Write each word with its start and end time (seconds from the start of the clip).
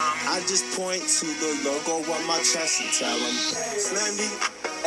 I 0.00 0.40
just 0.48 0.64
point 0.80 1.02
to 1.02 1.26
the 1.26 1.60
logo 1.60 2.00
on 2.10 2.26
my 2.26 2.38
chest 2.38 2.80
and 2.80 2.88
tell 2.96 3.18
them 3.20 3.36
Slammy, 3.76 4.32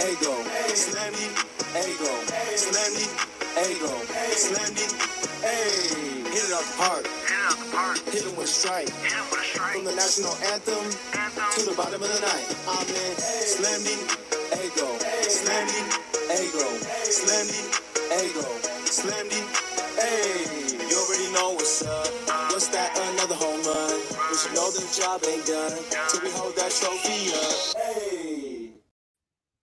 ego, 0.10 0.34
Slammy, 0.74 1.30
ego, 1.78 2.14
Slammy, 2.58 3.06
ego, 3.62 3.94
Slammy, 4.34 4.90
hey. 5.42 6.24
Hit 6.34 6.50
it 6.50 6.54
up 6.54 6.66
hard, 6.82 7.06
hit 8.10 8.26
it 8.26 8.36
with 8.36 8.50
strike. 8.50 8.90
From 8.90 9.86
the 9.86 9.94
national 9.94 10.34
anthem 10.50 10.82
to 10.82 11.62
the 11.62 11.76
bottom 11.78 12.02
of 12.02 12.10
the 12.10 12.22
night. 12.22 12.50
I'm 12.68 12.88
in 12.90 13.14
Slammy, 13.22 13.94
ego, 14.66 14.98
Slammy, 15.30 15.78
ego, 16.42 16.66
Slammy, 17.06 17.62
ego, 18.18 18.83
Slammy, 18.94 19.42
hey. 19.98 20.46
You 20.88 20.96
already 20.96 21.34
know 21.34 21.54
what's 21.56 21.82
up. 21.84 22.06
What's 22.52 22.68
that? 22.68 22.96
Another 23.14 23.34
home 23.34 23.64
run. 23.66 24.00
But 24.30 24.46
you 24.46 24.54
know 24.54 24.70
the 24.70 24.86
job 24.96 25.24
ain't 25.28 25.48
done 25.48 25.72
till 26.10 26.22
we 26.22 26.30
hold 26.30 26.56
that 26.58 26.70
trophy 26.70 27.34
up. 27.34 27.76
Hey. 27.82 28.70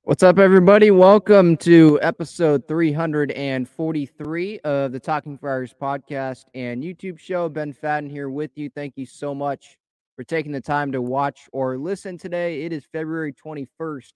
What's 0.03 0.25
up, 0.25 0.41
everybody? 0.41 0.91
Welcome 0.91 1.57
to 1.59 2.01
episode 2.03 2.67
343 2.67 4.59
of 4.65 4.91
the 4.91 4.99
Talking 4.99 5.39
Friars 5.39 5.73
podcast 5.81 6.47
and 6.57 6.83
YouTube 6.83 7.21
show. 7.21 7.49
Ben 7.49 7.73
Fadden 7.73 8.11
here 8.11 8.31
with 8.31 8.59
you. 8.59 8.69
Thank 8.69 8.95
you 8.97 9.07
so 9.07 9.33
much 9.33 9.79
for 10.17 10.25
taking 10.25 10.51
the 10.51 10.61
time 10.61 10.91
to 10.91 11.01
watch 11.01 11.49
or 11.53 11.79
listen 11.79 12.19
today. 12.19 12.63
It 12.65 12.73
is 12.73 12.85
February 12.85 13.33
21st, 13.33 14.13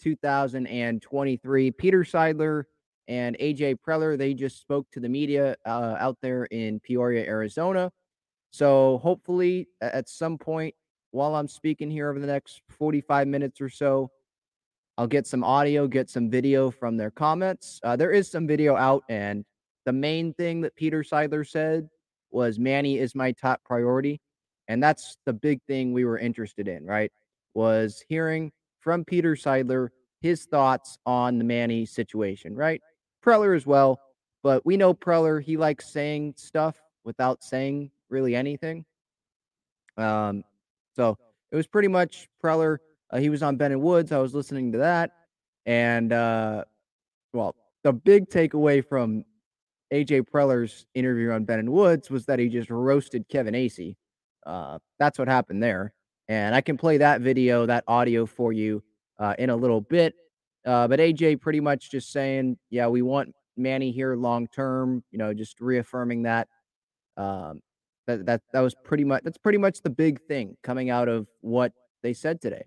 2023. 0.00 1.70
Peter 1.72 2.04
Seidler 2.04 2.66
and 3.08 3.36
AJ 3.38 3.76
Preller, 3.86 4.16
they 4.16 4.34
just 4.34 4.60
spoke 4.60 4.90
to 4.92 5.00
the 5.00 5.08
media 5.08 5.56
uh, 5.66 5.96
out 5.98 6.18
there 6.22 6.44
in 6.46 6.80
Peoria, 6.80 7.24
Arizona. 7.24 7.90
So 8.50 8.98
hopefully, 9.02 9.68
at 9.80 10.08
some 10.08 10.38
point 10.38 10.74
while 11.12 11.34
I'm 11.34 11.48
speaking 11.48 11.90
here 11.90 12.10
over 12.10 12.18
the 12.18 12.26
next 12.26 12.62
45 12.70 13.28
minutes 13.28 13.60
or 13.60 13.68
so, 13.68 14.10
I'll 14.98 15.06
get 15.06 15.26
some 15.26 15.44
audio, 15.44 15.86
get 15.86 16.10
some 16.10 16.28
video 16.28 16.70
from 16.70 16.96
their 16.96 17.10
comments. 17.10 17.80
Uh, 17.82 17.96
there 17.96 18.10
is 18.10 18.30
some 18.30 18.46
video 18.46 18.76
out, 18.76 19.04
and 19.08 19.44
the 19.86 19.92
main 19.92 20.34
thing 20.34 20.60
that 20.62 20.76
Peter 20.76 21.02
Seidler 21.02 21.48
said 21.48 21.88
was 22.30 22.58
Manny 22.58 22.98
is 22.98 23.14
my 23.14 23.32
top 23.32 23.62
priority. 23.64 24.20
And 24.68 24.82
that's 24.82 25.16
the 25.26 25.32
big 25.32 25.60
thing 25.66 25.92
we 25.92 26.04
were 26.04 26.18
interested 26.18 26.68
in, 26.68 26.86
right? 26.86 27.10
Was 27.54 28.02
hearing 28.08 28.52
from 28.80 29.04
Peter 29.04 29.34
Seidler 29.34 29.88
his 30.20 30.44
thoughts 30.44 30.98
on 31.04 31.38
the 31.38 31.44
Manny 31.44 31.84
situation, 31.84 32.54
right? 32.54 32.80
Preller 33.24 33.56
as 33.56 33.66
well. 33.66 34.00
But 34.42 34.66
we 34.66 34.76
know 34.76 34.92
Preller, 34.92 35.42
he 35.42 35.56
likes 35.56 35.88
saying 35.88 36.34
stuff 36.36 36.76
without 37.04 37.44
saying 37.44 37.90
really 38.08 38.34
anything. 38.34 38.84
Um, 39.96 40.44
so 40.96 41.16
it 41.50 41.56
was 41.56 41.66
pretty 41.66 41.88
much 41.88 42.28
Preller. 42.42 42.78
Uh, 43.10 43.18
he 43.18 43.28
was 43.28 43.42
on 43.42 43.56
Ben 43.56 43.72
and 43.72 43.82
Woods. 43.82 44.10
I 44.10 44.18
was 44.18 44.34
listening 44.34 44.72
to 44.72 44.78
that. 44.78 45.12
And, 45.66 46.12
uh, 46.12 46.64
well, 47.32 47.54
the 47.84 47.92
big 47.92 48.28
takeaway 48.28 48.84
from 48.84 49.24
AJ 49.92 50.22
Preller's 50.22 50.86
interview 50.94 51.30
on 51.30 51.44
Ben 51.44 51.58
and 51.58 51.70
Woods 51.70 52.10
was 52.10 52.26
that 52.26 52.38
he 52.38 52.48
just 52.48 52.70
roasted 52.70 53.28
Kevin 53.28 53.54
Acee. 53.54 53.96
Uh, 54.44 54.78
that's 54.98 55.18
what 55.18 55.28
happened 55.28 55.62
there. 55.62 55.92
And 56.28 56.54
I 56.54 56.60
can 56.62 56.76
play 56.76 56.98
that 56.98 57.20
video, 57.20 57.66
that 57.66 57.84
audio 57.86 58.26
for 58.26 58.52
you 58.52 58.82
uh, 59.18 59.34
in 59.38 59.50
a 59.50 59.56
little 59.56 59.80
bit. 59.80 60.14
Uh, 60.64 60.86
but 60.88 61.00
AJ 61.00 61.40
pretty 61.40 61.60
much 61.60 61.90
just 61.90 62.12
saying, 62.12 62.56
yeah, 62.70 62.86
we 62.86 63.02
want 63.02 63.34
Manny 63.56 63.90
here 63.90 64.14
long 64.16 64.46
term, 64.48 65.02
you 65.10 65.18
know, 65.18 65.34
just 65.34 65.60
reaffirming 65.60 66.22
that. 66.22 66.48
Um, 67.16 67.60
that, 68.06 68.26
that 68.26 68.42
that 68.52 68.60
was 68.60 68.74
pretty 68.74 69.04
much 69.04 69.22
that's 69.22 69.38
pretty 69.38 69.58
much 69.58 69.82
the 69.82 69.90
big 69.90 70.20
thing 70.22 70.56
coming 70.62 70.90
out 70.90 71.08
of 71.08 71.28
what 71.40 71.72
they 72.02 72.12
said 72.12 72.40
today. 72.40 72.64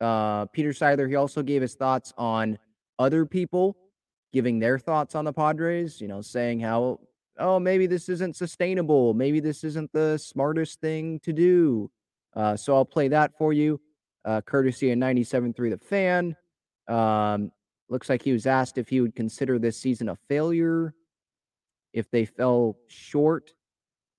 Uh, 0.00 0.46
Peter 0.46 0.70
Seidler, 0.70 1.08
he 1.08 1.16
also 1.16 1.42
gave 1.42 1.62
his 1.62 1.74
thoughts 1.74 2.12
on 2.18 2.58
other 2.98 3.24
people 3.24 3.76
giving 4.32 4.58
their 4.58 4.78
thoughts 4.78 5.14
on 5.14 5.24
the 5.24 5.32
Padres, 5.32 6.00
you 6.00 6.08
know, 6.08 6.20
saying 6.20 6.60
how, 6.60 7.00
oh, 7.38 7.58
maybe 7.58 7.86
this 7.86 8.08
isn't 8.08 8.36
sustainable. 8.36 9.14
Maybe 9.14 9.40
this 9.40 9.64
isn't 9.64 9.92
the 9.92 10.18
smartest 10.18 10.80
thing 10.80 11.20
to 11.20 11.32
do. 11.32 11.90
Uh, 12.34 12.56
so 12.56 12.74
I'll 12.74 12.84
play 12.84 13.08
that 13.08 13.36
for 13.38 13.52
you, 13.52 13.80
uh, 14.24 14.40
courtesy 14.42 14.90
of 14.90 14.98
97.3 14.98 15.70
The 15.70 15.78
Fan. 15.78 16.36
Um, 16.88 17.52
looks 17.88 18.08
like 18.08 18.22
he 18.22 18.32
was 18.32 18.46
asked 18.46 18.78
if 18.78 18.88
he 18.88 19.00
would 19.00 19.14
consider 19.14 19.58
this 19.58 19.76
season 19.76 20.08
a 20.08 20.16
failure 20.28 20.94
if 21.92 22.10
they 22.10 22.24
fell 22.24 22.78
short 22.88 23.52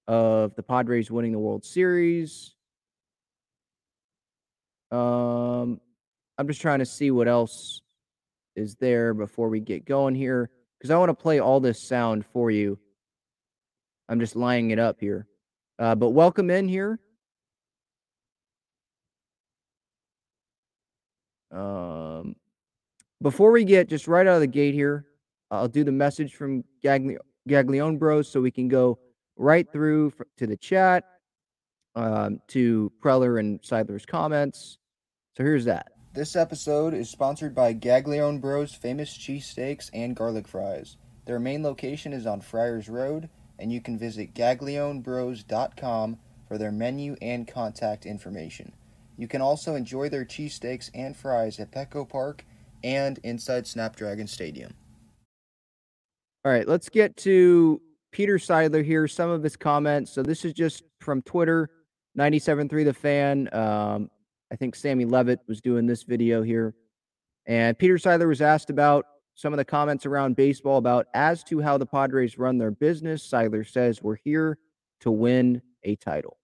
of 0.07 0.55
the 0.55 0.63
Padres 0.63 1.11
winning 1.11 1.31
the 1.31 1.39
World 1.39 1.65
Series. 1.65 2.55
Um, 4.91 5.79
I'm 6.37 6.47
just 6.47 6.61
trying 6.61 6.79
to 6.79 6.85
see 6.85 7.11
what 7.11 7.27
else 7.27 7.81
is 8.55 8.75
there 8.75 9.13
before 9.13 9.49
we 9.49 9.59
get 9.59 9.85
going 9.85 10.15
here 10.15 10.49
because 10.77 10.89
I 10.89 10.97
want 10.97 11.09
to 11.09 11.13
play 11.13 11.39
all 11.39 11.59
this 11.59 11.79
sound 11.79 12.25
for 12.25 12.49
you. 12.49 12.79
I'm 14.07 14.19
just 14.19 14.35
lining 14.35 14.71
it 14.71 14.79
up 14.79 14.99
here. 14.99 15.27
Uh, 15.77 15.95
but 15.95 16.09
welcome 16.09 16.49
in 16.49 16.67
here. 16.67 16.99
Um, 21.51 22.35
before 23.21 23.51
we 23.51 23.63
get 23.63 23.89
just 23.89 24.07
right 24.07 24.25
out 24.27 24.35
of 24.35 24.41
the 24.41 24.47
gate 24.47 24.73
here, 24.73 25.05
I'll 25.51 25.67
do 25.67 25.83
the 25.83 25.91
message 25.91 26.35
from 26.35 26.63
Gagli- 26.83 27.17
Gaglione 27.47 27.97
Bros 27.99 28.31
so 28.31 28.39
we 28.41 28.51
can 28.51 28.67
go 28.67 28.99
right 29.35 29.67
through 29.71 30.13
to 30.37 30.47
the 30.47 30.57
chat. 30.57 31.03
um, 31.95 32.39
to 32.47 32.91
Preller 33.03 33.39
and 33.39 33.59
Seidler's 33.61 34.05
comments. 34.05 34.77
So 35.35 35.43
here's 35.43 35.65
that. 35.65 35.91
This 36.13 36.35
episode 36.35 36.93
is 36.93 37.09
sponsored 37.09 37.55
by 37.55 37.73
Gaglione 37.73 38.39
Bros 38.39 38.73
famous 38.73 39.17
cheesesteaks 39.17 39.89
and 39.91 40.15
garlic 40.15 40.47
fries. 40.47 40.97
Their 41.25 41.39
main 41.39 41.63
location 41.63 42.13
is 42.13 42.25
on 42.25 42.41
Friars 42.41 42.89
Road, 42.89 43.29
and 43.57 43.73
you 43.73 43.81
can 43.81 43.97
visit 43.97 44.33
gaglionebros.com 44.33 46.19
for 46.47 46.57
their 46.57 46.71
menu 46.71 47.15
and 47.21 47.47
contact 47.47 48.05
information. 48.05 48.71
You 49.17 49.27
can 49.27 49.41
also 49.41 49.75
enjoy 49.75 50.09
their 50.09 50.25
cheesesteaks 50.25 50.89
and 50.93 51.17
fries 51.17 51.59
at 51.59 51.71
Petco 51.71 52.07
Park 52.07 52.45
and 52.83 53.19
inside 53.23 53.67
Snapdragon 53.67 54.27
Stadium. 54.27 54.73
All 56.45 56.51
right, 56.51 56.67
let's 56.67 56.89
get 56.89 57.17
to 57.17 57.81
Peter 58.11 58.37
Seidler 58.37 58.83
here, 58.83 59.07
some 59.07 59.29
of 59.29 59.43
his 59.43 59.55
comments. 59.55 60.11
So 60.11 60.23
this 60.23 60.45
is 60.45 60.53
just 60.53 60.83
from 60.99 61.21
Twitter, 61.21 61.69
97.3 62.17 62.85
The 62.85 62.93
Fan. 62.93 63.49
Um, 63.53 64.09
I 64.51 64.55
think 64.55 64.75
Sammy 64.75 65.05
Levitt 65.05 65.41
was 65.47 65.61
doing 65.61 65.85
this 65.85 66.03
video 66.03 66.41
here. 66.41 66.73
And 67.45 67.77
Peter 67.77 67.95
Seidler 67.95 68.27
was 68.27 68.41
asked 68.41 68.69
about 68.69 69.05
some 69.35 69.53
of 69.53 69.57
the 69.57 69.65
comments 69.65 70.05
around 70.05 70.35
baseball 70.35 70.77
about 70.77 71.07
as 71.13 71.43
to 71.45 71.61
how 71.61 71.77
the 71.77 71.85
Padres 71.85 72.37
run 72.37 72.57
their 72.57 72.71
business. 72.71 73.27
Seidler 73.27 73.69
says, 73.69 74.01
We're 74.01 74.17
here 74.17 74.57
to 75.01 75.11
win 75.11 75.61
a 75.83 75.95
title. 75.95 76.37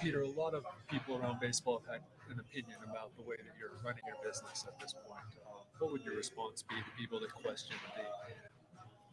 Peter, 0.00 0.22
a 0.22 0.28
lot 0.28 0.52
of 0.52 0.64
people 0.90 1.16
around 1.16 1.38
baseball 1.40 1.80
have 1.86 1.94
had 1.94 2.02
an 2.32 2.40
opinion 2.40 2.78
about 2.88 3.14
the 3.16 3.22
way 3.22 3.36
that 3.36 3.52
you're 3.58 3.76
running 3.84 4.02
your 4.06 4.16
business 4.24 4.64
at 4.66 4.78
this 4.80 4.94
point. 5.06 5.20
Uh, 5.46 5.60
what 5.78 5.92
would 5.92 6.02
your 6.02 6.16
response 6.16 6.62
be 6.62 6.76
to 6.76 6.90
people 6.98 7.20
that 7.20 7.32
question 7.32 7.76
the 7.96 8.02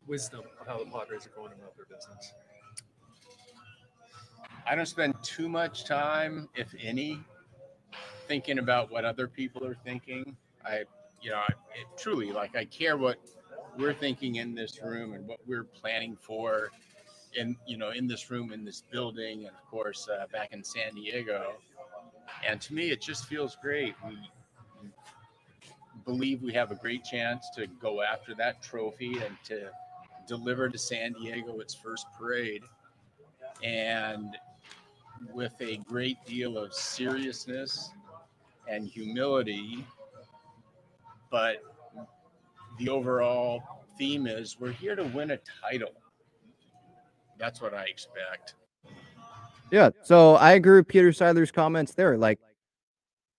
wisdom 0.07 0.41
of 0.59 0.67
how 0.67 0.79
the 0.79 0.85
Padres 0.85 1.27
are 1.27 1.35
going 1.35 1.51
about 1.51 1.75
their 1.75 1.85
business? 1.85 2.33
I 4.65 4.75
don't 4.75 4.85
spend 4.85 5.15
too 5.21 5.49
much 5.49 5.85
time, 5.85 6.47
if 6.55 6.73
any, 6.81 7.19
thinking 8.27 8.59
about 8.59 8.91
what 8.91 9.03
other 9.03 9.27
people 9.27 9.65
are 9.65 9.75
thinking. 9.75 10.37
I, 10.65 10.83
you 11.21 11.31
know, 11.31 11.37
I, 11.37 11.51
it, 11.75 11.87
truly 11.97 12.31
like 12.31 12.55
I 12.55 12.65
care 12.65 12.97
what 12.97 13.17
we're 13.77 13.93
thinking 13.93 14.35
in 14.35 14.55
this 14.55 14.79
room 14.81 15.13
and 15.13 15.27
what 15.27 15.39
we're 15.45 15.63
planning 15.63 16.17
for 16.19 16.69
in 17.35 17.55
you 17.67 17.77
know 17.77 17.91
in 17.91 18.07
this 18.07 18.31
room 18.31 18.51
in 18.51 18.65
this 18.65 18.83
building 18.91 19.45
and 19.45 19.55
of 19.55 19.65
course 19.69 20.09
uh, 20.09 20.25
back 20.31 20.51
in 20.51 20.63
san 20.63 20.95
diego 20.95 21.53
and 22.47 22.59
to 22.61 22.73
me 22.73 22.91
it 22.91 23.01
just 23.01 23.25
feels 23.25 23.57
great. 23.61 23.95
We 24.07 24.17
believe 26.05 26.41
we 26.41 26.53
have 26.53 26.71
a 26.71 26.75
great 26.75 27.03
chance 27.03 27.49
to 27.55 27.67
go 27.67 28.01
after 28.01 28.33
that 28.35 28.61
trophy 28.61 29.19
and 29.19 29.35
to 29.45 29.69
deliver 30.27 30.69
to 30.69 30.77
san 30.77 31.13
diego 31.13 31.59
its 31.59 31.73
first 31.73 32.05
parade. 32.17 32.63
And 33.63 34.37
with 35.33 35.53
a 35.59 35.77
great 35.77 36.23
deal 36.25 36.57
of 36.57 36.73
seriousness 36.73 37.91
and 38.67 38.87
humility 38.87 39.85
but 41.29 41.61
the 42.77 42.89
overall 42.89 43.85
theme 43.97 44.25
is 44.25 44.59
we're 44.59 44.71
here 44.71 44.95
to 44.95 45.03
win 45.03 45.31
a 45.31 45.39
title. 45.61 45.91
That's 47.37 47.61
what 47.61 47.73
I 47.73 47.83
expect. 47.83 48.55
Yeah. 49.71 49.89
So 50.03 50.35
I 50.35 50.53
agree 50.53 50.77
with 50.77 50.87
Peter 50.87 51.09
Seidler's 51.09 51.51
comments 51.51 51.93
there. 51.93 52.17
Like 52.17 52.39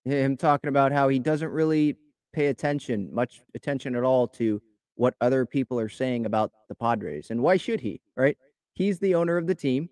him 0.05 0.37
talking 0.37 0.69
about 0.69 0.93
how 0.93 1.09
he 1.09 1.19
doesn't 1.19 1.51
really 1.51 1.97
pay 2.33 2.47
attention, 2.47 3.09
much 3.13 3.41
attention 3.55 3.97
at 3.97 4.05
all 4.05 4.29
to 4.29 4.63
what 4.95 5.15
other 5.21 5.47
people 5.47 5.79
are 5.81 5.89
saying 5.89 6.27
about 6.27 6.53
the 6.69 6.75
Padres. 6.75 7.31
And 7.31 7.43
why 7.43 7.57
should 7.57 7.81
he? 7.81 8.01
Right? 8.17 8.37
He's 8.75 8.99
the 8.99 9.15
owner 9.15 9.37
of 9.37 9.47
the 9.47 9.55
team. 9.55 9.89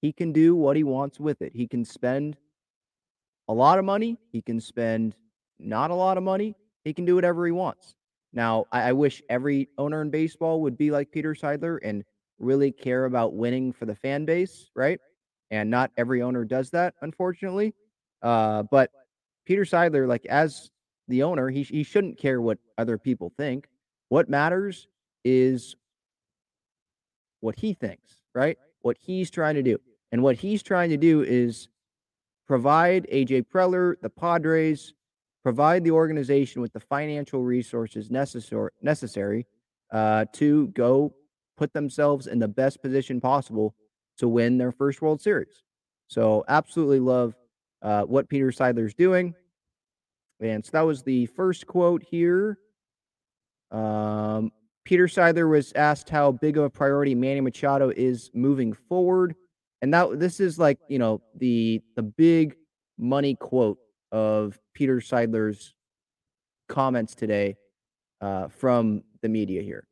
He 0.00 0.12
can 0.12 0.32
do 0.32 0.54
what 0.54 0.76
he 0.76 0.84
wants 0.84 1.20
with 1.20 1.42
it. 1.42 1.52
He 1.54 1.66
can 1.66 1.84
spend 1.84 2.36
a 3.48 3.54
lot 3.54 3.78
of 3.78 3.84
money. 3.84 4.18
He 4.32 4.42
can 4.42 4.60
spend 4.60 5.16
not 5.58 5.90
a 5.90 5.94
lot 5.94 6.18
of 6.18 6.24
money. 6.24 6.56
He 6.84 6.92
can 6.92 7.04
do 7.04 7.14
whatever 7.14 7.46
he 7.46 7.52
wants. 7.52 7.94
Now, 8.32 8.66
I, 8.72 8.88
I 8.88 8.92
wish 8.92 9.22
every 9.28 9.68
owner 9.78 10.02
in 10.02 10.10
baseball 10.10 10.60
would 10.62 10.76
be 10.76 10.90
like 10.90 11.12
Peter 11.12 11.34
Seidler 11.34 11.78
and 11.82 12.04
really 12.38 12.72
care 12.72 13.04
about 13.04 13.34
winning 13.34 13.72
for 13.72 13.86
the 13.86 13.94
fan 13.94 14.24
base, 14.24 14.70
right? 14.74 14.98
And 15.52 15.70
not 15.70 15.92
every 15.98 16.22
owner 16.22 16.44
does 16.46 16.70
that, 16.70 16.94
unfortunately. 17.02 17.74
Uh, 18.22 18.64
but 18.64 18.90
Peter 19.44 19.62
Seidler, 19.62 20.08
like 20.08 20.24
as 20.26 20.70
the 21.08 21.22
owner, 21.22 21.50
he 21.50 21.62
he 21.62 21.82
shouldn't 21.82 22.18
care 22.18 22.40
what 22.40 22.58
other 22.78 22.96
people 22.96 23.32
think. 23.36 23.68
What 24.08 24.30
matters 24.30 24.88
is 25.24 25.76
what 27.40 27.58
he 27.58 27.74
thinks, 27.74 28.16
right? 28.34 28.56
What 28.80 28.96
he's 28.98 29.30
trying 29.30 29.56
to 29.56 29.62
do. 29.62 29.78
And 30.10 30.22
what 30.22 30.36
he's 30.36 30.62
trying 30.62 30.90
to 30.90 30.96
do 30.96 31.22
is 31.22 31.68
provide 32.46 33.06
AJ 33.12 33.46
Preller, 33.52 33.96
the 34.00 34.10
Padres, 34.10 34.94
provide 35.42 35.84
the 35.84 35.90
organization 35.90 36.62
with 36.62 36.72
the 36.72 36.80
financial 36.80 37.42
resources 37.42 38.10
necessary 38.10 38.70
necessary 38.80 39.46
uh, 39.92 40.24
to 40.32 40.68
go 40.68 41.12
put 41.58 41.74
themselves 41.74 42.26
in 42.26 42.38
the 42.38 42.48
best 42.48 42.80
position 42.80 43.20
possible 43.20 43.74
to 44.18 44.28
win 44.28 44.58
their 44.58 44.72
first 44.72 45.02
World 45.02 45.20
Series. 45.20 45.62
So, 46.08 46.44
absolutely 46.48 47.00
love 47.00 47.34
uh, 47.82 48.02
what 48.02 48.28
Peter 48.28 48.48
Seidler's 48.48 48.94
doing. 48.94 49.34
And 50.40 50.64
so 50.64 50.70
that 50.72 50.82
was 50.82 51.02
the 51.02 51.26
first 51.26 51.66
quote 51.66 52.02
here. 52.02 52.58
Um, 53.70 54.50
Peter 54.84 55.06
Seidler 55.06 55.48
was 55.48 55.72
asked 55.74 56.10
how 56.10 56.32
big 56.32 56.56
of 56.56 56.64
a 56.64 56.70
priority 56.70 57.14
Manny 57.14 57.40
Machado 57.40 57.90
is 57.90 58.30
moving 58.34 58.72
forward, 58.72 59.36
and 59.80 59.94
that 59.94 60.18
this 60.18 60.40
is 60.40 60.58
like 60.58 60.78
you 60.88 60.98
know 60.98 61.22
the 61.36 61.80
the 61.94 62.02
big 62.02 62.56
money 62.98 63.36
quote 63.36 63.78
of 64.10 64.58
Peter 64.74 64.96
Seidler's 64.96 65.74
comments 66.68 67.14
today 67.14 67.56
uh, 68.20 68.48
from 68.48 69.04
the 69.22 69.28
media 69.28 69.62
here. 69.62 69.86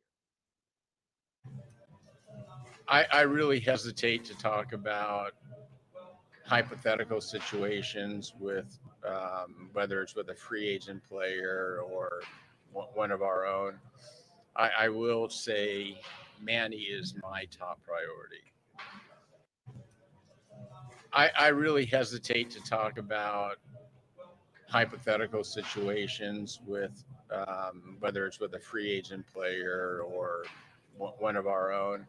I, 2.91 3.05
I 3.13 3.21
really 3.23 3.61
hesitate 3.61 4.25
to 4.27 4.37
talk 4.37 4.73
about 4.73 5.33
hypothetical 6.45 7.21
situations 7.21 8.33
with 8.39 8.79
um, 9.07 9.69
whether 9.73 10.01
it's 10.01 10.15
with 10.15 10.29
a 10.29 10.35
free 10.35 10.67
agent 10.67 11.03
player 11.07 11.81
or 11.85 12.29
one 12.95 13.11
of 13.11 13.23
our 13.23 13.45
own. 13.47 13.79
I, 14.55 14.71
I 14.81 14.89
will 14.89 15.29
say 15.29 15.97
Manny 16.41 16.77
is 16.83 17.15
my 17.23 17.45
top 17.45 17.81
priority. 17.85 18.43
I, 21.13 21.31
I 21.37 21.47
really 21.49 21.85
hesitate 21.85 22.51
to 22.51 22.61
talk 22.61 22.97
about 22.99 23.57
hypothetical 24.69 25.43
situations 25.43 26.61
with 26.65 27.03
um, 27.31 27.97
whether 27.99 28.27
it's 28.27 28.39
with 28.39 28.55
a 28.55 28.59
free 28.59 28.91
agent 28.91 29.25
player 29.33 30.01
or 30.05 30.51
one 31.19 31.35
of 31.37 31.47
our 31.47 31.73
own. 31.73 32.07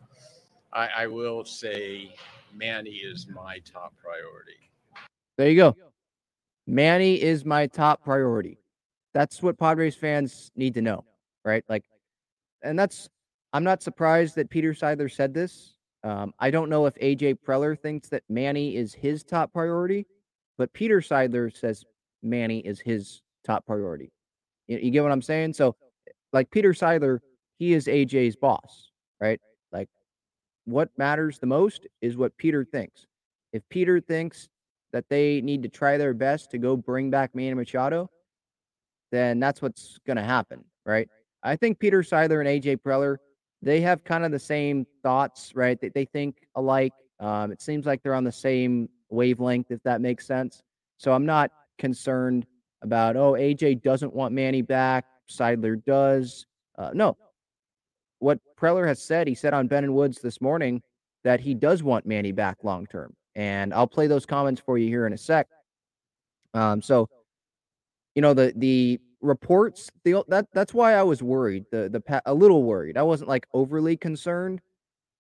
I, 0.73 0.89
I 0.99 1.07
will 1.07 1.45
say 1.45 2.15
Manny 2.55 2.91
is 2.91 3.27
my 3.29 3.59
top 3.61 3.95
priority. 4.03 4.59
There 5.37 5.49
you 5.49 5.57
go. 5.57 5.77
Manny 6.67 7.21
is 7.21 7.45
my 7.45 7.67
top 7.67 8.05
priority. 8.05 8.59
That's 9.15 9.43
what 9.43 9.59
Padres 9.59 9.95
fans 9.95 10.51
need 10.57 10.75
to 10.75 10.83
know, 10.83 11.05
right? 11.45 11.65
Like, 11.69 11.85
and 12.63 12.79
that's, 12.79 13.09
I'm 13.53 13.65
not 13.65 13.83
surprised 13.83 14.37
that 14.37 14.49
Peter 14.49 14.73
Seidler 14.73 15.11
said 15.11 15.35
this. 15.35 15.75
Um, 16.05 16.33
I 16.39 16.51
don't 16.51 16.71
know 16.71 16.87
if 16.87 16.95
AJ 16.95 17.39
Preller 17.47 17.79
thinks 17.79 18.09
that 18.09 18.23
Manny 18.29 18.77
is 18.77 18.95
his 18.95 19.23
top 19.23 19.53
priority, 19.53 20.07
but 20.59 20.73
Peter 20.73 21.01
Seidler 21.01 21.55
says 21.55 21.85
Manny 22.23 22.61
is 22.61 22.81
his 22.81 23.23
top 23.45 23.67
priority. 23.67 24.13
You, 24.69 24.79
you 24.79 24.91
get 24.91 25.03
what 25.03 25.13
I'm 25.13 25.23
saying? 25.23 25.53
So, 25.53 25.77
like 26.33 26.51
Peter 26.51 26.73
Seidler, 26.73 27.19
he 27.59 27.75
is 27.75 27.87
AJ's 27.87 28.37
boss, 28.37 28.91
right? 29.21 29.41
What 30.65 30.91
matters 30.97 31.39
the 31.39 31.47
most 31.47 31.87
is 32.01 32.17
what 32.17 32.37
Peter 32.37 32.65
thinks. 32.65 33.07
If 33.53 33.63
Peter 33.69 34.01
thinks 34.01 34.49
that 34.93 35.09
they 35.09 35.41
need 35.41 35.63
to 35.63 35.69
try 35.69 35.97
their 35.97 36.15
best 36.15 36.51
to 36.51 36.59
go 36.59 36.77
bring 36.77 37.11
back 37.11 37.35
Manny 37.35 37.55
Machado, 37.55 38.11
then 39.11 39.41
that's 39.41 39.61
what's 39.61 39.99
going 40.07 40.17
to 40.17 40.23
happen, 40.23 40.65
right? 40.87 41.09
I 41.43 41.57
think 41.57 41.79
Peter 41.79 42.03
Seidler 42.03 42.41
and 42.41 42.49
AJ 42.49 42.79
Preller, 42.79 43.17
they 43.61 43.81
have 43.81 44.05
kind 44.05 44.25
of 44.25 44.31
the 44.31 44.39
same 44.39 44.87
thoughts, 45.03 45.53
right? 45.55 45.81
They, 45.81 45.89
they 45.89 46.05
think 46.05 46.37
alike. 46.55 46.93
Um, 47.21 47.53
it 47.53 47.61
seems 47.61 47.87
like 47.87 48.03
they're 48.03 48.15
on 48.15 48.25
the 48.25 48.33
same 48.33 48.89
wavelength, 49.11 49.71
if 49.71 49.83
that 49.85 50.01
makes 50.01 50.27
sense. 50.27 50.63
So 50.99 51.13
I'm 51.13 51.27
not 51.27 51.51
concerned 51.79 52.47
about, 52.83 53.17
oh, 53.17 53.33
AJ 53.33 53.83
doesn't 53.83 54.13
want 54.13 54.35
Manny 54.35 54.63
back, 54.63 55.05
Seidler 55.31 55.83
does. 55.85 56.47
Uh, 56.79 56.91
no, 56.95 57.17
what 58.23 58.39
Preller 58.57 58.87
has 58.87 59.03
said, 59.03 59.27
he 59.27 59.35
said 59.35 59.53
on 59.53 59.67
Ben 59.67 59.85
and 59.85 59.95
Woods 59.95 60.21
this 60.21 60.41
morning 60.41 60.83
that 61.25 61.41
he 61.41 61.55
does 61.55 61.83
want 61.83 62.07
Manny 62.07 62.33
back 62.33 62.59
long 62.63 62.87
term. 62.87 63.13
And 63.35 63.75
I'll 63.75 63.87
play 63.97 64.07
those 64.07 64.27
comments 64.27 64.61
for 64.65 64.79
you 64.79 64.89
here 64.89 65.07
in 65.07 65.13
a 65.13 65.19
sec. 65.19 65.47
Um, 66.55 66.83
so, 66.83 67.09
you 68.15 68.23
know, 68.23 68.35
the 68.35 68.53
the 68.57 69.01
reports, 69.21 69.91
the 70.05 70.23
that 70.29 70.47
that's 70.53 70.75
why 70.75 70.95
I 70.95 71.03
was 71.03 71.23
worried. 71.23 71.65
The 71.73 71.89
the 71.89 72.23
a 72.27 72.35
little 72.35 72.63
worried. 72.63 72.97
I 72.97 73.03
wasn't 73.03 73.29
like 73.29 73.47
overly 73.53 73.97
concerned, 73.97 74.61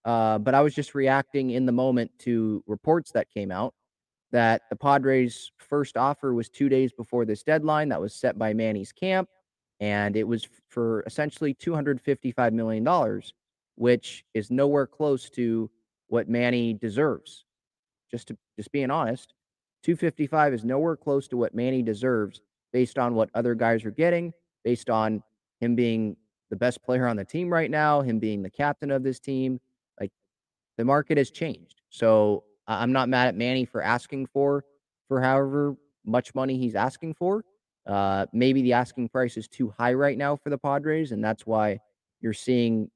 Uh, 0.04 0.38
but 0.38 0.54
I 0.54 0.61
was 0.61 0.75
just 0.75 0.94
reacting 0.94 1.50
in 1.50 1.66
the 1.66 1.73
moment 1.73 2.11
to 2.21 2.62
reports 2.66 3.12
that 3.12 3.30
came 3.30 3.50
out 3.52 3.73
that 4.32 4.62
the 4.71 4.76
Padres' 4.76 5.52
first 5.59 5.97
offer 5.97 6.35
was 6.35 6.49
two 6.49 6.68
days 6.68 6.92
before 6.92 7.25
this 7.25 7.42
deadline 7.42 7.88
that 7.90 8.00
was 8.00 8.14
set 8.14 8.38
by 8.38 8.52
Manny's 8.54 8.92
camp, 8.92 9.28
and 9.81 10.17
it 10.17 10.26
was 10.26 10.47
for 10.69 11.02
essentially 11.07 11.55
$255 11.55 12.52
million, 12.52 13.23
which 13.76 14.25
is 14.35 14.50
nowhere 14.50 14.87
close 14.87 15.29
to 15.31 15.71
what 16.09 16.29
Manny 16.29 16.75
deserves. 16.75 17.45
Just 18.11 18.29
to 18.29 18.37
just 18.57 18.71
being 18.73 18.91
honest, 18.91 19.35
255 19.83 20.55
is 20.55 20.64
nowhere 20.64 20.97
close 20.97 21.26
to 21.29 21.37
what 21.37 21.55
Manny 21.55 21.83
deserves 21.83 22.41
based 22.73 22.99
on 22.99 23.14
what 23.14 23.31
other 23.35 23.55
guys 23.55 23.85
are 23.85 23.91
getting, 23.91 24.33
based 24.64 24.91
on 24.91 25.23
him 25.61 25.75
being 25.75 26.17
the 26.50 26.57
best 26.57 26.83
player 26.83 27.07
on 27.07 27.17
the 27.17 27.25
team 27.25 27.52
right 27.52 27.71
now, 27.71 28.02
him 28.02 28.19
being 28.19 28.43
the 28.43 28.50
captain 28.50 28.91
of 28.91 29.02
this 29.02 29.19
team. 29.19 29.59
Like 29.99 30.12
the 30.76 30.85
market 30.85 31.19
has 31.19 31.31
changed. 31.31 31.81
So 31.91 32.45
I'm 32.67 32.93
not 32.93 33.09
mad 33.09 33.29
at 33.29 33.35
Manny 33.35 33.64
for 33.64 33.83
asking 33.83 34.26
for 34.26 34.64
for 35.09 35.21
however 35.21 35.76
much 36.05 36.35
money 36.35 36.59
he's 36.59 36.75
asking 36.75 37.14
for. 37.14 37.45
Uh, 37.87 38.27
maybe 38.33 38.62
the 38.62 38.73
asking 38.73 39.09
price 39.09 39.37
is 39.37 39.49
too 39.49 39.73
high 39.77 39.93
right 39.93 40.17
now 40.17 40.37
for 40.37 40.51
the 40.51 40.59
Padres, 40.59 41.12
and 41.12 41.23
that's 41.23 41.47
why 41.47 41.79
you're 42.21 42.33
seeing 42.33 42.91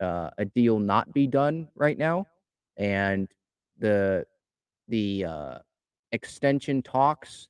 uh, 0.00 0.30
a 0.38 0.44
deal 0.44 0.78
not 0.78 1.12
be 1.12 1.26
done 1.26 1.68
right 1.74 1.98
now. 1.98 2.26
And 2.76 3.28
the 3.78 4.24
the 4.88 5.24
uh, 5.24 5.58
extension 6.12 6.82
talks, 6.82 7.48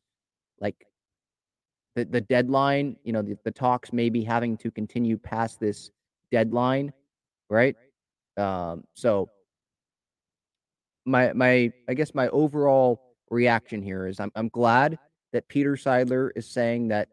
like 0.60 0.86
the 1.94 2.04
the 2.04 2.20
deadline, 2.20 2.96
you 3.04 3.12
know, 3.12 3.22
the, 3.22 3.38
the 3.44 3.52
talks 3.52 3.92
may 3.92 4.08
be 4.10 4.24
having 4.24 4.56
to 4.58 4.70
continue 4.70 5.16
past 5.16 5.60
this 5.60 5.90
deadline, 6.32 6.92
right? 7.48 7.76
Um, 8.36 8.84
so 8.94 9.30
my 11.04 11.32
my 11.32 11.72
I 11.88 11.94
guess 11.94 12.14
my 12.14 12.28
overall 12.28 13.00
reaction 13.30 13.80
here 13.80 14.08
is 14.08 14.18
I'm 14.18 14.32
I'm 14.34 14.48
glad 14.48 14.98
that 15.32 15.48
Peter 15.48 15.72
Seidler 15.76 16.30
is 16.36 16.46
saying 16.46 16.88
that 16.88 17.08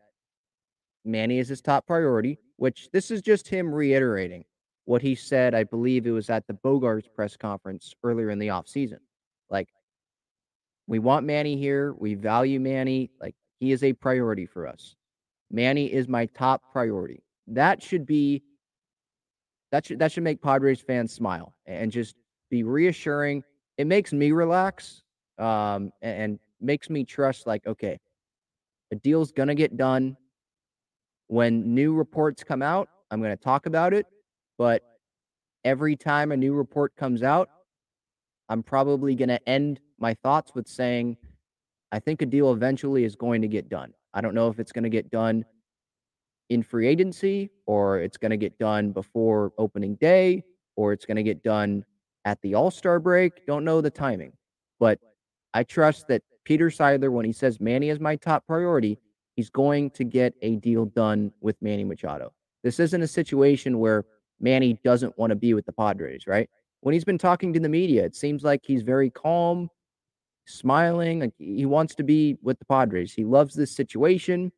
Manny 1.06 1.40
is 1.40 1.48
his 1.48 1.62
top 1.62 1.86
priority, 1.88 2.40
which 2.58 2.90
this 2.92 3.12
is 3.12 3.22
just 3.22 3.48
him 3.48 3.74
reiterating 3.74 4.44
what 4.86 5.02
he 5.02 5.16
said. 5.16 5.54
I 5.54 5.64
believe 5.64 6.06
it 6.06 6.12
was 6.12 6.30
at 6.30 6.48
the 6.48 6.54
Bogaerts 6.54 7.14
press 7.14 7.38
conference 7.38 7.94
earlier 8.04 8.30
in 8.30 8.40
the 8.40 8.48
offseason. 8.48 9.00
Like, 9.50 9.70
we 10.88 11.00
want 11.00 11.26
Manny 11.26 11.58
here. 11.58 11.94
We 11.94 12.16
value 12.16 12.60
Manny. 12.60 13.12
Like, 13.22 13.36
he 13.60 13.72
is 13.72 13.84
a 13.84 13.94
priority 13.94 14.46
for 14.46 14.68
us. 14.68 14.96
Manny 15.52 15.86
is 15.86 16.08
my 16.08 16.26
top 16.28 16.62
priority. 16.72 17.24
That 17.48 17.82
should 17.82 18.06
be 18.06 18.44
that 19.72 19.86
should 19.86 20.00
that 20.00 20.12
should 20.12 20.24
make 20.24 20.42
Padres 20.42 20.82
fans 20.82 21.14
smile 21.14 21.54
and 21.66 21.92
just 21.92 22.16
be 22.50 22.64
reassuring 22.64 23.44
it 23.78 23.86
makes 23.86 24.14
me 24.14 24.32
relax 24.32 25.04
um, 25.38 25.92
and 26.02 26.40
makes 26.60 26.90
me 26.90 27.04
trust 27.04 27.48
like 27.48 27.66
okay 27.68 28.00
a 28.92 28.96
deal's 28.96 29.32
gonna 29.32 29.56
get 29.56 29.78
done 29.78 30.16
when 31.28 31.74
new 31.74 31.94
reports 31.94 32.44
come 32.44 32.62
out 32.62 32.90
i'm 33.12 33.22
gonna 33.22 33.36
talk 33.36 33.66
about 33.66 33.94
it 33.94 34.06
but 34.58 34.82
every 35.66 35.96
time 35.96 36.32
a 36.32 36.38
new 36.38 36.54
report 36.54 36.96
comes 36.96 37.24
out 37.24 37.50
i'm 38.50 38.64
probably 38.64 39.16
gonna 39.16 39.40
end 39.48 39.80
my 40.00 40.14
thoughts 40.14 40.54
with 40.56 40.68
saying 40.68 41.18
i 41.92 42.00
think 42.00 42.22
a 42.22 42.26
deal 42.26 42.54
eventually 42.54 43.04
is 43.04 43.16
going 43.16 43.42
to 43.42 43.48
get 43.48 43.70
done 43.70 43.94
i 44.14 44.22
don't 44.22 44.34
know 44.34 44.48
if 44.48 44.60
it's 44.60 44.72
going 44.72 44.84
to 44.84 44.90
get 44.90 45.10
done 45.12 45.44
in 46.50 46.64
free 46.64 46.88
agency 46.88 47.50
or 47.66 48.00
it's 48.00 48.18
going 48.18 48.32
to 48.32 48.38
get 48.38 48.58
done 48.58 48.92
before 48.92 49.52
opening 49.58 49.96
day 49.96 50.44
or 50.76 50.94
it's 50.94 51.06
going 51.06 51.18
to 51.18 51.24
get 51.24 51.44
done 51.44 51.84
at 52.26 52.42
the 52.42 52.56
All 52.56 52.72
Star 52.72 53.00
break. 53.00 53.46
Don't 53.46 53.66
know 53.66 53.82
the 53.82 53.90
timing, 53.90 54.34
but 54.80 55.00
I 55.54 55.64
trust 55.64 56.08
that 56.08 56.22
Peter 56.48 56.70
Seidler, 56.70 57.12
when 57.12 57.26
he 57.26 57.34
says 57.34 57.60
Manny 57.60 57.90
is 57.90 58.00
my 58.00 58.16
top 58.16 58.48
priority, 58.48 58.98
he's 59.36 59.50
going 59.50 59.90
to 59.90 60.06
get 60.06 60.34
a 60.42 60.56
deal 60.56 60.86
done 60.86 61.30
with 61.42 61.58
Manny 61.62 61.84
Machado. 61.84 62.32
This 62.64 62.80
isn't 62.80 63.02
a 63.02 63.08
situation 63.08 63.80
where 63.80 64.06
Manny 64.40 64.80
doesn't 64.82 65.18
want 65.18 65.32
to 65.32 65.36
be 65.36 65.54
with 65.54 65.66
the 65.66 65.74
Padres, 65.74 66.26
right? 66.26 66.50
When 66.80 66.94
he's 66.94 67.04
been 67.04 67.18
talking 67.18 67.52
to 67.52 67.60
the 67.60 67.68
media, 67.68 68.06
it 68.06 68.16
seems 68.16 68.46
like 68.46 68.62
he's 68.64 68.82
very 68.82 69.10
calm, 69.10 69.70
smiling. 70.46 71.20
Like 71.20 71.34
he 71.38 71.66
wants 71.66 71.96
to 71.96 72.04
be 72.04 72.38
with 72.42 72.58
the 72.60 72.66
Padres. 72.66 73.12
He 73.12 73.26
loves 73.26 73.54
this 73.54 73.76
situation. 73.76 74.54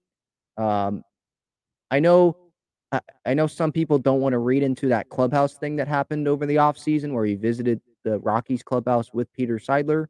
Um, 0.58 1.01
I 1.89 2.00
know 2.01 2.38
I, 2.91 3.01
I 3.25 3.34
know 3.34 3.48
some 3.48 3.72
people 3.72 3.98
don't 3.98 4.22
want 4.22 4.34
to 4.34 4.39
read 4.39 4.62
into 4.62 4.89
that 4.89 5.10
clubhouse 5.10 5.55
thing 5.55 5.77
that 5.77 5.88
happened 5.88 6.27
over 6.27 6.46
the 6.46 6.58
offseason 6.58 7.13
where 7.13 7.25
he 7.25 7.34
visited 7.34 7.81
the 8.03 8.19
Rockies 8.19 8.62
clubhouse 8.62 9.12
with 9.12 9.34
Peter 9.34 9.58
Seidler 9.58 10.05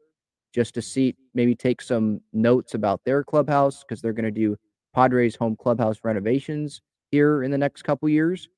just 0.54 0.74
to 0.76 0.82
see 0.82 1.16
maybe 1.34 1.56
take 1.56 1.82
some 1.82 2.22
notes 2.34 2.74
about 2.74 3.02
their 3.06 3.24
clubhouse 3.24 3.84
because 3.84 4.02
they're 4.02 4.14
going 4.14 4.26
to 4.26 4.32
do 4.32 4.58
Padres 4.94 5.36
home 5.36 5.56
clubhouse 5.56 5.98
renovations 6.04 6.82
here 7.12 7.44
in 7.44 7.52
the 7.52 7.58
next 7.58 7.84
couple 7.84 8.10
years. 8.10 8.50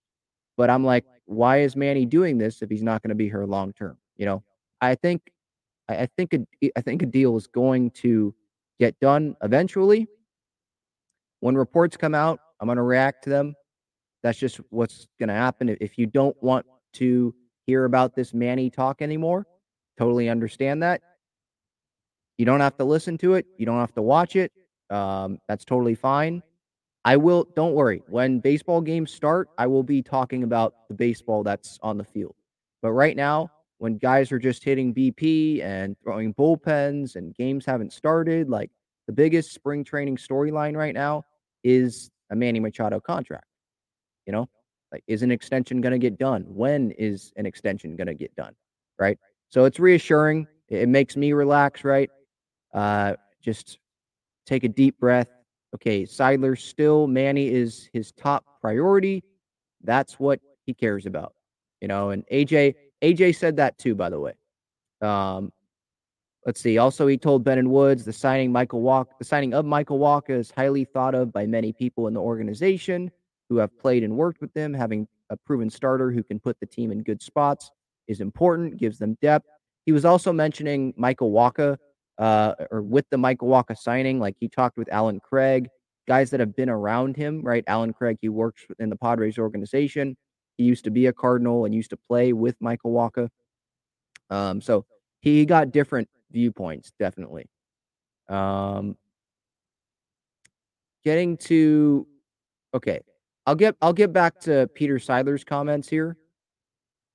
But 0.57 0.69
I'm 0.69 0.83
like, 0.83 1.05
why 1.25 1.61
is 1.61 1.75
Manny 1.75 2.05
doing 2.05 2.37
this 2.37 2.61
if 2.61 2.69
he's 2.69 2.83
not 2.83 3.01
going 3.01 3.09
to 3.09 3.15
be 3.15 3.29
here 3.29 3.43
long 3.45 3.73
term? 3.73 3.97
You 4.17 4.25
know, 4.25 4.43
I 4.79 4.95
think 4.95 5.21
I 5.89 6.07
think 6.17 6.33
a, 6.33 6.71
I 6.75 6.81
think 6.81 7.01
a 7.01 7.05
deal 7.05 7.35
is 7.35 7.47
going 7.47 7.91
to 7.91 8.33
get 8.79 8.99
done 8.99 9.35
eventually. 9.43 10.07
When 11.39 11.55
reports 11.55 11.97
come 11.97 12.15
out, 12.15 12.39
I'm 12.59 12.67
going 12.67 12.77
to 12.77 12.83
react 12.83 13.23
to 13.25 13.29
them. 13.29 13.55
That's 14.23 14.37
just 14.37 14.57
what's 14.69 15.07
going 15.19 15.29
to 15.29 15.35
happen. 15.35 15.75
If 15.81 15.97
you 15.97 16.05
don't 16.05 16.35
want 16.41 16.65
to 16.93 17.33
hear 17.65 17.85
about 17.85 18.15
this 18.15 18.33
Manny 18.33 18.69
talk 18.69 19.01
anymore, 19.01 19.47
totally 19.97 20.29
understand 20.29 20.83
that. 20.83 21.01
You 22.41 22.45
don't 22.45 22.59
have 22.59 22.75
to 22.77 22.85
listen 22.85 23.19
to 23.19 23.35
it. 23.35 23.45
You 23.59 23.67
don't 23.67 23.77
have 23.77 23.93
to 23.93 24.01
watch 24.01 24.35
it. 24.35 24.51
Um, 24.89 25.37
that's 25.47 25.63
totally 25.63 25.93
fine. 25.93 26.41
I 27.05 27.15
will, 27.15 27.45
don't 27.55 27.75
worry. 27.75 28.01
When 28.07 28.39
baseball 28.39 28.81
games 28.81 29.13
start, 29.13 29.49
I 29.59 29.67
will 29.67 29.83
be 29.83 30.01
talking 30.01 30.41
about 30.41 30.73
the 30.87 30.95
baseball 30.95 31.43
that's 31.43 31.77
on 31.83 31.99
the 31.99 32.03
field. 32.03 32.33
But 32.81 32.93
right 32.93 33.15
now, 33.15 33.51
when 33.77 33.99
guys 33.99 34.31
are 34.31 34.39
just 34.39 34.63
hitting 34.63 34.91
BP 34.91 35.61
and 35.61 35.95
throwing 36.01 36.33
bullpens 36.33 37.15
and 37.15 37.35
games 37.35 37.63
haven't 37.63 37.93
started, 37.93 38.49
like 38.49 38.71
the 39.05 39.13
biggest 39.13 39.53
spring 39.53 39.83
training 39.83 40.17
storyline 40.17 40.75
right 40.75 40.95
now 40.95 41.23
is 41.63 42.09
a 42.31 42.35
Manny 42.35 42.59
Machado 42.59 42.99
contract. 42.99 43.45
You 44.25 44.33
know, 44.33 44.49
like, 44.91 45.03
is 45.05 45.21
an 45.21 45.29
extension 45.29 45.79
going 45.79 45.93
to 45.93 45.99
get 45.99 46.17
done? 46.17 46.45
When 46.47 46.89
is 46.89 47.33
an 47.35 47.45
extension 47.45 47.95
going 47.95 48.07
to 48.07 48.15
get 48.15 48.35
done? 48.35 48.55
Right. 48.97 49.19
So 49.49 49.65
it's 49.65 49.79
reassuring. 49.79 50.47
It 50.69 50.89
makes 50.89 51.15
me 51.15 51.33
relax. 51.33 51.83
Right. 51.83 52.09
Uh, 52.73 53.15
just 53.41 53.79
take 54.45 54.63
a 54.63 54.69
deep 54.69 54.99
breath. 54.99 55.29
Okay. 55.75 56.03
Seidler 56.03 56.59
still, 56.59 57.07
Manny 57.07 57.47
is 57.47 57.89
his 57.93 58.11
top 58.11 58.45
priority. 58.61 59.23
That's 59.83 60.19
what 60.19 60.39
he 60.65 60.73
cares 60.73 61.05
about. 61.05 61.33
You 61.79 61.87
know, 61.87 62.11
and 62.11 62.25
AJ, 62.31 62.75
AJ 63.01 63.35
said 63.35 63.55
that 63.57 63.77
too, 63.77 63.95
by 63.95 64.09
the 64.09 64.19
way. 64.19 64.33
Um, 65.01 65.51
let's 66.45 66.61
see. 66.61 66.77
Also, 66.77 67.07
he 67.07 67.17
told 67.17 67.43
Ben 67.43 67.57
and 67.57 67.71
Woods 67.71 68.05
the 68.05 68.13
signing 68.13 68.51
Michael 68.51 68.81
Walk, 68.81 69.17
the 69.17 69.25
signing 69.25 69.53
of 69.53 69.65
Michael 69.65 69.99
Wacha 69.99 70.31
is 70.31 70.51
highly 70.55 70.85
thought 70.85 71.15
of 71.15 71.33
by 71.33 71.45
many 71.45 71.73
people 71.73 72.07
in 72.07 72.13
the 72.13 72.21
organization 72.21 73.11
who 73.49 73.57
have 73.57 73.77
played 73.79 74.03
and 74.03 74.15
worked 74.15 74.41
with 74.41 74.53
them. 74.53 74.73
Having 74.73 75.07
a 75.29 75.37
proven 75.37 75.69
starter 75.69 76.11
who 76.11 76.23
can 76.23 76.39
put 76.39 76.59
the 76.59 76.65
team 76.65 76.91
in 76.91 77.01
good 77.01 77.21
spots 77.21 77.71
is 78.07 78.21
important, 78.21 78.77
gives 78.77 78.99
them 78.99 79.17
depth. 79.21 79.47
He 79.85 79.91
was 79.91 80.05
also 80.05 80.31
mentioning 80.31 80.93
Michael 80.95 81.31
Wacha, 81.31 81.77
uh, 82.17 82.53
or 82.71 82.81
with 82.81 83.05
the 83.09 83.17
Michael 83.17 83.49
Wacha 83.49 83.77
signing, 83.77 84.19
like 84.19 84.35
he 84.39 84.47
talked 84.47 84.77
with 84.77 84.91
Allen 84.91 85.19
Craig, 85.19 85.67
guys 86.07 86.29
that 86.31 86.39
have 86.39 86.55
been 86.55 86.69
around 86.69 87.15
him, 87.15 87.41
right? 87.41 87.63
Allen 87.67 87.93
Craig, 87.93 88.17
he 88.21 88.29
works 88.29 88.65
in 88.79 88.89
the 88.89 88.95
Padres 88.95 89.37
organization. 89.37 90.15
He 90.57 90.63
used 90.63 90.83
to 90.83 90.91
be 90.91 91.07
a 91.07 91.13
Cardinal 91.13 91.65
and 91.65 91.73
used 91.73 91.89
to 91.91 91.97
play 91.97 92.33
with 92.33 92.55
Michael 92.59 92.91
Wacha. 92.91 93.29
Um, 94.29 94.61
so 94.61 94.85
he 95.19 95.45
got 95.45 95.71
different 95.71 96.09
viewpoints, 96.31 96.93
definitely. 96.99 97.49
Um, 98.29 98.97
getting 101.03 101.37
to 101.37 102.07
okay, 102.73 103.01
I'll 103.45 103.55
get 103.55 103.75
I'll 103.81 103.93
get 103.93 104.13
back 104.13 104.39
to 104.41 104.69
Peter 104.73 104.95
Seidler's 104.95 105.43
comments 105.43 105.89
here, 105.89 106.17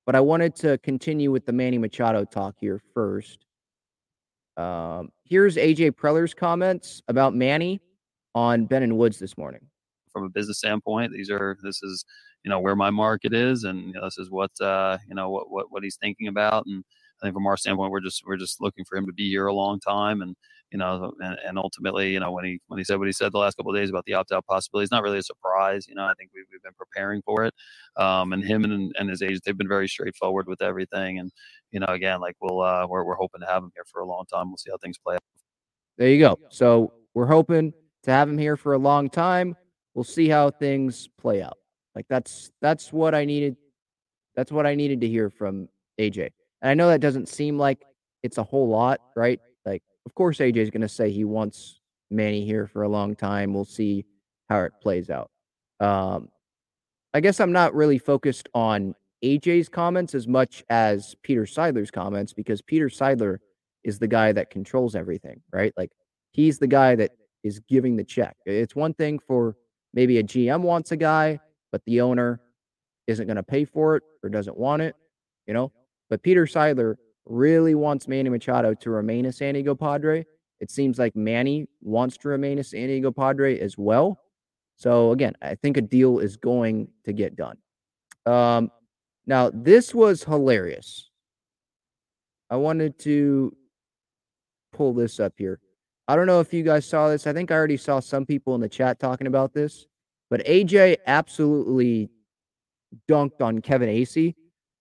but 0.05 0.15
I 0.15 0.21
wanted 0.21 0.55
to 0.57 0.79
continue 0.79 1.31
with 1.31 1.47
the 1.47 1.53
Manny 1.53 1.79
Machado 1.79 2.25
talk 2.25 2.57
here 2.61 2.81
first. 2.93 3.46
Um, 4.57 5.11
here's 5.25 5.57
AJ 5.57 5.93
Preller's 5.93 6.35
comments 6.35 7.03
about 7.09 7.35
Manny 7.35 7.81
on 8.35 8.67
Ben 8.67 8.83
and 8.83 8.97
Woods 8.97 9.19
this 9.19 9.37
morning. 9.37 9.61
From 10.13 10.25
a 10.25 10.29
business 10.29 10.59
standpoint, 10.59 11.13
these 11.13 11.31
are 11.31 11.59
this 11.63 11.83
is 11.83 12.05
you 12.43 12.51
know 12.51 12.61
where 12.61 12.77
my 12.77 12.91
market 12.91 13.35
is, 13.35 13.65
and 13.65 13.89
you 13.89 13.93
know, 13.93 14.05
this 14.05 14.19
is 14.19 14.31
what 14.31 14.51
uh, 14.61 14.97
you 15.09 15.15
know 15.15 15.29
what 15.29 15.51
what 15.51 15.67
what 15.71 15.83
he's 15.83 15.99
thinking 16.01 16.29
about, 16.29 16.65
and 16.67 16.83
I 17.21 17.27
think 17.27 17.35
from 17.35 17.47
our 17.47 17.57
standpoint, 17.57 17.91
we're 17.91 18.01
just 18.01 18.23
we're 18.27 18.37
just 18.37 18.61
looking 18.61 18.85
for 18.85 18.97
him 18.97 19.07
to 19.07 19.13
be 19.13 19.29
here 19.29 19.47
a 19.47 19.55
long 19.55 19.81
time, 19.81 20.23
and 20.23 20.37
you 20.71 20.79
know, 20.79 21.13
and, 21.21 21.39
and 21.47 21.59
ultimately, 21.59 22.13
you 22.13 22.21
know, 22.21 22.33
when 22.33 22.45
he 22.45 22.61
when 22.69 22.79
he 22.79 22.85
said 22.85 22.99
what 22.99 23.07
he 23.07 23.13
said 23.13 23.33
the 23.33 23.39
last 23.39 23.57
couple 23.57 23.75
of 23.75 23.81
days 23.81 23.91
about 23.91 24.05
the 24.05 24.15
opt 24.15 24.33
out 24.33 24.45
possibility, 24.47 24.85
it's 24.85 24.93
not 24.93 25.03
really 25.03 25.19
a 25.19 25.23
surprise. 25.23 25.87
You 25.89 25.95
know, 25.95 26.05
I 26.05 26.13
think 26.19 26.31
we've, 26.35 26.45
we've 26.53 26.63
been 26.63 26.73
preparing 26.79 27.23
for 27.23 27.45
it, 27.45 27.55
um, 27.97 28.33
and 28.33 28.45
him 28.45 28.65
and, 28.65 28.95
and 28.99 29.09
his 29.09 29.23
agent, 29.23 29.43
they've 29.45 29.57
been 29.57 29.69
very 29.69 29.89
straightforward 29.89 30.47
with 30.47 30.63
everything, 30.63 31.19
and 31.19 31.31
you 31.71 31.81
know, 31.81 31.87
again, 31.89 32.21
like 32.21 32.37
we'll 32.41 32.61
uh, 32.61 32.87
we're 32.87 33.05
we're 33.05 33.17
hoping 33.17 33.41
to 33.41 33.47
have 33.47 33.63
him 33.63 33.71
here 33.75 33.85
for 33.85 34.01
a 34.01 34.07
long 34.07 34.25
time. 34.33 34.49
We'll 34.49 34.57
see 34.57 34.71
how 34.71 34.79
things 34.79 34.99
play 34.99 35.15
out. 35.15 35.23
There 35.99 36.09
you 36.09 36.19
go. 36.19 36.39
So 36.51 36.93
we're 37.15 37.27
hoping 37.27 37.73
to 38.05 38.11
have 38.11 38.29
him 38.29 38.39
here 38.39 38.57
for 38.57 38.75
a 38.75 38.79
long 38.79 39.09
time. 39.09 39.57
We'll 39.95 40.05
see 40.05 40.29
how 40.29 40.51
things 40.51 41.09
play 41.19 41.43
out. 41.43 41.59
Like 41.95 42.07
that's 42.09 42.51
that's 42.61 42.93
what 42.93 43.15
I 43.15 43.25
needed. 43.25 43.57
That's 44.35 44.53
what 44.53 44.67
I 44.67 44.75
needed 44.75 45.01
to 45.01 45.09
hear 45.09 45.31
from 45.31 45.69
AJ. 45.99 46.31
And 46.63 46.71
I 46.71 46.75
know 46.75 46.89
that 46.89 47.01
doesn't 47.01 47.29
seem 47.29 47.59
like 47.59 47.83
it's 48.23 48.39
a 48.39 48.43
whole 48.43 48.69
lot, 48.69 49.01
right? 49.17 49.41
Like, 49.65 49.83
of 50.05 50.15
course, 50.15 50.39
AJ 50.39 50.57
is 50.57 50.71
going 50.71 50.83
to 50.83 50.89
say 50.89 51.11
he 51.11 51.25
wants 51.25 51.81
Manny 52.11 52.45
here 52.45 52.67
for 52.67 52.83
a 52.83 52.89
long 52.89 53.17
time. 53.17 53.55
We'll 53.55 53.65
see 53.65 54.05
how 54.49 54.61
it 54.61 54.73
plays 54.83 55.11
out. 55.11 55.31
Um, 55.81 56.29
I 57.15 57.21
guess 57.21 57.41
I'm 57.41 57.53
not 57.53 57.75
really 57.75 57.99
focused 57.99 58.49
on 58.55 58.95
AJ's 59.25 59.69
comments 59.69 60.15
as 60.15 60.29
much 60.29 60.65
as 60.69 61.15
Peter 61.23 61.43
Seidler's 61.43 61.91
comments 61.91 62.33
because 62.33 62.63
Peter 62.63 62.89
Seidler 62.89 63.39
is 63.85 63.99
the 63.99 64.09
guy 64.09 64.33
that 64.33 64.51
controls 64.51 64.95
everything, 64.95 65.41
right? 65.53 65.73
Like, 65.77 65.93
he's 66.33 66.59
the 66.59 66.67
guy 66.67 66.97
that 66.97 67.13
is 67.43 67.61
giving 67.61 67.97
the 67.97 68.05
check. 68.05 68.37
It's 68.45 68.77
one 68.77 68.95
thing 68.95 69.19
for 69.19 69.57
maybe 69.95 70.19
a 70.19 70.23
GM 70.23 70.61
wants 70.63 70.93
a 70.93 70.97
guy, 70.97 71.41
but 71.73 71.83
the 71.87 72.01
owner 72.01 72.41
isn't 73.07 73.27
going 73.27 73.37
to 73.37 73.43
pay 73.43 73.65
for 73.65 73.97
it 73.97 74.03
or 74.23 74.29
doesn't 74.29 74.57
want 74.57 74.83
it, 74.83 74.97
you 75.47 75.55
know? 75.55 75.73
But 76.11 76.23
Peter 76.23 76.47
Seidler 76.47 76.97
really 77.25 77.75
wants 77.75 78.09
Manny 78.09 78.31
Machado 78.31 78.75
to 78.75 78.91
remain 78.91 79.27
a 79.27 79.33
San 79.33 79.55
Diego 79.55 79.75
Padre. 79.75 80.25
It 80.61 80.71
seems 80.71 80.99
like 80.99 81.15
Manny 81.15 81.69
wants 81.81 82.17
to 82.19 82.29
remain 82.29 82.59
a 82.59 82.65
San 82.65 82.89
Diego 82.89 83.11
Padre 83.11 83.59
as 83.59 83.77
well. 83.77 84.21
So 84.77 85.13
again, 85.13 85.35
I 85.43 85.55
think 85.55 85.77
a 85.77 85.83
deal 85.83 86.19
is 86.19 86.37
going 86.37 86.89
to 87.05 87.13
get 87.13 87.37
done. 87.37 87.57
Um, 88.27 88.71
now 89.27 89.51
this 89.53 89.95
was 89.95 90.25
hilarious. 90.25 91.11
I 92.49 92.57
wanted 92.57 92.99
to 93.01 93.57
pull 94.73 94.95
this 94.95 95.19
up 95.19 95.35
here. 95.37 95.61
I 96.09 96.15
don't 96.15 96.27
know 96.27 96.41
if 96.41 96.55
you 96.55 96.63
guys 96.63 96.87
saw 96.87 97.09
this. 97.09 97.27
I 97.27 97.33
think 97.33 97.51
I 97.51 97.55
already 97.55 97.77
saw 97.77 97.99
some 97.99 98.25
people 98.25 98.55
in 98.55 98.61
the 98.61 98.69
chat 98.69 99.01
talking 99.01 99.27
about 99.27 99.53
this, 99.53 99.87
but 100.31 100.45
AJ 100.47 100.99
absolutely 101.07 102.11
dunked 103.09 103.41
on 103.41 103.61
Kevin 103.61 103.89
Acee 103.89 104.35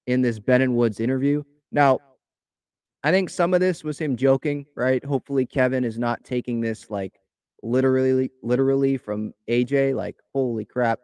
in 0.05 0.21
this 0.21 0.37
Ben 0.37 0.61
and 0.61 0.75
Woods 0.75 0.99
interview. 0.99 1.43
Now, 1.71 1.99
I 3.03 3.11
think 3.11 3.29
some 3.29 3.53
of 3.53 3.59
this 3.59 3.83
was 3.83 3.99
him 3.99 4.15
joking, 4.15 4.65
right? 4.75 5.03
Hopefully 5.03 5.45
Kevin 5.45 5.83
is 5.83 5.97
not 5.97 6.23
taking 6.23 6.61
this 6.61 6.89
like 6.89 7.19
literally 7.63 8.31
literally 8.43 8.97
from 8.97 9.33
AJ 9.49 9.95
like 9.95 10.15
holy 10.33 10.65
crap 10.65 10.99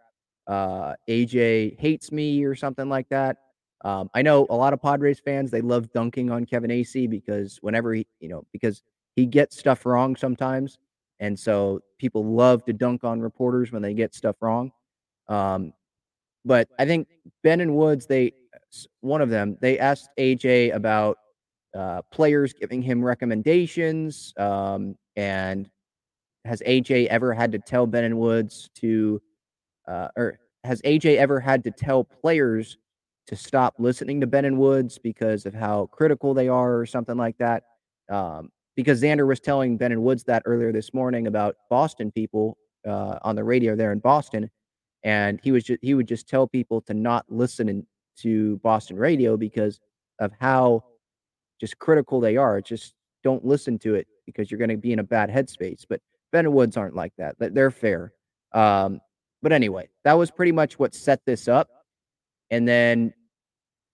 uh 0.52 0.96
AJ 1.10 1.80
hates 1.80 2.12
me 2.12 2.44
or 2.44 2.56
something 2.56 2.90
like 2.90 3.08
that. 3.10 3.38
Um, 3.84 4.10
I 4.14 4.22
know 4.22 4.46
a 4.50 4.56
lot 4.56 4.74
of 4.74 4.82
Padres 4.82 5.20
fans 5.20 5.50
they 5.50 5.62
love 5.62 5.92
dunking 5.94 6.30
on 6.30 6.46
Kevin 6.46 6.70
Acee 6.70 7.10
because 7.10 7.58
whenever 7.62 7.94
he, 7.94 8.06
you 8.20 8.30
know, 8.30 8.44
because 8.52 8.84
he 9.16 9.26
gets 9.26 9.58
stuff 9.58 9.86
wrong 9.86 10.16
sometimes, 10.16 10.78
and 11.20 11.40
so 11.40 11.80
people 11.98 12.24
love 12.26 12.66
to 12.66 12.74
dunk 12.74 13.04
on 13.04 13.22
reporters 13.22 13.72
when 13.72 13.82
they 13.82 13.94
get 13.94 14.14
stuff 14.14 14.36
wrong. 14.42 14.72
Um, 15.28 15.74
but 16.46 16.68
I 16.80 16.86
think 16.86 17.08
Ben 17.44 17.62
and 17.62 17.76
Woods, 17.76 18.06
they 18.06 18.34
one 19.02 19.22
of 19.22 19.30
them, 19.30 19.58
they 19.62 19.80
asked 19.80 20.10
AJ 20.18 20.74
about 20.76 21.18
uh, 21.76 22.02
players 22.12 22.54
giving 22.54 22.82
him 22.82 23.04
recommendations, 23.04 24.34
um, 24.38 24.96
and 25.16 25.70
has 26.46 26.62
AJ 26.66 27.08
ever 27.08 27.34
had 27.34 27.52
to 27.52 27.60
tell 27.60 27.86
Ben 27.86 28.04
and 28.04 28.18
Woods 28.18 28.70
to, 28.76 29.22
uh, 29.88 30.08
or 30.16 30.40
has 30.64 30.82
AJ 30.84 31.18
ever 31.18 31.40
had 31.40 31.64
to 31.64 31.72
tell 31.72 32.04
players 32.04 32.78
to 33.28 33.36
stop 33.36 33.76
listening 33.80 34.22
to 34.22 34.28
Ben 34.28 34.46
and 34.46 34.58
Woods 34.58 34.98
because 34.98 35.46
of 35.46 35.54
how 35.54 35.88
critical 35.88 36.34
they 36.34 36.48
are, 36.48 36.78
or 36.78 36.86
something 36.86 37.18
like 37.18 37.38
that? 37.38 37.64
Um, 38.10 38.50
because 38.76 39.02
Xander 39.02 39.28
was 39.28 39.40
telling 39.40 39.78
Ben 39.78 39.92
and 39.92 40.04
Woods 40.04 40.24
that 40.26 40.44
earlier 40.46 40.72
this 40.72 40.94
morning 40.94 41.28
about 41.28 41.56
Boston 41.70 42.12
people 42.12 42.58
uh, 42.88 43.20
on 43.22 43.36
the 43.36 43.44
radio 43.44 43.76
there 43.76 43.92
in 43.92 44.00
Boston, 44.00 44.50
and 45.04 45.40
he 45.44 45.52
was 45.52 45.64
just, 45.64 45.80
he 45.82 45.94
would 45.94 46.08
just 46.08 46.28
tell 46.28 46.48
people 46.48 46.82
to 46.82 46.94
not 46.94 47.26
listen 47.30 47.86
to 48.18 48.58
Boston 48.58 48.98
radio 48.98 49.38
because 49.38 49.80
of 50.20 50.32
how 50.40 50.84
just 51.60 51.78
critical 51.80 52.20
they 52.20 52.38
are. 52.38 52.62
Just 52.62 52.94
don't 53.24 53.46
listen 53.46 53.78
to 53.80 53.96
it 53.96 54.08
because 54.26 54.50
you're 54.50 54.58
going 54.58 54.70
to 54.70 54.78
be 54.78 54.94
in 54.94 55.00
a 55.00 55.04
bad 55.04 55.30
headspace. 55.30 55.86
But 55.88 56.02
Ben 56.32 56.46
and 56.46 56.54
Woods 56.54 56.78
aren't 56.78 56.96
like 56.96 57.14
that. 57.18 57.36
They're 57.40 57.72
fair. 57.72 58.14
Um, 58.54 59.00
but 59.42 59.52
anyway, 59.52 59.90
that 60.04 60.14
was 60.14 60.32
pretty 60.32 60.52
much 60.52 60.80
what 60.80 60.94
set 60.94 61.22
this 61.26 61.48
up. 61.48 61.70
And 62.50 62.68
then 62.68 63.14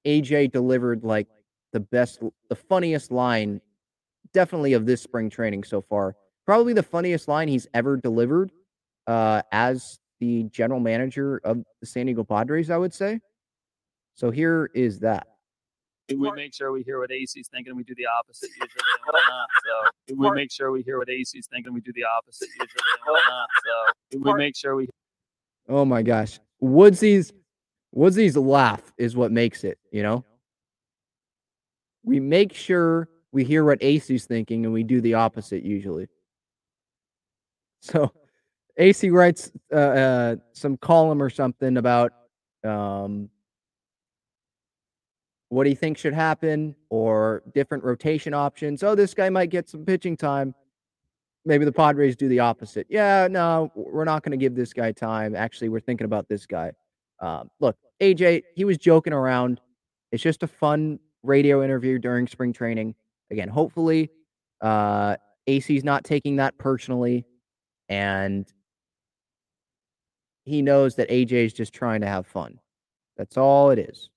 AJ 0.05 0.51
delivered 0.51 1.03
like 1.03 1.27
the 1.73 1.79
best, 1.79 2.21
the 2.49 2.55
funniest 2.55 3.11
line, 3.11 3.61
definitely 4.33 4.73
of 4.73 4.85
this 4.85 5.01
spring 5.01 5.29
training 5.29 5.63
so 5.63 5.81
far. 5.81 6.15
Probably 6.45 6.73
the 6.73 6.83
funniest 6.83 7.27
line 7.27 7.47
he's 7.47 7.67
ever 7.73 7.97
delivered 7.97 8.51
uh, 9.05 9.41
as 9.51 9.99
the 10.19 10.43
general 10.43 10.79
manager 10.79 11.41
of 11.43 11.63
the 11.81 11.85
San 11.85 12.05
Diego 12.07 12.23
Padres, 12.23 12.69
I 12.69 12.77
would 12.77 12.93
say. 12.93 13.19
So 14.15 14.31
here 14.31 14.71
is 14.73 14.99
that. 14.99 15.27
We 16.09 16.31
make 16.31 16.53
sure 16.53 16.71
we 16.71 16.83
hear 16.83 16.99
what 16.99 17.11
Acee's 17.11 17.49
thinking. 17.49 17.75
We 17.75 17.83
do 17.83 17.93
the 17.95 18.05
opposite 18.07 18.49
usually 18.49 18.69
and 18.69 19.13
whatnot. 19.13 19.47
So 20.07 20.15
we 20.15 20.31
make 20.31 20.51
sure 20.51 20.71
we 20.71 20.81
hear 20.81 20.97
what 20.97 21.09
Acee's 21.09 21.47
thinking. 21.51 21.73
We 21.73 21.81
do 21.81 21.91
the 21.93 22.05
opposite 22.05 22.47
usually 22.47 22.67
and 22.69 23.13
whatnot. 23.13 23.49
So 24.11 24.19
we 24.19 24.33
make 24.35 24.55
sure 24.55 24.75
we. 24.75 24.87
Oh 25.67 25.85
my 25.85 26.01
gosh, 26.01 26.39
Woodsy's 26.59 27.33
Woodsy's 27.91 28.37
laugh 28.37 28.93
is 28.97 29.15
what 29.15 29.31
makes 29.31 29.63
it. 29.63 29.77
You 29.91 30.03
know, 30.03 30.25
we 32.03 32.19
make 32.19 32.53
sure 32.53 33.09
we 33.31 33.43
hear 33.43 33.63
what 33.63 33.79
Acee's 33.79 34.25
thinking, 34.25 34.65
and 34.65 34.73
we 34.73 34.83
do 34.83 35.01
the 35.01 35.15
opposite 35.15 35.63
usually. 35.63 36.07
So 37.81 38.11
Acee 38.79 39.11
writes 39.11 39.51
uh, 39.71 39.75
uh, 39.75 40.35
some 40.53 40.77
column 40.77 41.21
or 41.21 41.29
something 41.29 41.77
about 41.77 42.11
um, 42.63 43.29
what 45.49 45.63
do 45.63 45.69
you 45.69 45.75
think 45.75 45.97
should 45.97 46.13
happen 46.13 46.75
or 46.89 47.43
different 47.53 47.83
rotation 47.83 48.33
options. 48.33 48.83
Oh, 48.83 48.95
this 48.95 49.13
guy 49.13 49.29
might 49.29 49.49
get 49.49 49.69
some 49.69 49.85
pitching 49.85 50.17
time. 50.17 50.53
Maybe 51.47 51.63
the 51.63 51.71
Padres 51.71 52.17
do 52.17 52.27
the 52.27 52.41
opposite. 52.41 52.87
Yeah, 52.89 53.29
no, 53.31 53.71
we're 53.73 54.03
not 54.03 54.21
going 54.21 54.31
to 54.31 54.37
give 54.37 54.53
this 54.53 54.73
guy 54.73 54.91
time. 54.91 55.33
Actually, 55.33 55.69
we're 55.69 55.79
thinking 55.79 56.03
about 56.03 56.27
this 56.27 56.45
guy. 56.45 56.73
Um, 57.21 57.49
look, 57.61 57.77
AJ, 58.01 58.43
he 58.53 58.65
was 58.65 58.77
joking 58.77 59.13
around. 59.13 59.61
It's 60.11 60.21
just 60.21 60.43
a 60.43 60.47
fun 60.47 60.99
radio 61.23 61.63
interview 61.63 61.99
during 61.99 62.27
spring 62.27 62.51
training. 62.51 62.95
Again, 63.31 63.47
hopefully, 63.47 64.11
uh, 64.59 65.15
Acee's 65.47 65.85
not 65.85 66.03
taking 66.03 66.35
that 66.35 66.57
personally, 66.57 67.25
and 67.87 68.45
he 70.43 70.61
knows 70.61 70.95
that 70.95 71.09
AJ 71.09 71.31
is 71.31 71.53
just 71.53 71.73
trying 71.73 72.01
to 72.01 72.07
have 72.07 72.27
fun. 72.27 72.59
That's 73.15 73.37
all 73.37 73.69
it 73.69 73.79
is. 73.79 74.09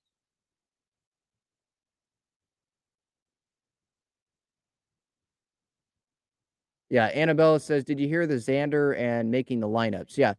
Yeah, 6.91 7.05
Annabella 7.15 7.59
says, 7.61 7.85
"Did 7.85 8.01
you 8.01 8.07
hear 8.09 8.27
the 8.27 8.35
Xander 8.35 8.97
and 8.99 9.31
making 9.31 9.61
the 9.61 9.67
lineups?" 9.67 10.17
Yeah, 10.17 10.33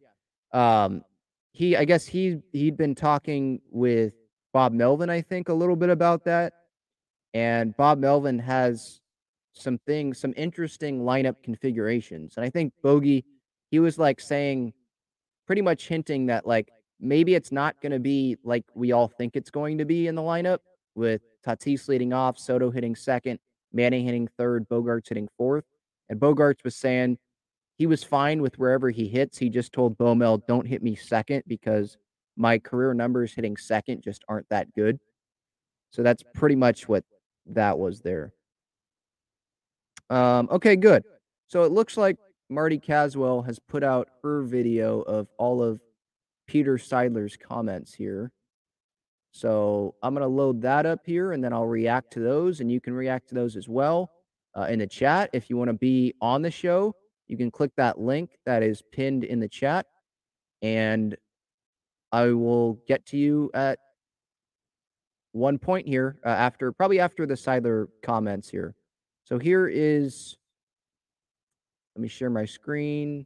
um, 0.53 1.03
he, 1.51 1.75
I 1.75 1.83
guess 1.83 2.05
he 2.05 2.37
he'd 2.51 2.77
been 2.77 2.93
talking 2.93 3.59
with 3.71 4.13
Bob 4.53 4.71
Melvin, 4.71 5.09
I 5.09 5.21
think, 5.21 5.49
a 5.49 5.53
little 5.53 5.75
bit 5.75 5.89
about 5.89 6.23
that, 6.25 6.53
and 7.33 7.75
Bob 7.75 7.97
Melvin 7.97 8.37
has 8.37 9.01
some 9.53 9.79
things, 9.79 10.19
some 10.19 10.31
interesting 10.37 11.01
lineup 11.01 11.41
configurations, 11.41 12.37
and 12.37 12.45
I 12.45 12.51
think 12.51 12.71
Bogey, 12.83 13.25
he 13.71 13.79
was 13.79 13.97
like 13.97 14.21
saying, 14.21 14.73
pretty 15.47 15.63
much 15.63 15.87
hinting 15.87 16.27
that 16.27 16.45
like 16.45 16.69
maybe 16.99 17.33
it's 17.33 17.51
not 17.51 17.81
going 17.81 17.93
to 17.93 17.99
be 17.99 18.37
like 18.43 18.63
we 18.75 18.91
all 18.91 19.07
think 19.07 19.35
it's 19.35 19.49
going 19.49 19.79
to 19.79 19.85
be 19.85 20.05
in 20.05 20.13
the 20.13 20.21
lineup 20.21 20.59
with 20.93 21.23
Tatis 21.43 21.87
leading 21.87 22.13
off, 22.13 22.37
Soto 22.37 22.69
hitting 22.69 22.95
second, 22.95 23.39
Manning 23.71 24.05
hitting 24.05 24.27
third, 24.37 24.69
Bogaerts 24.69 25.09
hitting 25.09 25.27
fourth. 25.35 25.65
And 26.09 26.19
Bogaerts 26.19 26.63
was 26.63 26.75
saying 26.75 27.17
he 27.77 27.87
was 27.87 28.03
fine 28.03 28.41
with 28.41 28.59
wherever 28.59 28.89
he 28.89 29.07
hits. 29.07 29.37
He 29.37 29.49
just 29.49 29.73
told 29.73 29.97
Bomel, 29.97 30.45
don't 30.47 30.67
hit 30.67 30.83
me 30.83 30.95
second 30.95 31.43
because 31.47 31.97
my 32.37 32.59
career 32.59 32.93
numbers 32.93 33.33
hitting 33.33 33.57
second 33.57 34.01
just 34.01 34.23
aren't 34.27 34.49
that 34.49 34.73
good. 34.73 34.99
So 35.91 36.03
that's 36.03 36.23
pretty 36.33 36.55
much 36.55 36.87
what 36.87 37.03
that 37.47 37.77
was 37.77 38.01
there. 38.01 38.33
Um, 40.09 40.47
okay, 40.51 40.75
good. 40.75 41.03
So 41.47 41.63
it 41.63 41.71
looks 41.71 41.97
like 41.97 42.17
Marty 42.49 42.79
Caswell 42.79 43.41
has 43.43 43.59
put 43.59 43.83
out 43.83 44.09
her 44.23 44.43
video 44.43 45.01
of 45.01 45.27
all 45.37 45.63
of 45.63 45.79
Peter 46.47 46.77
Seidler's 46.77 47.37
comments 47.37 47.93
here. 47.93 48.31
So 49.31 49.95
I'm 50.03 50.13
going 50.13 50.21
to 50.21 50.27
load 50.27 50.61
that 50.61 50.85
up 50.85 51.01
here 51.05 51.31
and 51.31 51.43
then 51.43 51.53
I'll 51.53 51.65
react 51.65 52.13
to 52.13 52.19
those 52.19 52.59
and 52.59 52.71
you 52.71 52.79
can 52.79 52.93
react 52.93 53.29
to 53.29 53.35
those 53.35 53.55
as 53.55 53.67
well 53.67 54.11
uh, 54.55 54.63
in 54.63 54.79
the 54.79 54.87
chat. 54.87 55.29
If 55.33 55.49
you 55.49 55.57
want 55.57 55.69
to 55.69 55.73
be 55.73 56.13
on 56.21 56.41
the 56.41 56.51
show, 56.51 56.95
you 57.27 57.37
can 57.37 57.51
click 57.51 57.71
that 57.77 57.99
link 57.99 58.37
that 58.45 58.63
is 58.63 58.81
pinned 58.91 59.23
in 59.23 59.39
the 59.39 59.47
chat 59.47 59.85
and 60.61 61.15
I 62.11 62.27
will 62.27 62.79
get 62.87 63.05
to 63.07 63.17
you 63.17 63.51
at 63.53 63.79
one 65.31 65.57
point 65.57 65.87
here 65.87 66.19
uh, 66.25 66.29
after 66.29 66.71
probably 66.71 66.99
after 66.99 67.25
the 67.25 67.33
Seidler 67.33 67.87
comments 68.03 68.49
here. 68.49 68.75
So 69.25 69.39
here 69.39 69.67
is 69.67 70.37
let 71.95 72.01
me 72.01 72.07
share 72.07 72.29
my 72.29 72.45
screen. 72.45 73.25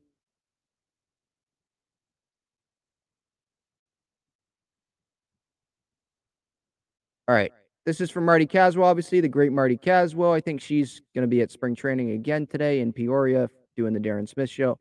All 7.27 7.35
right. 7.35 7.51
This 7.87 8.01
is 8.01 8.11
from 8.11 8.25
Marty 8.25 8.45
Caswell, 8.45 8.85
obviously, 8.85 9.21
the 9.21 9.29
great 9.29 9.53
Marty 9.53 9.77
Caswell. 9.77 10.33
I 10.33 10.41
think 10.41 10.59
she's 10.59 11.01
going 11.15 11.21
to 11.21 11.27
be 11.27 11.41
at 11.41 11.51
spring 11.51 11.73
training 11.73 12.11
again 12.11 12.45
today 12.45 12.81
in 12.81 12.91
Peoria 12.91 13.49
doing 13.77 13.93
the 13.93 13.99
Darren 14.01 14.27
Smith 14.27 14.49
show. 14.49 14.77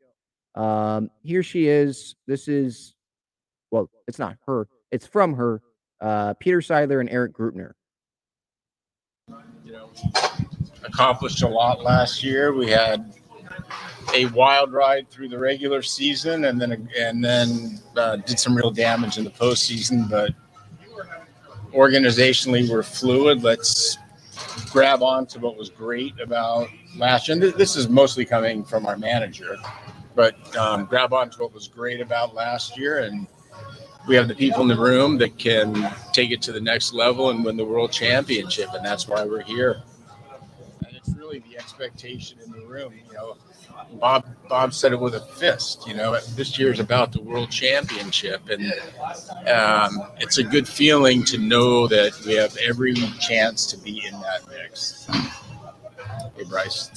Um, 0.55 1.09
here 1.23 1.41
she 1.41 1.69
is. 1.69 2.17
This 2.27 2.49
is, 2.49 2.95
well, 3.71 3.89
it's 4.09 4.19
not 4.19 4.35
her, 4.45 4.67
it's 4.91 5.07
from 5.07 5.35
her, 5.35 5.61
uh, 6.01 6.33
Peter 6.33 6.59
Seidler 6.59 6.99
and 6.99 7.09
Erik 7.09 7.31
Greupner. 7.31 7.71
You 9.63 9.71
know, 9.71 9.89
accomplished 10.83 11.43
a 11.43 11.47
lot 11.47 11.81
last 11.81 12.25
year. 12.25 12.53
We 12.53 12.69
had 12.69 13.13
a 14.13 14.25
wild 14.25 14.73
ride 14.73 15.09
through 15.09 15.29
the 15.29 15.39
regular 15.39 15.81
season, 15.81 16.43
and 16.43 16.59
then 16.59 16.89
and 16.97 17.23
then 17.23 17.79
uh, 17.95 18.17
did 18.17 18.37
some 18.37 18.53
real 18.53 18.71
damage 18.71 19.17
in 19.17 19.23
the 19.23 19.29
postseason. 19.29 20.09
But 20.09 20.33
organizationally, 21.77 22.67
we're 22.69 22.83
fluid. 22.83 23.43
Let's 23.43 23.97
grab 24.71 25.03
on 25.03 25.27
to 25.27 25.39
what 25.39 25.55
was 25.55 25.69
great 25.69 26.19
about 26.19 26.69
last 26.97 27.27
year. 27.27 27.33
And 27.35 27.41
th- 27.41 27.55
this 27.55 27.75
is 27.75 27.87
mostly 27.87 28.25
coming 28.25 28.63
from 28.63 28.87
our 28.87 28.97
manager, 28.97 29.55
but 30.15 30.55
um, 30.57 30.85
grab 30.85 31.13
on 31.13 31.29
to 31.29 31.43
what 31.43 31.53
was 31.53 31.67
great 31.67 32.01
about 32.01 32.33
last 32.33 32.77
year. 32.77 33.03
And 33.03 33.27
we 34.07 34.15
have 34.15 34.27
the 34.27 34.35
people 34.35 34.63
in 34.63 34.67
the 34.67 34.77
room 34.77 35.17
that 35.19 35.37
can 35.37 35.93
take 36.13 36.31
it 36.31 36.41
to 36.43 36.51
the 36.51 36.61
next 36.61 36.93
level 36.93 37.29
and 37.29 37.45
win 37.45 37.57
the 37.57 37.65
world 37.65 37.91
championship. 37.91 38.69
And 38.73 38.83
that's 38.83 39.07
why 39.07 39.23
we're 39.23 39.43
here. 39.43 39.83
And 40.85 40.95
it's 40.95 41.09
really 41.09 41.39
the 41.39 41.57
expectation 41.57 42.39
in 42.43 42.51
the 42.51 42.65
room. 42.65 42.93
You 43.07 43.13
know, 43.13 43.37
Bob 43.93 44.25
Bob 44.47 44.73
said 44.73 44.93
it 44.93 44.99
with 44.99 45.15
a 45.15 45.19
fist. 45.19 45.87
You 45.87 45.95
know, 45.95 46.19
this 46.35 46.57
year's 46.57 46.79
about 46.79 47.11
the 47.11 47.21
world 47.21 47.51
championship, 47.51 48.47
and 48.49 48.71
um, 49.47 50.07
it's 50.19 50.37
a 50.37 50.43
good 50.43 50.67
feeling 50.67 51.23
to 51.25 51.37
know 51.37 51.87
that 51.87 52.13
we 52.25 52.35
have 52.35 52.55
every 52.57 52.93
chance 53.19 53.65
to 53.67 53.77
be 53.77 54.05
in 54.05 54.13
that 54.21 54.47
mix. 54.49 55.07
Hey, 56.35 56.43
Bryce. 56.47 56.91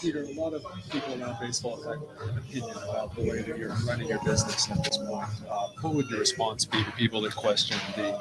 Peter, 0.00 0.22
a 0.22 0.34
lot 0.34 0.52
of 0.52 0.62
people 0.90 1.20
around 1.20 1.40
baseball 1.40 1.82
have 1.82 2.28
an 2.28 2.38
opinion 2.38 2.76
about 2.88 3.14
the 3.14 3.22
way 3.22 3.40
that 3.40 3.56
you're 3.56 3.74
running 3.86 4.08
your 4.08 4.22
business 4.22 4.70
at 4.70 4.84
this 4.84 4.98
point. 4.98 5.26
Uh, 5.48 5.68
what 5.80 5.94
would 5.94 6.10
your 6.10 6.20
response 6.20 6.66
be 6.66 6.84
to 6.84 6.92
people 6.92 7.22
that 7.22 7.34
question 7.34 7.78
the 7.96 8.20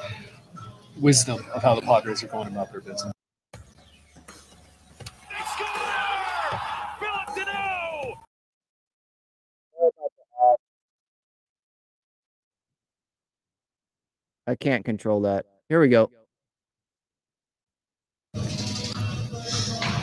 wisdom 0.98 1.44
of 1.54 1.62
how 1.62 1.76
the 1.76 1.82
Padres 1.82 2.24
are 2.24 2.28
going 2.28 2.48
about 2.48 2.72
their 2.72 2.80
business? 2.80 3.12
I 14.46 14.56
can't 14.56 14.84
control 14.84 15.22
that. 15.22 15.46
Here 15.70 15.80
we 15.80 15.90
go. 15.90 16.12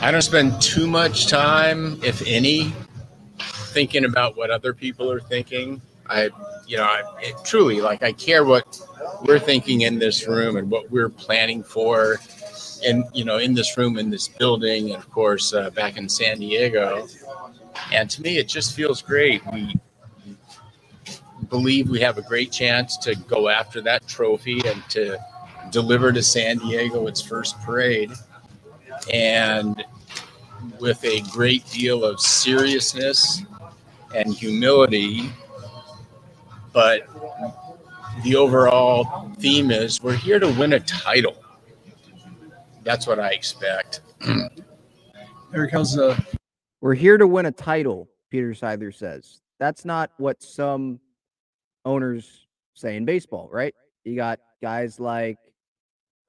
I 0.02 0.10
don't 0.10 0.22
spend 0.22 0.60
too 0.62 0.86
much 0.86 1.26
time, 1.26 2.00
if 2.02 2.22
any, 2.26 2.72
thinking 3.38 4.04
about 4.06 4.36
what 4.36 4.50
other 4.50 4.72
people 4.72 5.12
are 5.12 5.20
thinking. 5.20 5.82
I, 6.06 6.30
you 6.66 6.78
know, 6.78 6.84
I 6.84 7.02
it, 7.20 7.36
truly 7.44 7.80
like 7.80 8.02
I 8.02 8.12
care 8.12 8.44
what 8.44 8.80
we're 9.22 9.38
thinking 9.38 9.82
in 9.82 9.98
this 9.98 10.26
room 10.26 10.56
and 10.56 10.70
what 10.70 10.90
we're 10.90 11.10
planning 11.10 11.62
for, 11.62 12.18
and 12.84 13.04
you 13.12 13.24
know, 13.24 13.38
in 13.38 13.54
this 13.54 13.76
room, 13.76 13.98
in 13.98 14.10
this 14.10 14.28
building, 14.28 14.86
and 14.92 14.96
of 14.96 15.10
course, 15.10 15.52
uh, 15.52 15.70
back 15.70 15.98
in 15.98 16.08
San 16.08 16.38
Diego. 16.38 17.06
And 17.92 18.08
to 18.10 18.22
me, 18.22 18.38
it 18.38 18.48
just 18.48 18.74
feels 18.74 19.02
great. 19.02 19.42
We 19.52 19.74
believe 21.50 21.90
we 21.90 22.00
have 22.00 22.16
a 22.16 22.22
great 22.22 22.50
chance 22.52 22.96
to 22.98 23.14
go 23.14 23.48
after 23.48 23.80
that 23.82 24.06
trophy 24.06 24.62
and 24.66 24.82
to 24.88 25.18
deliver 25.70 26.12
to 26.12 26.22
San 26.22 26.58
Diego 26.58 27.06
its 27.08 27.20
first 27.20 27.60
parade. 27.62 28.12
And 29.12 29.84
with 30.78 31.04
a 31.04 31.20
great 31.32 31.68
deal 31.70 32.04
of 32.04 32.20
seriousness 32.20 33.42
and 34.14 34.32
humility, 34.32 35.30
but 36.72 37.06
the 38.22 38.36
overall 38.36 39.30
theme 39.38 39.70
is 39.70 40.02
we're 40.02 40.14
here 40.14 40.38
to 40.38 40.48
win 40.52 40.74
a 40.74 40.80
title. 40.80 41.36
That's 42.84 43.06
what 43.06 43.18
I 43.18 43.30
expect. 43.30 44.00
Eric, 45.54 45.72
how's 45.72 45.98
uh 45.98 46.18
We're 46.80 46.94
here 46.94 47.18
to 47.18 47.26
win 47.26 47.46
a 47.46 47.52
title, 47.52 48.08
Peter 48.30 48.50
Seidler 48.50 48.94
says. 48.94 49.40
That's 49.58 49.84
not 49.84 50.12
what 50.16 50.42
some 50.42 51.00
owners 51.84 52.46
say 52.74 52.96
in 52.96 53.04
baseball, 53.04 53.48
right? 53.52 53.74
You 54.04 54.16
got 54.16 54.40
guys 54.62 54.98
like 55.00 55.38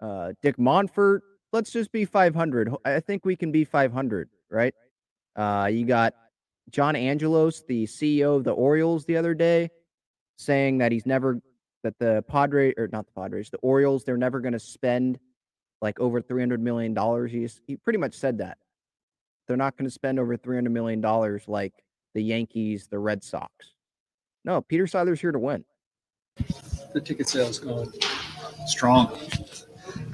uh, 0.01 0.33
Dick 0.41 0.57
Monfort. 0.57 1.21
Let's 1.53 1.71
just 1.71 1.91
be 1.91 2.05
500. 2.05 2.73
I 2.85 2.99
think 2.99 3.25
we 3.25 3.35
can 3.35 3.51
be 3.51 3.65
500, 3.65 4.29
right? 4.49 4.73
Uh, 5.35 5.69
you 5.71 5.85
got 5.85 6.13
John 6.69 6.95
Angelos, 6.95 7.63
the 7.67 7.85
CEO 7.85 8.37
of 8.37 8.43
the 8.43 8.51
Orioles, 8.51 9.05
the 9.05 9.17
other 9.17 9.33
day, 9.33 9.69
saying 10.37 10.79
that 10.79 10.91
he's 10.91 11.05
never 11.05 11.41
that 11.83 11.97
the 11.99 12.23
Padres 12.27 12.75
or 12.77 12.87
not 12.91 13.05
the 13.07 13.11
Padres, 13.19 13.49
the 13.49 13.57
Orioles, 13.57 14.03
they're 14.03 14.17
never 14.17 14.39
going 14.39 14.53
to 14.53 14.59
spend 14.59 15.19
like 15.81 15.99
over 15.99 16.21
300 16.21 16.61
million 16.61 16.93
dollars. 16.93 17.31
He 17.31 17.47
he 17.67 17.75
pretty 17.75 17.99
much 17.99 18.13
said 18.13 18.37
that 18.37 18.57
they're 19.47 19.57
not 19.57 19.75
going 19.77 19.87
to 19.87 19.93
spend 19.93 20.19
over 20.19 20.37
300 20.37 20.71
million 20.71 21.01
dollars 21.01 21.43
like 21.47 21.73
the 22.13 22.21
Yankees, 22.21 22.87
the 22.87 22.99
Red 22.99 23.23
Sox. 23.23 23.70
No, 24.43 24.61
Peter 24.61 24.85
Seidler's 24.85 25.21
here 25.21 25.31
to 25.31 25.39
win. 25.39 25.65
the 26.93 27.01
ticket 27.01 27.29
sales 27.29 27.59
going? 27.59 27.91
strong. 28.67 29.17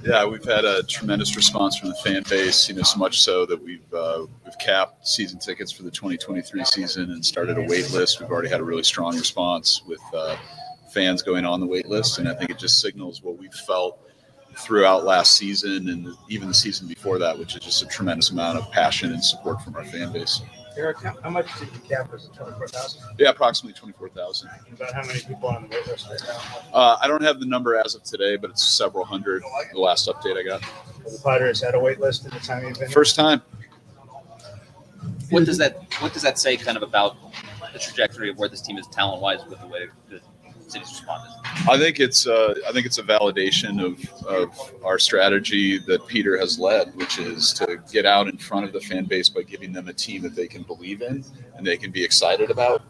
Yeah, 0.03 0.25
we've 0.25 0.43
had 0.43 0.63
a 0.63 0.83
tremendous 0.83 1.35
response 1.35 1.77
from 1.77 1.89
the 1.89 1.95
fan 1.95 2.23
base. 2.29 2.69
You 2.69 2.75
know, 2.75 2.83
so 2.83 2.97
much 2.97 3.21
so 3.21 3.45
that 3.45 3.61
we've 3.61 3.93
uh, 3.93 4.25
we've 4.45 4.57
capped 4.59 5.07
season 5.07 5.39
tickets 5.39 5.71
for 5.71 5.83
the 5.83 5.91
2023 5.91 6.63
season 6.65 7.11
and 7.11 7.25
started 7.25 7.57
a 7.57 7.61
wait 7.61 7.91
list. 7.91 8.19
We've 8.19 8.29
already 8.29 8.49
had 8.49 8.59
a 8.59 8.63
really 8.63 8.83
strong 8.83 9.17
response 9.17 9.81
with 9.85 10.01
uh, 10.13 10.37
fans 10.91 11.21
going 11.21 11.45
on 11.45 11.59
the 11.59 11.67
wait 11.67 11.87
list, 11.87 12.19
and 12.19 12.27
I 12.27 12.33
think 12.33 12.49
it 12.49 12.57
just 12.57 12.79
signals 12.79 13.21
what 13.21 13.37
we've 13.37 13.53
felt 13.53 13.99
throughout 14.57 15.03
last 15.03 15.35
season 15.35 15.89
and 15.89 16.15
even 16.29 16.47
the 16.47 16.53
season 16.53 16.87
before 16.87 17.19
that, 17.19 17.37
which 17.37 17.55
is 17.55 17.61
just 17.61 17.83
a 17.83 17.85
tremendous 17.85 18.31
amount 18.31 18.57
of 18.57 18.71
passion 18.71 19.11
and 19.11 19.23
support 19.23 19.61
from 19.61 19.75
our 19.75 19.85
fan 19.85 20.11
base. 20.11 20.41
Eric, 20.77 20.97
how, 21.01 21.15
how 21.23 21.29
much 21.29 21.47
did 21.59 21.69
you 21.73 21.79
cap? 21.81 22.11
Was 22.11 22.25
it 22.25 22.33
twenty-four 22.33 22.67
thousand? 22.67 23.01
Yeah, 23.17 23.29
approximately 23.29 23.77
24,000. 23.77 24.49
About 24.73 24.93
how 24.93 25.01
many 25.05 25.19
people 25.21 25.49
on 25.49 25.63
the 25.63 25.69
wait 25.69 25.87
list 25.87 26.07
right 26.09 26.21
now? 26.27 26.39
Uh, 26.73 26.97
I 27.01 27.07
don't 27.07 27.23
have 27.23 27.39
the 27.39 27.45
number 27.47 27.75
as 27.75 27.95
of 27.95 28.03
today, 28.03 28.35
but 28.35 28.49
it's 28.51 28.63
several 28.63 29.03
hundred. 29.03 29.41
The 29.73 29.79
last 29.79 30.07
update 30.07 30.37
I 30.37 30.43
got. 30.43 30.61
Have 30.61 31.03
The 31.11 31.19
Padres 31.23 31.61
had 31.61 31.73
a 31.75 31.79
wait 31.79 31.99
list 31.99 32.25
at 32.25 32.31
the 32.31 32.39
time 32.39 32.63
you've 32.63 32.73
been. 32.73 32.87
here? 32.87 32.89
First 32.89 33.15
time. 33.15 33.41
What 35.29 35.45
does 35.45 35.57
that 35.57 35.83
What 35.99 36.13
does 36.13 36.21
that 36.21 36.37
say, 36.39 36.55
kind 36.57 36.77
of 36.77 36.83
about 36.83 37.17
the 37.73 37.79
trajectory 37.79 38.29
of 38.29 38.37
where 38.37 38.47
this 38.49 38.61
team 38.61 38.77
is 38.77 38.87
talent 38.87 39.21
wise 39.21 39.39
with 39.49 39.59
the 39.59 39.67
way 39.67 39.87
the 40.09 40.21
city's 40.69 40.89
responded? 40.89 41.31
I 41.69 41.77
think 41.77 41.99
it's 41.99 42.27
uh, 42.27 42.53
I 42.67 42.71
think 42.71 42.85
it's 42.85 42.97
a 42.97 43.03
validation 43.03 43.83
of, 43.83 44.25
of 44.25 44.73
our 44.83 44.99
strategy 44.99 45.79
that 45.79 46.05
Peter 46.07 46.37
has 46.37 46.59
led, 46.59 46.95
which 46.95 47.19
is 47.19 47.53
to 47.53 47.81
get 47.91 48.05
out 48.05 48.27
in 48.27 48.37
front 48.37 48.65
of 48.65 48.73
the 48.73 48.81
fan 48.81 49.05
base 49.05 49.29
by 49.29 49.43
giving 49.43 49.71
them 49.73 49.87
a 49.87 49.93
team 49.93 50.21
that 50.23 50.35
they 50.35 50.47
can 50.47 50.63
believe 50.63 51.01
in 51.01 51.23
and 51.55 51.65
they 51.65 51.77
can 51.77 51.91
be 51.91 52.03
excited 52.03 52.51
about, 52.51 52.83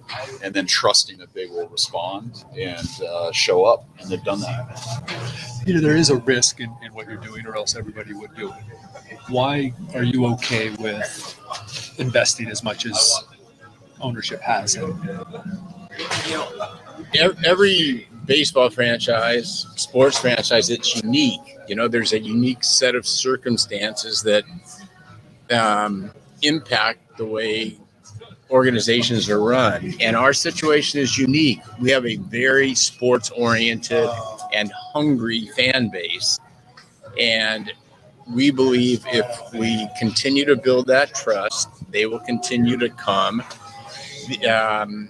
and 0.44 0.54
then 0.54 0.66
trusting 0.66 1.18
that 1.18 1.34
they 1.34 1.46
will 1.48 1.68
respond 1.70 2.44
and 2.58 2.90
uh, 3.08 3.32
show 3.32 3.64
up. 3.64 3.86
And 4.00 4.10
they've 4.10 4.24
done 4.24 4.42
that. 4.42 5.64
You 5.66 5.76
know, 5.76 5.82
there 5.82 5.96
is 5.96 6.10
a 6.10 6.18
risk 6.18 6.60
in, 6.60 6.74
in 6.84 6.94
what 6.94 7.08
you're 7.08 7.18
doing, 7.18 7.46
or 7.46 7.56
else 7.56 7.76
everybody 7.76 8.14
would 8.14 8.36
do 8.36 8.50
it. 8.50 8.64
Why 9.30 9.74
are 9.96 10.04
you 10.04 10.26
okay 10.34 10.70
with 10.72 11.96
investing 11.98 12.48
as 12.50 12.64
much 12.64 12.86
as 12.86 13.26
ownership 14.02 14.42
has? 14.42 14.76
And 14.76 14.88
you 15.04 16.34
know, 16.34 16.48
ev- 16.60 16.87
every 17.16 18.08
baseball 18.26 18.70
franchise, 18.70 19.66
sports 19.76 20.20
franchise, 20.20 20.70
it's 20.70 21.02
unique. 21.02 21.58
You 21.68 21.76
know, 21.76 21.88
there's 21.88 22.14
a 22.14 22.20
unique 22.20 22.64
set 22.64 22.96
of 22.96 23.08
circumstances 23.08 24.22
that 24.24 24.44
um, 25.52 26.12
impact 26.42 27.18
the 27.18 27.26
way 27.26 27.78
organizations 28.50 29.30
are 29.30 29.44
run. 29.44 29.94
And 30.00 30.16
our 30.16 30.34
situation 30.34 31.00
is 31.00 31.18
unique. 31.18 31.60
We 31.82 31.92
have 31.92 32.06
a 32.06 32.18
very 32.18 32.76
sports 32.76 33.30
oriented 33.32 34.10
and 34.54 34.72
hungry 34.94 35.48
fan 35.56 35.90
base. 35.90 36.40
And 37.20 37.72
we 38.34 38.52
believe 38.52 39.04
if 39.08 39.54
we 39.54 39.88
continue 39.98 40.46
to 40.46 40.56
build 40.56 40.88
that 40.88 41.14
trust, 41.16 41.70
they 41.92 42.06
will 42.06 42.20
continue 42.20 42.78
to 42.78 42.90
come. 42.90 43.44
Um, 44.50 45.10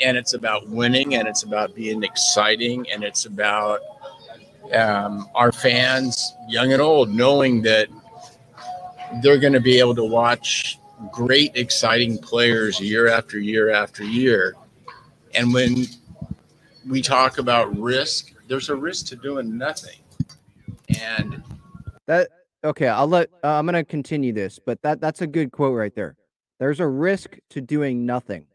and 0.00 0.16
it's 0.16 0.34
about 0.34 0.68
winning 0.68 1.14
and 1.14 1.26
it's 1.26 1.42
about 1.42 1.74
being 1.74 2.02
exciting 2.02 2.90
and 2.90 3.02
it's 3.02 3.26
about 3.26 3.80
um, 4.72 5.28
our 5.34 5.52
fans, 5.52 6.34
young 6.48 6.72
and 6.72 6.82
old, 6.82 7.10
knowing 7.10 7.62
that 7.62 7.88
they're 9.22 9.38
going 9.38 9.52
to 9.52 9.60
be 9.60 9.78
able 9.78 9.94
to 9.94 10.04
watch 10.04 10.78
great, 11.12 11.52
exciting 11.54 12.18
players 12.18 12.80
year 12.80 13.08
after 13.08 13.38
year 13.38 13.70
after 13.70 14.04
year. 14.04 14.54
And 15.34 15.52
when 15.52 15.86
we 16.86 17.02
talk 17.02 17.38
about 17.38 17.76
risk, 17.78 18.32
there's 18.48 18.68
a 18.68 18.76
risk 18.76 19.06
to 19.06 19.16
doing 19.16 19.56
nothing. 19.56 19.98
And 21.00 21.42
that 22.06 22.28
okay, 22.64 22.88
I'll 22.88 23.06
let 23.06 23.30
uh, 23.44 23.58
I'm 23.58 23.66
going 23.66 23.74
to 23.74 23.84
continue 23.84 24.32
this, 24.32 24.58
but 24.58 24.80
that 24.82 25.00
that's 25.00 25.20
a 25.20 25.26
good 25.26 25.52
quote 25.52 25.76
right 25.76 25.94
there. 25.94 26.16
There's 26.58 26.80
a 26.80 26.86
risk 26.86 27.38
to 27.50 27.60
doing 27.60 28.04
nothing. 28.04 28.46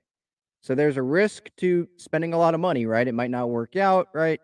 So 0.63 0.76
there's 0.76 0.95
a 0.95 1.02
risk 1.02 1.49
to 1.58 1.89
spending 1.97 2.34
a 2.34 2.38
lot 2.38 2.54
of 2.54 2.62
money, 2.62 2.86
right? 2.86 3.06
It 3.06 3.13
might 3.13 3.30
not 3.30 3.49
work 3.49 3.76
out, 3.76 4.08
right? 4.13 4.39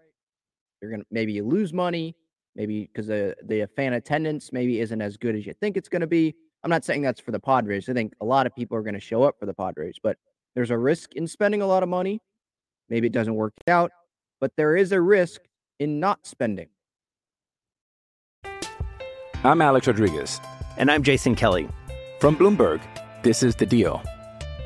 You're 0.82 0.92
going 0.92 1.02
to 1.02 1.08
maybe 1.12 1.32
you 1.32 1.46
lose 1.46 1.72
money, 1.72 2.14
maybe 2.58 2.82
because 2.82 3.08
the 3.08 3.38
the 3.46 3.68
fan 3.78 3.94
attendance 3.94 4.52
maybe 4.52 4.82
isn't 4.82 5.02
as 5.02 5.16
good 5.16 5.36
as 5.36 5.46
you 5.46 5.54
think 5.54 5.78
it's 5.78 5.88
going 5.88 6.02
to 6.02 6.08
be. 6.08 6.36
I'm 6.64 6.70
not 6.70 6.84
saying 6.84 7.04
that's 7.04 7.22
for 7.22 7.32
the 7.32 7.40
Padres. 7.40 7.88
I 7.88 7.94
think 7.94 8.14
a 8.20 8.26
lot 8.26 8.46
of 8.46 8.54
people 8.54 8.76
are 8.76 8.82
going 8.82 8.96
to 8.96 9.00
show 9.00 9.24
up 9.24 9.40
for 9.40 9.46
the 9.46 9.54
Padres, 9.54 9.96
but 10.04 10.18
there's 10.56 10.72
a 10.72 10.78
risk 10.78 11.16
in 11.16 11.26
spending 11.26 11.62
a 11.62 11.66
lot 11.66 11.84
of 11.84 11.90
money. 11.90 12.22
Maybe 12.90 13.08
it 13.08 13.14
doesn't 13.14 13.36
work 13.36 13.54
out, 13.70 13.92
but 14.42 14.52
there 14.58 14.76
is 14.76 14.92
a 14.92 15.00
risk 15.00 15.42
in 15.80 16.02
not 16.02 16.26
spending. 16.28 16.68
I'm 19.46 19.62
Alex 19.62 19.88
Rodriguez. 19.88 20.42
And 20.76 20.92
I'm 20.92 21.02
Jason 21.02 21.34
Kelly. 21.36 21.70
From 22.20 22.36
Bloomberg, 22.36 22.82
this 23.24 23.42
is 23.42 23.56
The 23.56 23.66
Deal. 23.66 24.04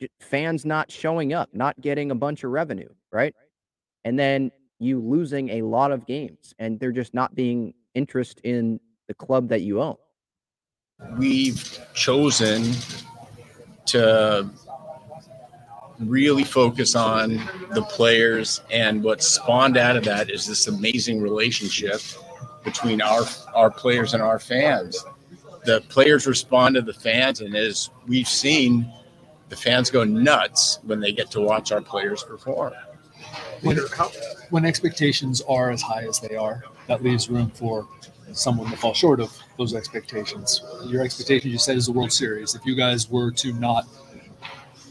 J- 0.00 0.08
Fans 0.20 0.64
not 0.64 0.90
showing 0.90 1.32
up, 1.32 1.50
not 1.52 1.80
getting 1.80 2.10
a 2.10 2.14
bunch 2.14 2.44
of 2.44 2.50
revenue, 2.50 2.88
right? 3.12 3.34
And 4.04 4.18
then 4.18 4.50
you 4.78 4.98
losing 5.00 5.50
a 5.50 5.62
lot 5.62 5.92
of 5.92 6.06
games 6.06 6.54
and 6.58 6.80
there 6.80 6.92
just 6.92 7.12
not 7.12 7.34
being 7.34 7.74
interest 7.94 8.40
in 8.44 8.80
the 9.08 9.14
club 9.14 9.48
that 9.48 9.60
you 9.60 9.82
own. 9.82 9.96
we've 11.18 11.78
chosen 11.94 12.72
to 13.86 14.48
really 15.98 16.44
focus 16.44 16.94
on 16.94 17.40
the 17.74 17.82
players 17.82 18.62
and 18.70 19.02
what 19.02 19.22
spawned 19.22 19.76
out 19.76 19.96
of 19.96 20.04
that 20.04 20.30
is 20.30 20.46
this 20.46 20.66
amazing 20.66 21.20
relationship 21.20 22.00
between 22.64 23.02
our 23.02 23.22
our 23.54 23.70
players 23.70 24.14
and 24.14 24.22
our 24.22 24.38
fans 24.38 25.04
the 25.64 25.80
players 25.88 26.26
respond 26.26 26.74
to 26.74 26.80
the 26.82 26.92
fans 26.92 27.40
and 27.40 27.54
as 27.54 27.90
we've 28.06 28.28
seen 28.28 28.90
the 29.50 29.56
fans 29.56 29.90
go 29.90 30.04
nuts 30.04 30.78
when 30.84 31.00
they 31.00 31.12
get 31.12 31.30
to 31.32 31.40
watch 31.40 31.70
our 31.72 31.82
players 31.82 32.22
perform 32.22 32.72
when, 33.62 33.78
when 34.50 34.64
expectations 34.64 35.42
are 35.42 35.70
as 35.70 35.82
high 35.82 36.04
as 36.04 36.20
they 36.20 36.36
are, 36.36 36.64
that 36.86 37.02
leaves 37.02 37.28
room 37.28 37.50
for 37.50 37.86
someone 38.32 38.70
to 38.70 38.76
fall 38.76 38.94
short 38.94 39.20
of 39.20 39.36
those 39.58 39.74
expectations. 39.74 40.62
Your 40.86 41.02
expectation, 41.02 41.50
you 41.50 41.58
said, 41.58 41.76
is 41.76 41.86
the 41.86 41.92
World 41.92 42.12
Series. 42.12 42.54
If 42.54 42.64
you 42.64 42.74
guys 42.74 43.10
were 43.10 43.30
to 43.32 43.52
not 43.54 43.86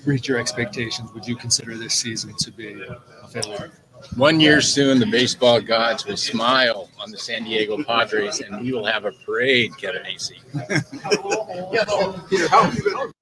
reach 0.06 0.28
your 0.28 0.40
expectations, 0.40 1.14
would 1.14 1.26
you 1.26 1.36
consider 1.36 1.78
this 1.78 1.94
season 1.94 2.36
to 2.36 2.52
be 2.52 2.84
a 3.24 3.28
failure? 3.28 3.72
one 4.16 4.40
year 4.40 4.62
soon 4.62 4.98
the 4.98 5.06
baseball 5.06 5.60
gods 5.60 6.06
will 6.06 6.16
smile 6.16 6.90
on 7.02 7.12
the 7.12 7.18
san 7.18 7.44
diego 7.44 7.84
padres 7.84 8.40
and 8.40 8.62
we 8.62 8.72
will 8.72 8.86
have 8.86 9.04
a 9.04 9.12
parade 9.26 9.76
kevin 9.78 10.02
acee 10.04 10.40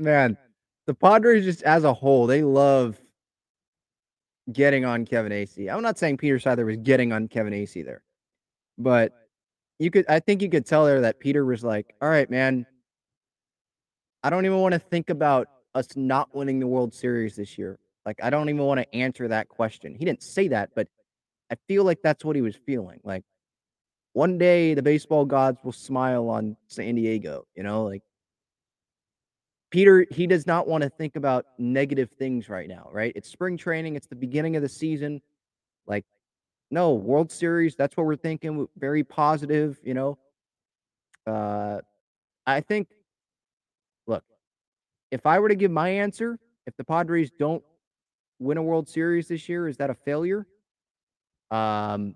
Man, 0.00 0.38
the 0.86 0.94
Padres 0.94 1.44
just 1.44 1.62
as 1.62 1.84
a 1.84 1.92
whole, 1.92 2.26
they 2.26 2.42
love 2.42 2.98
getting 4.50 4.86
on 4.86 5.04
Kevin 5.04 5.30
Acee. 5.30 5.72
I'm 5.72 5.82
not 5.82 5.98
saying 5.98 6.16
Peter 6.16 6.38
Seidler 6.38 6.64
was 6.64 6.78
getting 6.78 7.12
on 7.12 7.28
Kevin 7.28 7.52
Acee 7.52 7.84
there, 7.84 8.02
but 8.78 9.12
you 9.78 9.90
could 9.90 10.06
I 10.08 10.20
think 10.20 10.40
you 10.40 10.48
could 10.48 10.64
tell 10.64 10.86
there 10.86 11.02
that 11.02 11.20
Peter 11.20 11.44
was 11.44 11.62
like, 11.62 11.94
"All 12.00 12.08
right, 12.08 12.28
man, 12.30 12.66
I 14.22 14.30
don't 14.30 14.46
even 14.46 14.58
want 14.58 14.72
to 14.72 14.78
think 14.78 15.10
about 15.10 15.48
us 15.74 15.88
not 15.96 16.34
winning 16.34 16.60
the 16.60 16.66
World 16.66 16.94
Series 16.94 17.36
this 17.36 17.58
year. 17.58 17.78
Like 18.06 18.20
I 18.22 18.30
don't 18.30 18.48
even 18.48 18.64
want 18.64 18.80
to 18.80 18.94
answer 18.94 19.28
that 19.28 19.48
question." 19.48 19.94
He 19.94 20.06
didn't 20.06 20.22
say 20.22 20.48
that, 20.48 20.70
but 20.74 20.88
I 21.52 21.56
feel 21.68 21.84
like 21.84 22.00
that's 22.02 22.24
what 22.24 22.36
he 22.36 22.42
was 22.42 22.56
feeling. 22.56 23.00
Like 23.04 23.24
one 24.14 24.38
day 24.38 24.72
the 24.72 24.82
baseball 24.82 25.26
gods 25.26 25.58
will 25.62 25.72
smile 25.72 26.30
on 26.30 26.56
San 26.68 26.94
Diego, 26.94 27.46
you 27.54 27.62
know, 27.62 27.84
like 27.84 28.02
Peter, 29.70 30.04
he 30.10 30.26
does 30.26 30.46
not 30.46 30.66
want 30.66 30.82
to 30.82 30.90
think 30.90 31.16
about 31.16 31.46
negative 31.58 32.10
things 32.10 32.48
right 32.48 32.68
now, 32.68 32.88
right? 32.92 33.12
It's 33.14 33.28
spring 33.28 33.56
training, 33.56 33.94
it's 33.94 34.08
the 34.08 34.16
beginning 34.16 34.56
of 34.56 34.62
the 34.62 34.68
season. 34.68 35.22
Like, 35.86 36.04
no, 36.70 36.94
World 36.94 37.30
Series, 37.30 37.76
that's 37.76 37.96
what 37.96 38.06
we're 38.06 38.16
thinking. 38.16 38.68
Very 38.76 39.04
positive, 39.04 39.78
you 39.82 39.94
know. 39.94 40.18
Uh 41.26 41.80
I 42.46 42.60
think 42.60 42.88
look, 44.06 44.24
if 45.10 45.26
I 45.26 45.38
were 45.38 45.48
to 45.48 45.54
give 45.54 45.70
my 45.70 45.88
answer, 45.88 46.38
if 46.66 46.76
the 46.76 46.84
Padres 46.84 47.30
don't 47.38 47.62
win 48.38 48.56
a 48.56 48.62
World 48.62 48.88
Series 48.88 49.28
this 49.28 49.48
year, 49.48 49.68
is 49.68 49.76
that 49.76 49.90
a 49.90 49.94
failure? 49.94 50.46
Um 51.50 52.14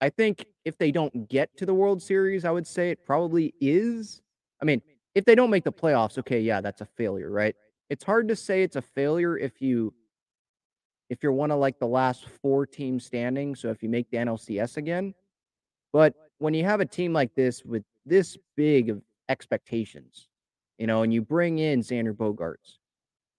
I 0.00 0.10
think 0.10 0.46
if 0.64 0.76
they 0.78 0.90
don't 0.90 1.28
get 1.28 1.56
to 1.58 1.66
the 1.66 1.74
World 1.74 2.02
Series, 2.02 2.44
I 2.44 2.50
would 2.50 2.66
say 2.66 2.90
it 2.90 3.04
probably 3.04 3.54
is. 3.60 4.20
I 4.60 4.64
mean, 4.64 4.82
if 5.14 5.24
they 5.24 5.34
don't 5.34 5.50
make 5.50 5.64
the 5.64 5.72
playoffs, 5.72 6.18
okay, 6.18 6.40
yeah, 6.40 6.60
that's 6.60 6.80
a 6.80 6.86
failure, 6.86 7.30
right? 7.30 7.54
It's 7.90 8.04
hard 8.04 8.28
to 8.28 8.36
say 8.36 8.62
it's 8.62 8.76
a 8.76 8.82
failure 8.82 9.36
if 9.38 9.60
you 9.62 9.94
if 11.08 11.22
you're 11.22 11.32
one 11.32 11.50
of 11.50 11.58
like 11.58 11.78
the 11.78 11.86
last 11.86 12.28
four 12.42 12.66
teams 12.66 13.04
standing, 13.04 13.54
so 13.54 13.70
if 13.70 13.82
you 13.82 13.88
make 13.88 14.10
the 14.10 14.18
NLCS 14.18 14.76
again. 14.76 15.14
But 15.92 16.14
when 16.38 16.52
you 16.52 16.64
have 16.64 16.80
a 16.80 16.86
team 16.86 17.14
like 17.14 17.34
this 17.34 17.64
with 17.64 17.82
this 18.04 18.36
big 18.56 18.90
of 18.90 19.00
expectations, 19.28 20.28
you 20.78 20.86
know, 20.86 21.02
and 21.02 21.12
you 21.12 21.22
bring 21.22 21.58
in 21.58 21.80
Xander 21.80 22.14
Bogaerts 22.14 22.76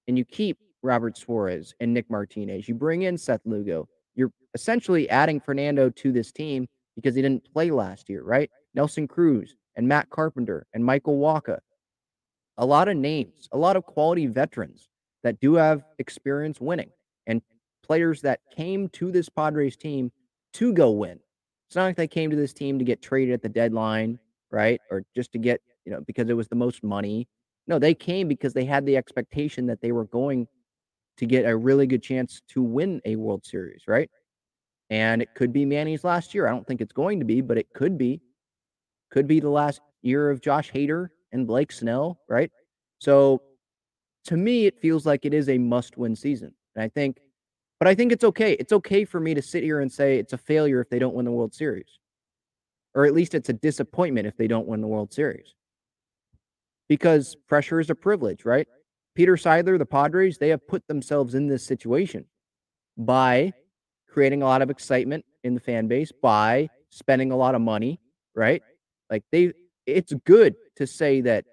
and 0.07 0.17
you 0.17 0.25
keep 0.25 0.57
Robert 0.81 1.17
Suarez 1.17 1.75
and 1.79 1.93
Nick 1.93 2.09
Martinez, 2.09 2.67
you 2.67 2.73
bring 2.73 3.03
in 3.03 3.17
Seth 3.17 3.41
Lugo, 3.45 3.87
you're 4.15 4.31
essentially 4.55 5.09
adding 5.09 5.39
Fernando 5.39 5.89
to 5.91 6.11
this 6.11 6.31
team 6.31 6.67
because 6.95 7.15
he 7.15 7.21
didn't 7.21 7.51
play 7.53 7.69
last 7.69 8.09
year, 8.09 8.23
right? 8.23 8.49
Nelson 8.73 9.07
Cruz 9.07 9.55
and 9.75 9.87
Matt 9.87 10.09
Carpenter 10.09 10.65
and 10.73 10.83
Michael 10.83 11.19
Wacha. 11.19 11.59
A 12.57 12.65
lot 12.65 12.87
of 12.87 12.97
names, 12.97 13.47
a 13.51 13.57
lot 13.57 13.75
of 13.75 13.85
quality 13.85 14.27
veterans 14.27 14.89
that 15.23 15.39
do 15.39 15.53
have 15.53 15.83
experience 15.97 16.59
winning 16.59 16.89
and 17.27 17.41
players 17.85 18.21
that 18.21 18.39
came 18.55 18.89
to 18.89 19.11
this 19.11 19.29
Padres 19.29 19.77
team 19.77 20.11
to 20.53 20.73
go 20.73 20.91
win. 20.91 21.19
It's 21.67 21.75
not 21.75 21.85
like 21.85 21.95
they 21.95 22.07
came 22.07 22.29
to 22.29 22.35
this 22.35 22.53
team 22.53 22.79
to 22.79 22.85
get 22.85 23.01
traded 23.01 23.33
at 23.33 23.41
the 23.41 23.49
deadline, 23.49 24.19
right? 24.51 24.81
Or 24.89 25.03
just 25.15 25.31
to 25.33 25.37
get, 25.37 25.61
you 25.85 25.91
know, 25.91 26.01
because 26.01 26.29
it 26.29 26.33
was 26.33 26.47
the 26.47 26.55
most 26.55 26.83
money. 26.83 27.27
No, 27.67 27.77
they 27.77 27.93
came 27.93 28.27
because 28.27 28.53
they 28.53 28.65
had 28.65 28.85
the 28.85 28.97
expectation 28.97 29.67
that 29.67 29.79
they 29.79 29.91
were 29.91 30.05
going 30.05 30.47
to 31.17 31.25
get 31.25 31.45
a 31.45 31.55
really 31.55 31.85
good 31.85 32.01
chance 32.01 32.41
to 32.49 32.63
win 32.63 33.01
a 33.05 33.15
World 33.15 33.45
Series, 33.45 33.83
right? 33.87 34.09
And 34.89 35.21
it 35.21 35.35
could 35.35 35.53
be 35.53 35.65
Manny's 35.65 36.03
last 36.03 36.33
year. 36.33 36.47
I 36.47 36.51
don't 36.51 36.65
think 36.65 36.81
it's 36.81 36.93
going 36.93 37.19
to 37.19 37.25
be, 37.25 37.41
but 37.41 37.57
it 37.57 37.67
could 37.73 37.97
be. 37.97 38.21
Could 39.11 39.27
be 39.27 39.39
the 39.39 39.49
last 39.49 39.81
year 40.01 40.29
of 40.29 40.41
Josh 40.41 40.71
Hader 40.71 41.09
and 41.31 41.47
Blake 41.47 41.71
Snell, 41.71 42.19
right? 42.27 42.51
So 42.99 43.41
to 44.25 44.37
me, 44.37 44.65
it 44.65 44.79
feels 44.79 45.05
like 45.05 45.25
it 45.25 45.33
is 45.33 45.49
a 45.49 45.57
must 45.57 45.97
win 45.97 46.15
season. 46.15 46.53
And 46.75 46.83
I 46.83 46.89
think, 46.89 47.17
but 47.79 47.87
I 47.87 47.95
think 47.95 48.11
it's 48.11 48.23
okay. 48.23 48.53
It's 48.53 48.73
okay 48.73 49.05
for 49.05 49.19
me 49.19 49.33
to 49.33 49.41
sit 49.41 49.63
here 49.63 49.79
and 49.79 49.91
say 49.91 50.17
it's 50.17 50.33
a 50.33 50.37
failure 50.37 50.81
if 50.81 50.89
they 50.89 50.99
don't 50.99 51.15
win 51.15 51.25
the 51.25 51.31
World 51.31 51.53
Series, 51.53 51.99
or 52.93 53.05
at 53.05 53.13
least 53.13 53.33
it's 53.33 53.49
a 53.49 53.53
disappointment 53.53 54.27
if 54.27 54.37
they 54.37 54.47
don't 54.47 54.67
win 54.67 54.81
the 54.81 54.87
World 54.87 55.13
Series. 55.13 55.55
Because 56.87 57.35
pressure 57.47 57.79
is 57.79 57.89
a 57.89 57.95
privilege, 57.95 58.45
right? 58.45 58.67
Peter 59.15 59.35
Seidler, 59.35 59.77
the 59.77 59.85
Padres, 59.85 60.37
they 60.37 60.49
have 60.49 60.67
put 60.67 60.87
themselves 60.87 61.35
in 61.35 61.47
this 61.47 61.63
situation 61.63 62.25
by 62.97 63.53
creating 64.07 64.41
a 64.41 64.45
lot 64.45 64.61
of 64.61 64.69
excitement 64.69 65.23
in 65.43 65.53
the 65.53 65.59
fan 65.59 65.87
base, 65.87 66.11
by 66.11 66.69
spending 66.89 67.31
a 67.31 67.35
lot 67.35 67.55
of 67.55 67.61
money, 67.61 67.99
right? 68.35 68.61
Like 69.09 69.23
they, 69.31 69.53
it's 69.85 70.13
good 70.25 70.55
to 70.75 70.87
say 70.87 71.21
that 71.21 71.45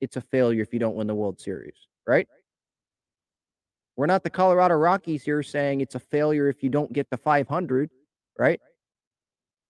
it's 0.00 0.16
a 0.16 0.20
failure 0.20 0.62
if 0.62 0.72
you 0.72 0.78
don't 0.78 0.96
win 0.96 1.06
the 1.06 1.14
World 1.14 1.40
Series, 1.40 1.74
right? 2.06 2.28
We're 3.96 4.06
not 4.06 4.24
the 4.24 4.30
Colorado 4.30 4.74
Rockies 4.74 5.22
here 5.22 5.42
saying 5.42 5.80
it's 5.80 5.94
a 5.94 6.00
failure 6.00 6.48
if 6.48 6.62
you 6.62 6.70
don't 6.70 6.92
get 6.92 7.10
the 7.10 7.18
500, 7.18 7.90
right? 8.38 8.60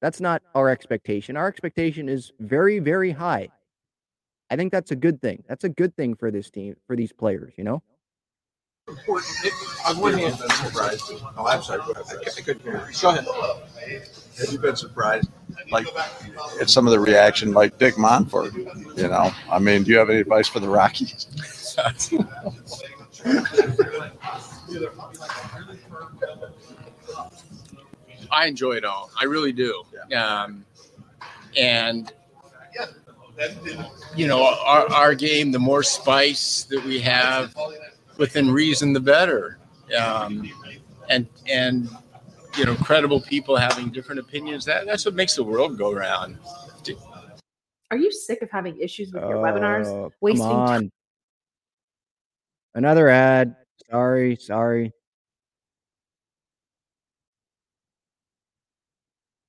That's 0.00 0.20
not 0.20 0.42
our 0.54 0.68
expectation. 0.68 1.36
Our 1.36 1.48
expectation 1.48 2.08
is 2.08 2.32
very, 2.38 2.78
very 2.78 3.10
high. 3.10 3.48
I 4.50 4.56
think 4.56 4.72
that's 4.72 4.90
a 4.90 4.96
good 4.96 5.20
thing. 5.20 5.42
That's 5.48 5.64
a 5.64 5.68
good 5.68 5.96
thing 5.96 6.14
for 6.14 6.30
this 6.30 6.50
team, 6.50 6.76
for 6.86 6.94
these 6.94 7.12
players, 7.12 7.54
you 7.56 7.64
know? 7.64 7.82
I'm 8.88 8.96
surprised. 8.96 11.12
Oh, 11.36 11.46
I'm 11.46 11.62
sorry. 11.62 11.80
I 11.82 12.40
couldn't 12.40 12.62
hear. 12.62 12.90
Go 13.00 13.10
ahead. 13.10 13.26
Have 14.42 14.52
you 14.52 14.58
been 14.58 14.76
surprised, 14.76 15.30
like, 15.70 15.86
at 16.60 16.68
some 16.68 16.86
of 16.86 16.92
the 16.92 17.00
reaction, 17.00 17.52
like 17.52 17.78
Dick 17.78 17.94
Monfort? 17.94 18.52
You 18.96 19.08
know, 19.08 19.30
I 19.50 19.58
mean, 19.58 19.84
do 19.84 19.90
you 19.92 19.98
have 19.98 20.10
any 20.10 20.20
advice 20.20 20.48
for 20.48 20.60
the 20.60 20.68
Rockies? 20.68 21.26
I 28.30 28.46
enjoy 28.46 28.72
it 28.72 28.84
all. 28.84 29.10
I 29.20 29.24
really 29.24 29.52
do. 29.52 29.84
Um, 30.16 30.64
and 31.56 32.12
you 34.14 34.26
know, 34.26 34.44
our, 34.64 34.90
our 34.92 35.14
game, 35.14 35.52
the 35.52 35.58
more 35.58 35.82
spice 35.82 36.64
that 36.64 36.84
we 36.84 37.00
have 37.00 37.54
within 38.18 38.50
reason, 38.50 38.92
the 38.92 39.00
better. 39.00 39.58
Um, 39.98 40.50
and 41.08 41.26
and 41.48 41.88
you 42.56 42.64
know, 42.66 42.74
credible 42.76 43.20
people 43.20 43.56
having 43.56 43.90
different 43.90 44.20
opinions. 44.20 44.64
That 44.64 44.86
that's 44.86 45.04
what 45.04 45.14
makes 45.14 45.34
the 45.34 45.44
world 45.44 45.78
go 45.78 45.92
round. 45.92 46.38
Are 47.90 47.96
you 47.98 48.10
sick 48.10 48.40
of 48.42 48.50
having 48.50 48.78
issues 48.80 49.12
with 49.12 49.22
your 49.24 49.38
Oh, 49.38 49.42
webinars? 49.42 49.86
come 49.86 50.12
Wasting 50.22 50.46
on. 50.48 50.66
time. 50.66 50.92
Another 52.74 53.08
ad. 53.08 53.54
Sorry, 53.90 54.36
sorry. 54.36 54.92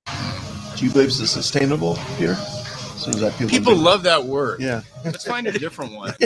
Do 0.07 0.85
you 0.85 0.91
believe 0.91 1.07
it's 1.07 1.29
sustainable 1.29 1.95
here? 2.17 2.35
So 2.35 3.11
is 3.11 3.19
that 3.21 3.31
people 3.33 3.47
People 3.49 3.75
love 3.75 4.03
that 4.03 4.23
word. 4.23 4.59
Yeah. 4.61 4.81
Let's 5.05 5.25
find 5.25 5.47
a 5.47 5.51
different 5.53 5.93
one. 5.93 6.13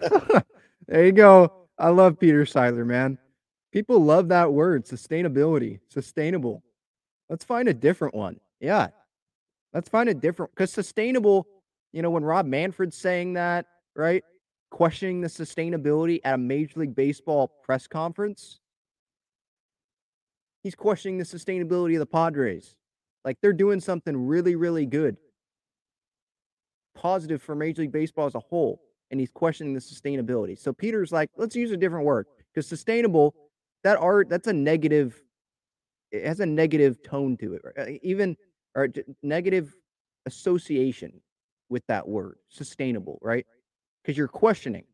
There 0.88 1.04
you 1.04 1.10
go. 1.10 1.52
I 1.78 1.88
love 1.88 2.18
Peter 2.20 2.44
Seidler, 2.44 2.86
man. 2.86 3.18
People 3.76 4.02
love 4.02 4.28
that 4.28 4.54
word, 4.54 4.86
sustainability, 4.86 5.80
sustainable. 5.90 6.62
Let's 7.28 7.44
find 7.44 7.68
a 7.68 7.74
different 7.74 8.14
one. 8.14 8.40
Yeah. 8.58 8.86
Let's 9.74 9.90
find 9.90 10.08
a 10.08 10.14
different 10.14 10.50
because 10.52 10.72
sustainable, 10.72 11.46
you 11.92 12.00
know, 12.00 12.08
when 12.08 12.24
Rob 12.24 12.46
Manfred's 12.46 12.96
saying 12.96 13.34
that, 13.34 13.66
right? 13.94 14.24
Questioning 14.70 15.20
the 15.20 15.28
sustainability 15.28 16.20
at 16.24 16.36
a 16.36 16.38
Major 16.38 16.80
League 16.80 16.94
Baseball 16.94 17.52
press 17.64 17.86
conference. 17.86 18.60
He's 20.62 20.74
questioning 20.74 21.18
the 21.18 21.24
sustainability 21.24 21.96
of 21.96 21.98
the 21.98 22.06
Padres. 22.06 22.76
Like 23.26 23.36
they're 23.42 23.52
doing 23.52 23.80
something 23.80 24.16
really, 24.16 24.54
really 24.56 24.86
good. 24.86 25.18
Positive 26.94 27.42
for 27.42 27.54
Major 27.54 27.82
League 27.82 27.92
Baseball 27.92 28.24
as 28.24 28.36
a 28.36 28.40
whole. 28.40 28.80
And 29.10 29.20
he's 29.20 29.30
questioning 29.30 29.74
the 29.74 29.80
sustainability. 29.80 30.58
So 30.58 30.72
Peter's 30.72 31.12
like, 31.12 31.28
let's 31.36 31.54
use 31.54 31.72
a 31.72 31.76
different 31.76 32.06
word. 32.06 32.24
Because 32.54 32.66
sustainable, 32.66 33.34
that 33.86 33.98
art, 33.98 34.28
that's 34.28 34.48
a 34.48 34.52
negative, 34.52 35.22
it 36.10 36.26
has 36.26 36.40
a 36.40 36.46
negative 36.46 37.04
tone 37.04 37.36
to 37.36 37.54
it. 37.54 37.62
right? 37.76 38.00
Even 38.02 38.36
or 38.74 38.88
negative 39.22 39.72
association 40.26 41.20
with 41.68 41.86
that 41.86 42.08
word, 42.08 42.38
sustainable, 42.48 43.20
right? 43.22 43.46
Because 44.02 44.18
you're 44.18 44.26
questioning. 44.26 44.84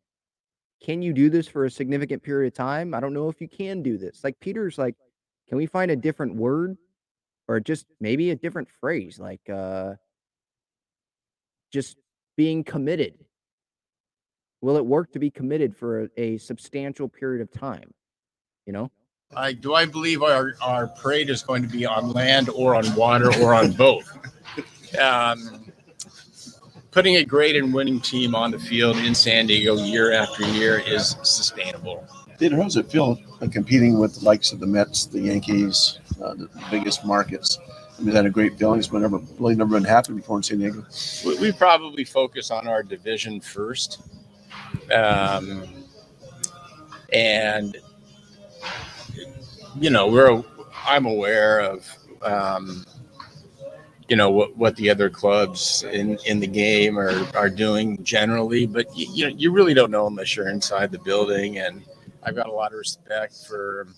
Can 0.84 1.00
you 1.00 1.14
do 1.14 1.30
this 1.30 1.48
for 1.48 1.64
a 1.64 1.70
significant 1.70 2.22
period 2.22 2.48
of 2.48 2.54
time? 2.54 2.92
I 2.92 3.00
don't 3.00 3.14
know 3.14 3.30
if 3.30 3.40
you 3.40 3.48
can 3.48 3.82
do 3.82 3.96
this. 3.96 4.22
Like 4.22 4.38
Peter's 4.40 4.76
like, 4.76 4.94
can 5.48 5.56
we 5.56 5.64
find 5.64 5.90
a 5.90 5.96
different 5.96 6.34
word 6.36 6.76
or 7.48 7.60
just 7.60 7.86
maybe 7.98 8.30
a 8.30 8.36
different 8.36 8.68
phrase 8.68 9.18
like 9.18 9.40
uh 9.48 9.94
just 11.72 11.96
being 12.36 12.62
committed? 12.62 13.14
Will 14.60 14.76
it 14.76 14.84
work 14.84 15.12
to 15.12 15.18
be 15.18 15.30
committed 15.30 15.74
for 15.74 16.02
a, 16.02 16.08
a 16.20 16.38
substantial 16.38 17.08
period 17.08 17.40
of 17.40 17.50
time? 17.50 17.94
You 18.66 18.72
know? 18.72 18.90
I 19.34 19.52
do 19.52 19.74
I 19.74 19.86
believe 19.86 20.22
our, 20.22 20.54
our 20.60 20.88
parade 20.88 21.30
is 21.30 21.42
going 21.42 21.62
to 21.62 21.68
be 21.68 21.86
on 21.86 22.12
land 22.12 22.50
or 22.50 22.74
on 22.74 22.94
water 22.94 23.32
or 23.40 23.54
on 23.54 23.72
both. 23.72 24.18
Um, 25.00 25.72
putting 26.90 27.16
a 27.16 27.24
great 27.24 27.56
and 27.56 27.72
winning 27.72 27.98
team 27.98 28.34
on 28.34 28.50
the 28.50 28.58
field 28.58 28.98
in 28.98 29.14
San 29.14 29.46
Diego 29.46 29.76
year 29.76 30.12
after 30.12 30.44
year 30.44 30.80
is 30.86 31.16
sustainable. 31.22 32.06
Peter, 32.38 32.56
how 32.56 32.64
does 32.64 32.76
it 32.76 32.90
feel 32.90 33.18
uh, 33.40 33.48
competing 33.50 33.98
with 33.98 34.18
the 34.20 34.24
likes 34.26 34.52
of 34.52 34.60
the 34.60 34.66
Mets, 34.66 35.06
the 35.06 35.20
Yankees, 35.20 35.98
uh, 36.22 36.34
the 36.34 36.48
biggest 36.70 37.06
markets? 37.06 37.58
I 37.98 38.02
mean, 38.02 38.12
that 38.14 38.26
a 38.26 38.30
great 38.30 38.58
feeling. 38.58 38.78
It's 38.78 38.92
never 38.92 39.18
really 39.38 39.54
never 39.54 39.70
been 39.70 39.84
happened 39.84 40.16
before 40.16 40.36
in 40.36 40.42
San 40.42 40.58
Diego. 40.58 40.84
We, 41.24 41.38
we 41.38 41.52
probably 41.52 42.04
focus 42.04 42.50
on 42.50 42.68
our 42.68 42.82
division 42.82 43.40
first. 43.40 44.02
Um, 44.92 45.64
and, 47.12 47.78
you 49.78 49.90
know, 49.90 50.06
we're, 50.08 50.42
I'm 50.86 51.06
aware 51.06 51.60
of, 51.60 51.86
um, 52.22 52.84
you 54.08 54.16
know, 54.16 54.30
what, 54.30 54.56
what 54.56 54.76
the 54.76 54.90
other 54.90 55.08
clubs 55.08 55.84
in, 55.84 56.18
in 56.26 56.40
the 56.40 56.46
game 56.46 56.98
are, 56.98 57.26
are 57.36 57.48
doing 57.48 58.02
generally, 58.04 58.66
but 58.66 58.94
you, 58.96 59.06
you 59.12 59.24
know, 59.28 59.36
you 59.36 59.52
really 59.52 59.74
don't 59.74 59.90
know 59.90 60.06
unless 60.06 60.36
you're 60.36 60.48
inside 60.48 60.92
the 60.92 60.98
building. 60.98 61.58
And 61.58 61.82
I've 62.22 62.34
got 62.34 62.46
a 62.46 62.52
lot 62.52 62.72
of 62.72 62.78
respect 62.78 63.44
for, 63.48 63.88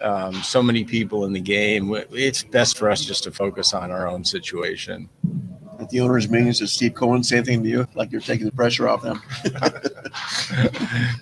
um, 0.00 0.34
so 0.42 0.62
many 0.62 0.84
people 0.84 1.26
in 1.26 1.32
the 1.32 1.40
game. 1.40 1.94
It's 2.10 2.42
best 2.42 2.78
for 2.78 2.90
us 2.90 3.04
just 3.04 3.24
to 3.24 3.30
focus 3.30 3.74
on 3.74 3.90
our 3.90 4.08
own 4.08 4.24
situation. 4.24 5.08
At 5.78 5.90
the 5.90 6.00
owners' 6.00 6.28
meetings, 6.28 6.58
does 6.58 6.72
Steve 6.72 6.94
Cohen 6.94 7.22
say 7.22 7.36
anything 7.36 7.62
to 7.62 7.68
you? 7.68 7.88
Like 7.94 8.12
you're 8.12 8.20
taking 8.20 8.46
the 8.46 8.52
pressure 8.52 8.88
off 8.88 9.02
them? 9.02 9.20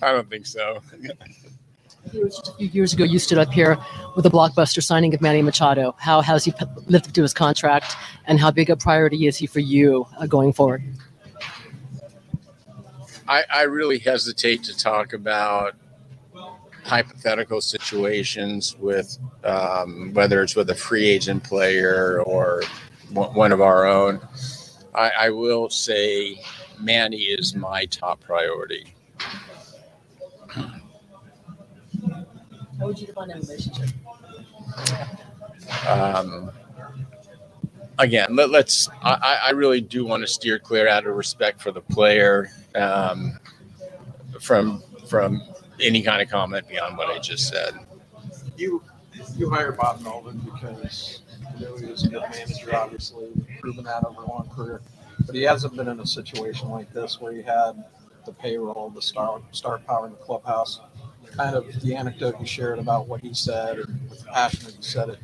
I 0.01 0.11
don't 0.11 0.29
think 0.29 0.45
so. 0.45 0.81
It 2.13 2.23
was 2.23 2.35
just 2.35 2.49
a 2.49 2.53
few 2.53 2.67
years 2.67 2.93
ago, 2.93 3.03
you 3.03 3.19
stood 3.19 3.37
up 3.37 3.51
here 3.51 3.77
with 4.15 4.25
a 4.25 4.29
blockbuster 4.29 4.81
signing 4.81 5.13
of 5.13 5.21
Manny 5.21 5.41
Machado. 5.41 5.95
How 5.99 6.21
has 6.21 6.43
he 6.45 6.53
lived 6.87 7.07
up 7.07 7.13
to 7.13 7.21
his 7.21 7.33
contract, 7.33 7.95
and 8.25 8.39
how 8.39 8.51
big 8.51 8.69
a 8.69 8.75
priority 8.75 9.27
is 9.27 9.37
he 9.37 9.45
for 9.47 9.59
you 9.59 10.07
uh, 10.17 10.25
going 10.25 10.53
forward? 10.53 10.83
I, 13.27 13.43
I 13.53 13.61
really 13.63 13.99
hesitate 13.99 14.63
to 14.63 14.75
talk 14.75 15.13
about 15.13 15.75
hypothetical 16.83 17.61
situations 17.61 18.75
with 18.79 19.19
um, 19.43 20.11
whether 20.13 20.41
it's 20.41 20.55
with 20.55 20.71
a 20.71 20.75
free 20.75 21.07
agent 21.07 21.43
player 21.43 22.23
or 22.23 22.63
one 23.11 23.51
of 23.51 23.61
our 23.61 23.85
own. 23.85 24.19
I, 24.95 25.11
I 25.19 25.29
will 25.29 25.69
say 25.69 26.41
Manny 26.79 27.21
is 27.21 27.55
my 27.55 27.85
top 27.85 28.21
priority. 28.21 28.95
How 32.79 32.85
would 32.85 32.99
you 32.99 33.07
define 33.07 33.27
that 33.29 33.41
relationship? 33.41 33.89
um, 35.87 36.51
again, 37.97 38.35
let, 38.35 38.49
let's. 38.49 38.89
I, 39.03 39.11
I 39.11 39.39
I 39.47 39.49
really 39.51 39.81
do 39.81 40.05
want 40.05 40.23
to 40.23 40.27
steer 40.27 40.59
clear 40.59 40.87
out 40.87 41.05
of 41.05 41.15
respect 41.15 41.61
for 41.61 41.71
the 41.71 41.81
player 41.81 42.49
um, 42.75 43.37
from 44.39 44.83
from 45.07 45.41
any 45.81 46.01
kind 46.01 46.21
of 46.21 46.29
comment 46.29 46.67
beyond 46.67 46.97
what 46.97 47.09
I 47.09 47.19
just 47.19 47.49
said. 47.49 47.73
You 48.57 48.81
you 49.35 49.49
hired 49.49 49.77
Bob 49.77 50.01
Melvin 50.01 50.37
because 50.39 51.21
you 51.57 51.65
know 51.65 51.75
he 51.75 51.85
was 51.85 52.03
a 52.05 52.09
good 52.09 52.23
manager, 52.31 52.75
obviously, 52.75 53.29
proven 53.59 53.83
that 53.83 54.05
over 54.05 54.23
a 54.23 54.29
long 54.29 54.49
career. 54.55 54.81
But 55.25 55.35
he 55.35 55.41
hasn't 55.43 55.75
been 55.75 55.89
in 55.89 55.99
a 55.99 56.07
situation 56.07 56.69
like 56.69 56.91
this 56.93 57.19
where 57.19 57.33
he 57.33 57.41
had 57.41 57.83
the 58.25 58.31
payroll, 58.31 58.89
the 58.89 59.01
star 59.01 59.41
star 59.51 59.79
power 59.79 60.05
in 60.05 60.11
the 60.11 60.17
clubhouse. 60.17 60.79
Kind 61.35 61.55
of 61.55 61.81
the 61.81 61.95
anecdote 61.95 62.39
you 62.39 62.45
shared 62.45 62.79
about 62.79 63.07
what 63.07 63.21
he 63.21 63.33
said 63.33 63.79
or 63.79 63.85
with 64.09 64.19
the 64.19 64.25
passion 64.25 64.65
that 64.65 64.75
he 64.75 64.81
said 64.81 65.09
it. 65.09 65.19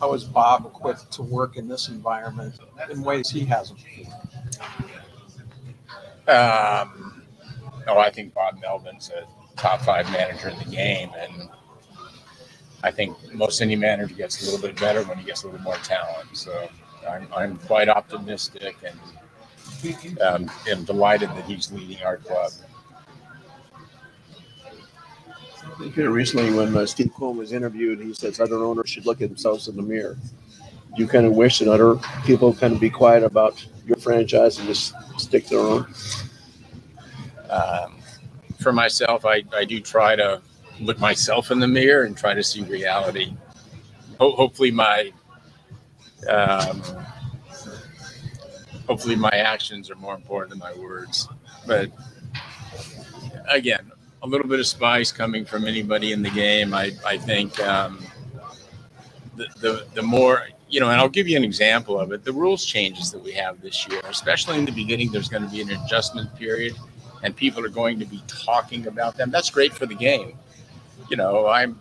How 0.00 0.12
is 0.12 0.24
Bob 0.24 0.66
equipped 0.66 1.10
to 1.12 1.22
work 1.22 1.56
in 1.56 1.68
this 1.68 1.88
environment 1.88 2.58
in 2.90 3.02
ways 3.02 3.30
he 3.30 3.44
hasn't? 3.44 3.78
Um, 6.26 7.22
oh, 7.86 7.98
I 7.98 8.10
think 8.10 8.34
Bob 8.34 8.60
Melvin's 8.60 9.10
a 9.10 9.26
top 9.56 9.82
five 9.82 10.10
manager 10.10 10.48
in 10.48 10.58
the 10.58 10.64
game, 10.64 11.10
and 11.18 11.48
I 12.82 12.90
think 12.90 13.16
most 13.32 13.60
any 13.62 13.76
manager 13.76 14.14
gets 14.14 14.42
a 14.42 14.50
little 14.50 14.68
bit 14.68 14.78
better 14.78 15.02
when 15.04 15.16
he 15.18 15.24
gets 15.24 15.44
a 15.44 15.46
little 15.46 15.62
more 15.62 15.76
talent. 15.76 16.28
So 16.34 16.68
I'm, 17.08 17.28
I'm 17.34 17.56
quite 17.58 17.88
optimistic 17.88 18.76
and 18.84 20.20
um, 20.20 20.50
am 20.68 20.84
delighted 20.84 21.30
that 21.30 21.44
he's 21.44 21.70
leading 21.72 22.02
our 22.02 22.18
club. 22.18 22.52
Here 25.94 26.10
recently, 26.10 26.52
when 26.54 26.76
uh, 26.76 26.86
Steve 26.86 27.12
Cohen 27.14 27.36
was 27.38 27.52
interviewed, 27.52 28.00
he 28.00 28.14
says 28.14 28.40
other 28.40 28.58
owners 28.58 28.90
should 28.90 29.06
look 29.06 29.22
at 29.22 29.28
themselves 29.28 29.68
in 29.68 29.76
the 29.76 29.82
mirror. 29.82 30.18
Do 30.96 31.02
you 31.02 31.08
kind 31.08 31.26
of 31.26 31.32
wish 31.32 31.60
that 31.60 31.68
other 31.68 31.96
people 32.24 32.54
kind 32.54 32.74
of 32.74 32.80
be 32.80 32.90
quiet 32.90 33.24
about 33.24 33.64
your 33.86 33.96
franchise 33.98 34.58
and 34.58 34.68
just 34.68 34.94
stick 35.18 35.46
to 35.46 35.50
their 35.56 35.60
own? 35.60 35.94
Um, 37.50 37.96
for 38.60 38.72
myself, 38.72 39.24
I, 39.26 39.44
I 39.54 39.64
do 39.64 39.80
try 39.80 40.16
to 40.16 40.42
look 40.80 41.00
myself 41.00 41.50
in 41.50 41.58
the 41.60 41.68
mirror 41.68 42.04
and 42.04 42.16
try 42.16 42.34
to 42.34 42.42
see 42.42 42.62
reality. 42.62 43.34
Ho- 44.20 44.36
hopefully, 44.36 44.70
my 44.70 45.12
um, 46.28 46.82
hopefully 48.86 49.16
my 49.16 49.30
actions 49.30 49.90
are 49.90 49.96
more 49.96 50.14
important 50.14 50.50
than 50.50 50.58
my 50.58 50.74
words. 50.74 51.28
But 51.66 51.90
again, 53.48 53.92
a 54.24 54.26
little 54.26 54.48
bit 54.48 54.58
of 54.58 54.66
spice 54.66 55.12
coming 55.12 55.44
from 55.44 55.66
anybody 55.66 56.12
in 56.12 56.22
the 56.22 56.30
game. 56.30 56.72
I 56.74 56.92
I 57.06 57.18
think 57.18 57.60
um, 57.60 58.02
the, 59.36 59.46
the 59.60 59.86
the 59.94 60.02
more 60.02 60.48
you 60.70 60.80
know, 60.80 60.90
and 60.90 60.98
I'll 60.98 61.10
give 61.10 61.28
you 61.28 61.36
an 61.36 61.44
example 61.44 62.00
of 62.00 62.10
it. 62.10 62.24
The 62.24 62.32
rules 62.32 62.64
changes 62.64 63.12
that 63.12 63.22
we 63.22 63.32
have 63.32 63.60
this 63.60 63.86
year, 63.86 64.00
especially 64.08 64.58
in 64.58 64.64
the 64.64 64.72
beginning, 64.72 65.12
there's 65.12 65.28
going 65.28 65.44
to 65.44 65.48
be 65.48 65.60
an 65.60 65.70
adjustment 65.70 66.34
period, 66.34 66.74
and 67.22 67.36
people 67.36 67.64
are 67.64 67.68
going 67.68 67.98
to 68.00 68.06
be 68.06 68.22
talking 68.26 68.86
about 68.86 69.16
them. 69.16 69.30
That's 69.30 69.50
great 69.50 69.74
for 69.74 69.86
the 69.86 69.94
game. 69.94 70.38
You 71.10 71.18
know, 71.18 71.46
I'm 71.46 71.78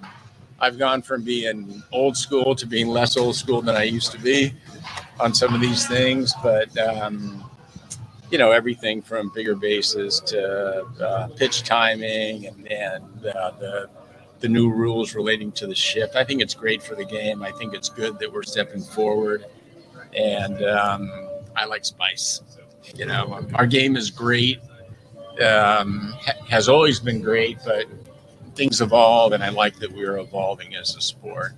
I've 0.59 0.77
gone 0.77 1.01
from 1.01 1.23
being 1.23 1.81
old 1.93 2.17
school 2.17 2.55
to 2.55 2.65
being 2.65 2.87
less 2.87 3.15
old 3.15 3.37
school 3.37 3.61
than 3.61 3.77
I 3.77 3.83
used 3.83 4.11
to 4.11 4.19
be 4.19 4.53
on 5.19 5.33
some 5.33 5.55
of 5.55 5.61
these 5.61 5.87
things, 5.87 6.33
but 6.43 6.77
um, 6.77 7.49
you 8.33 8.39
know, 8.39 8.49
everything 8.49 8.99
from 8.99 9.29
bigger 9.29 9.53
bases 9.53 10.19
to 10.21 10.83
uh, 10.99 11.27
pitch 11.37 11.61
timing 11.61 12.47
and 12.47 12.67
and 12.71 13.27
uh, 13.27 13.51
the 13.59 13.87
the 14.39 14.49
new 14.49 14.71
rules 14.71 15.13
relating 15.13 15.51
to 15.51 15.67
the 15.67 15.75
shift. 15.75 16.15
I 16.15 16.23
think 16.23 16.41
it's 16.41 16.55
great 16.55 16.81
for 16.81 16.95
the 16.95 17.05
game. 17.05 17.43
I 17.43 17.51
think 17.51 17.75
it's 17.75 17.89
good 17.89 18.17
that 18.17 18.33
we're 18.33 18.41
stepping 18.41 18.81
forward, 18.81 19.45
and 20.17 20.65
um, 20.65 21.11
I 21.55 21.65
like 21.65 21.85
spice. 21.85 22.41
You 22.95 23.05
know, 23.05 23.45
our 23.53 23.67
game 23.67 23.95
is 23.95 24.09
great, 24.09 24.59
um, 25.39 26.15
ha- 26.19 26.43
has 26.49 26.67
always 26.67 26.99
been 26.99 27.21
great, 27.21 27.59
but 27.63 27.85
things 28.55 28.81
evolve, 28.81 29.33
and 29.33 29.43
I 29.43 29.49
like 29.49 29.77
that 29.77 29.91
we're 29.91 30.17
evolving 30.17 30.75
as 30.75 30.95
a 30.95 31.01
sport. 31.01 31.51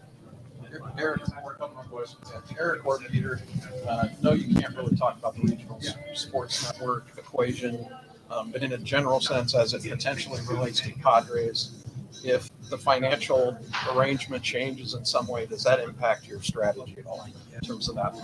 Erik, 0.97 1.21
couple 1.67 1.83
more 1.89 1.99
questions. 1.99 2.31
Erik 2.59 2.85
or 2.85 2.99
Peter, 2.99 3.41
uh, 3.87 4.07
no, 4.21 4.33
you 4.33 4.53
can't 4.55 4.75
really 4.75 4.95
talk 4.95 5.17
about 5.17 5.35
the 5.35 5.41
regional 5.41 5.79
sports 6.13 6.63
network 6.63 7.07
equation, 7.17 7.87
um, 8.29 8.51
but 8.51 8.63
in 8.63 8.73
a 8.73 8.77
general 8.77 9.19
sense, 9.19 9.55
as 9.55 9.73
it 9.73 9.83
potentially 9.83 10.39
relates 10.49 10.79
to 10.81 10.93
Padres, 10.93 11.83
if 12.23 12.49
the 12.69 12.77
financial 12.77 13.57
arrangement 13.93 14.43
changes 14.43 14.93
in 14.93 15.05
some 15.05 15.27
way, 15.27 15.45
does 15.45 15.63
that 15.63 15.79
impact 15.79 16.27
your 16.27 16.41
strategy 16.41 16.95
at 16.97 17.05
all 17.05 17.25
in 17.53 17.59
terms 17.61 17.89
of 17.89 17.95
that? 17.95 18.15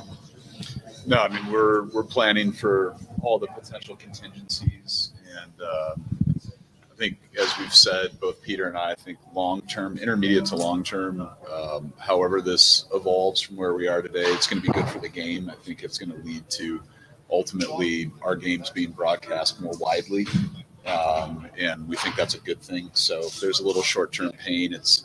No, 1.05 1.17
I 1.17 1.27
mean 1.29 1.51
we're 1.51 1.83
we're 1.89 2.03
planning 2.03 2.51
for 2.51 2.95
all 3.23 3.39
the 3.39 3.47
potential 3.47 3.95
contingencies, 3.95 5.13
and 5.41 5.51
uh, 5.61 5.95
think 7.01 7.17
as 7.39 7.51
we've 7.57 7.73
said, 7.73 8.19
both 8.19 8.39
Peter 8.43 8.67
and 8.67 8.77
I, 8.77 8.91
I 8.91 8.95
think 8.95 9.17
long 9.33 9.61
term, 9.61 9.97
intermediate 9.97 10.45
to 10.47 10.55
long 10.55 10.83
term, 10.83 11.27
um, 11.51 11.91
however 11.97 12.41
this 12.41 12.85
evolves 12.93 13.41
from 13.41 13.55
where 13.55 13.73
we 13.73 13.87
are 13.87 14.03
today, 14.03 14.25
it's 14.25 14.45
going 14.45 14.61
to 14.61 14.67
be 14.67 14.71
good 14.71 14.87
for 14.87 14.99
the 14.99 15.09
game. 15.09 15.49
I 15.49 15.55
think 15.55 15.81
it's 15.81 15.97
going 15.97 16.11
to 16.11 16.23
lead 16.23 16.47
to 16.51 16.79
ultimately 17.31 18.11
our 18.21 18.35
games 18.35 18.69
being 18.69 18.91
broadcast 18.91 19.59
more 19.61 19.73
widely, 19.79 20.27
um, 20.85 21.47
and 21.57 21.87
we 21.87 21.95
think 21.95 22.15
that's 22.15 22.35
a 22.35 22.39
good 22.39 22.61
thing. 22.61 22.91
So 22.93 23.21
if 23.21 23.39
there's 23.39 23.61
a 23.61 23.65
little 23.65 23.81
short 23.81 24.11
term 24.11 24.31
pain, 24.33 24.71
it's 24.71 25.03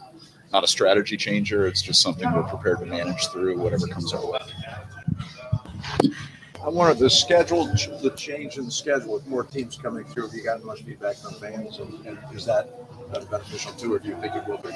not 0.53 0.65
a 0.65 0.69
strategy 0.69 1.17
changer. 1.17 1.67
It's 1.67 1.81
just 1.81 2.03
something 2.03 2.31
we're 2.31 2.43
prepared 2.43 2.81
to 2.81 2.87
manage 2.87 3.29
through 3.29 3.59
whatever 3.59 3.87
comes 3.87 4.13
our 4.13 4.31
way. 4.31 4.41
I 6.67 6.69
wanted 6.69 6.99
the 6.99 7.09
schedule, 7.09 7.67
the 7.67 8.13
change 8.17 8.59
in 8.59 8.65
the 8.65 8.73
schedule 8.73 9.15
with 9.15 9.27
more 9.29 9.45
teams 9.45 9.77
coming 9.77 10.05
through. 10.05 10.27
Have 10.27 10.35
you 10.35 10.43
gotten 10.43 10.67
much 10.67 10.83
feedback 10.83 11.15
from 11.15 11.35
fans? 11.35 11.79
And, 11.79 12.05
and 12.05 12.19
is 12.35 12.45
that 12.47 12.69
uh, 13.15 13.25
beneficial 13.27 13.71
too, 13.75 13.95
or 13.95 14.01
do 14.01 14.09
you 14.09 14.17
think 14.17 14.35
it 14.35 14.49
will 14.49 14.59
be? 14.59 14.71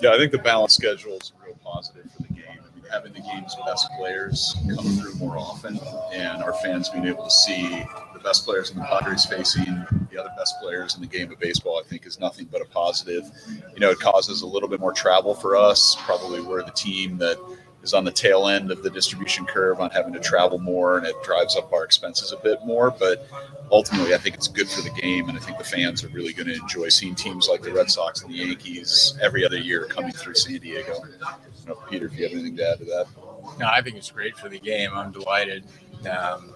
Yeah, 0.00 0.12
I 0.12 0.16
think 0.16 0.32
the 0.32 0.38
balanced 0.38 0.76
schedule 0.76 1.18
is 1.20 1.32
a 1.38 1.44
real 1.44 1.58
positive 1.62 2.10
for 2.16 2.22
the 2.22 2.32
game. 2.32 2.44
I 2.48 2.74
mean, 2.74 2.84
having 2.90 3.12
the 3.12 3.20
game's 3.20 3.54
best 3.66 3.90
players 3.98 4.56
come 4.74 4.86
through 4.96 5.16
more 5.16 5.36
often, 5.36 5.78
and 6.14 6.42
our 6.42 6.54
fans 6.54 6.88
being 6.88 7.06
able 7.06 7.24
to 7.24 7.30
see 7.30 7.84
the 8.14 8.20
best 8.20 8.46
players 8.46 8.70
in 8.70 8.78
the 8.78 8.84
Padres 8.84 9.26
facing 9.26 9.84
the 10.10 10.18
other 10.18 10.32
best 10.38 10.54
players 10.62 10.94
in 10.94 11.02
the 11.02 11.06
game 11.06 11.30
of 11.30 11.38
baseball, 11.38 11.78
I 11.78 11.86
think 11.86 12.06
is 12.06 12.18
nothing 12.18 12.48
but 12.50 12.62
a 12.62 12.64
positive. 12.64 13.30
You 13.74 13.80
know, 13.80 13.90
it 13.90 14.00
causes 14.00 14.40
a 14.40 14.46
little 14.46 14.68
bit 14.68 14.80
more 14.80 14.94
travel 14.94 15.34
for 15.34 15.56
us. 15.56 15.94
Probably 16.06 16.40
we're 16.40 16.64
the 16.64 16.70
team 16.70 17.18
that 17.18 17.38
is 17.82 17.94
on 17.94 18.04
the 18.04 18.10
tail 18.10 18.48
end 18.48 18.70
of 18.70 18.82
the 18.82 18.90
distribution 18.90 19.46
curve 19.46 19.80
on 19.80 19.90
having 19.90 20.12
to 20.12 20.20
travel 20.20 20.58
more, 20.58 20.98
and 20.98 21.06
it 21.06 21.14
drives 21.22 21.56
up 21.56 21.72
our 21.72 21.84
expenses 21.84 22.32
a 22.32 22.36
bit 22.36 22.58
more. 22.64 22.90
But 22.90 23.26
ultimately, 23.70 24.14
I 24.14 24.18
think 24.18 24.34
it's 24.34 24.48
good 24.48 24.68
for 24.68 24.82
the 24.82 24.90
game, 25.00 25.28
and 25.28 25.38
I 25.38 25.40
think 25.40 25.58
the 25.58 25.64
fans 25.64 26.04
are 26.04 26.08
really 26.08 26.32
going 26.32 26.48
to 26.48 26.54
enjoy 26.54 26.88
seeing 26.88 27.14
teams 27.14 27.48
like 27.48 27.62
the 27.62 27.72
Red 27.72 27.90
Sox 27.90 28.22
and 28.22 28.32
the 28.32 28.38
Yankees 28.38 29.18
every 29.22 29.44
other 29.44 29.58
year 29.58 29.86
coming 29.86 30.12
through 30.12 30.34
San 30.34 30.58
Diego. 30.58 30.94
Know, 31.66 31.74
Peter, 31.88 32.06
if 32.06 32.16
you 32.16 32.24
have 32.24 32.32
anything 32.32 32.56
to 32.56 32.70
add 32.70 32.78
to 32.78 32.84
that. 32.86 33.06
No, 33.58 33.66
I 33.66 33.80
think 33.82 33.96
it's 33.96 34.10
great 34.10 34.36
for 34.36 34.48
the 34.48 34.58
game. 34.58 34.90
I'm 34.92 35.12
delighted. 35.12 35.64
Um, 36.00 36.52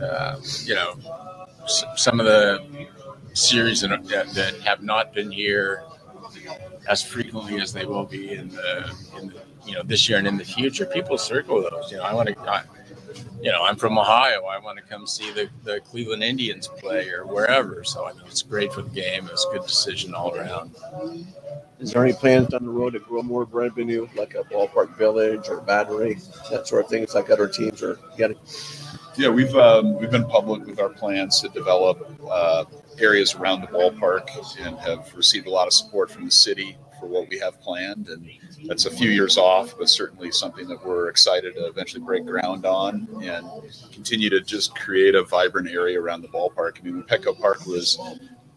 uh, 0.00 0.40
you 0.64 0.74
know, 0.74 0.94
some 1.66 2.20
of 2.20 2.26
the 2.26 2.86
series 3.34 3.80
that, 3.80 3.90
that 4.34 4.60
have 4.60 4.82
not 4.82 5.12
been 5.12 5.30
here 5.30 5.82
as 6.88 7.02
frequently 7.02 7.60
as 7.60 7.72
they 7.72 7.84
will 7.84 8.04
be 8.04 8.32
in 8.32 8.48
the, 8.50 8.94
in 9.18 9.28
the, 9.28 9.42
you 9.66 9.74
know, 9.74 9.82
this 9.82 10.08
year 10.08 10.18
and 10.18 10.26
in 10.26 10.36
the 10.36 10.44
future. 10.44 10.86
People 10.86 11.18
circle 11.18 11.62
those. 11.62 11.90
You 11.90 11.98
know, 11.98 12.04
I 12.04 12.12
want 12.12 12.28
to, 12.28 12.38
I, 12.40 12.62
you 13.40 13.50
know, 13.50 13.62
I'm 13.64 13.76
from 13.76 13.98
Ohio. 13.98 14.44
I 14.44 14.58
want 14.58 14.78
to 14.78 14.84
come 14.84 15.06
see 15.06 15.30
the, 15.32 15.48
the 15.62 15.80
Cleveland 15.80 16.22
Indians 16.22 16.68
play 16.68 17.08
or 17.10 17.26
wherever. 17.26 17.84
So 17.84 18.04
I 18.04 18.12
think 18.12 18.26
it's 18.26 18.42
great 18.42 18.72
for 18.72 18.82
the 18.82 18.90
game. 18.90 19.28
It's 19.32 19.46
a 19.46 19.52
good 19.52 19.66
decision 19.66 20.14
all 20.14 20.34
around. 20.34 20.74
Is 21.80 21.92
there 21.92 22.04
any 22.04 22.14
plans 22.14 22.48
down 22.48 22.64
the 22.64 22.70
road 22.70 22.94
to 22.94 23.00
grow 23.00 23.22
more 23.22 23.44
revenue, 23.44 24.08
like 24.14 24.34
a 24.34 24.44
ballpark 24.44 24.96
village 24.96 25.48
or 25.48 25.60
battery, 25.60 26.18
that 26.50 26.66
sort 26.66 26.84
of 26.84 26.90
thing? 26.90 27.02
It's 27.02 27.14
like 27.14 27.30
other 27.30 27.48
teams 27.48 27.82
are 27.82 27.98
getting. 28.16 28.38
Yeah, 29.16 29.28
we've 29.28 29.54
um, 29.54 29.98
we've 29.98 30.10
been 30.10 30.24
public 30.24 30.66
with 30.66 30.80
our 30.80 30.88
plans 30.88 31.40
to 31.42 31.48
develop 31.48 32.10
uh, 32.28 32.64
areas 32.98 33.34
around 33.34 33.60
the 33.60 33.66
ballpark 33.68 34.28
and 34.60 34.78
have 34.78 35.12
received 35.14 35.46
a 35.46 35.50
lot 35.50 35.66
of 35.66 35.72
support 35.72 36.10
from 36.10 36.24
the 36.24 36.30
city 36.30 36.76
for 36.98 37.06
what 37.06 37.28
we 37.28 37.38
have 37.38 37.60
planned. 37.60 38.08
And 38.08 38.28
that's 38.66 38.86
a 38.86 38.90
few 38.90 39.10
years 39.10 39.36
off, 39.36 39.76
but 39.78 39.88
certainly 39.88 40.30
something 40.30 40.66
that 40.68 40.84
we're 40.84 41.08
excited 41.08 41.54
to 41.54 41.66
eventually 41.66 42.02
break 42.02 42.24
ground 42.24 42.64
on 42.64 43.08
and 43.22 43.46
continue 43.92 44.30
to 44.30 44.40
just 44.40 44.74
create 44.74 45.14
a 45.14 45.24
vibrant 45.24 45.68
area 45.68 46.00
around 46.00 46.22
the 46.22 46.28
ballpark. 46.28 46.78
I 46.80 46.82
mean, 46.82 46.96
when 46.96 47.04
Petco 47.04 47.38
Park 47.38 47.66
was 47.66 47.98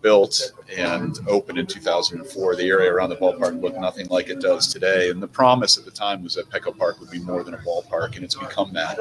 built 0.02 0.54
and 0.78 1.20
opened 1.28 1.58
in 1.58 1.66
2004, 1.66 2.56
the 2.56 2.70
area 2.70 2.92
around 2.92 3.10
the 3.10 3.16
ballpark 3.16 3.60
looked 3.62 3.78
nothing 3.78 4.08
like 4.08 4.30
it 4.30 4.40
does 4.40 4.72
today. 4.72 5.10
And 5.10 5.22
the 5.22 5.28
promise 5.28 5.78
at 5.78 5.86
the 5.86 5.92
time 5.92 6.24
was 6.24 6.36
that 6.36 6.50
Petco 6.50 6.78
Park 6.78 7.00
would 7.00 7.10
be 7.10 7.20
more 7.20 7.44
than 7.44 7.54
a 7.54 7.58
ballpark, 7.58 8.16
and 8.16 8.24
it's 8.24 8.36
become 8.36 8.72
that. 8.74 9.00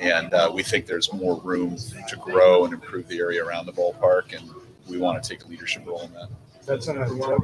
And 0.00 0.34
uh, 0.34 0.50
we 0.52 0.62
think 0.62 0.86
there's 0.86 1.12
more 1.12 1.40
room 1.42 1.76
to 2.08 2.16
grow 2.16 2.64
and 2.64 2.74
improve 2.74 3.08
the 3.08 3.18
area 3.18 3.44
around 3.44 3.66
the 3.66 3.72
ballpark, 3.72 4.36
and 4.36 4.50
we 4.88 4.98
want 4.98 5.22
to 5.22 5.28
take 5.28 5.44
a 5.44 5.48
leadership 5.48 5.86
role 5.86 6.02
in 6.02 6.12
that. 6.12 6.28
That's 6.66 6.88
in 6.88 6.96
a 6.96 7.08
lot? 7.08 7.40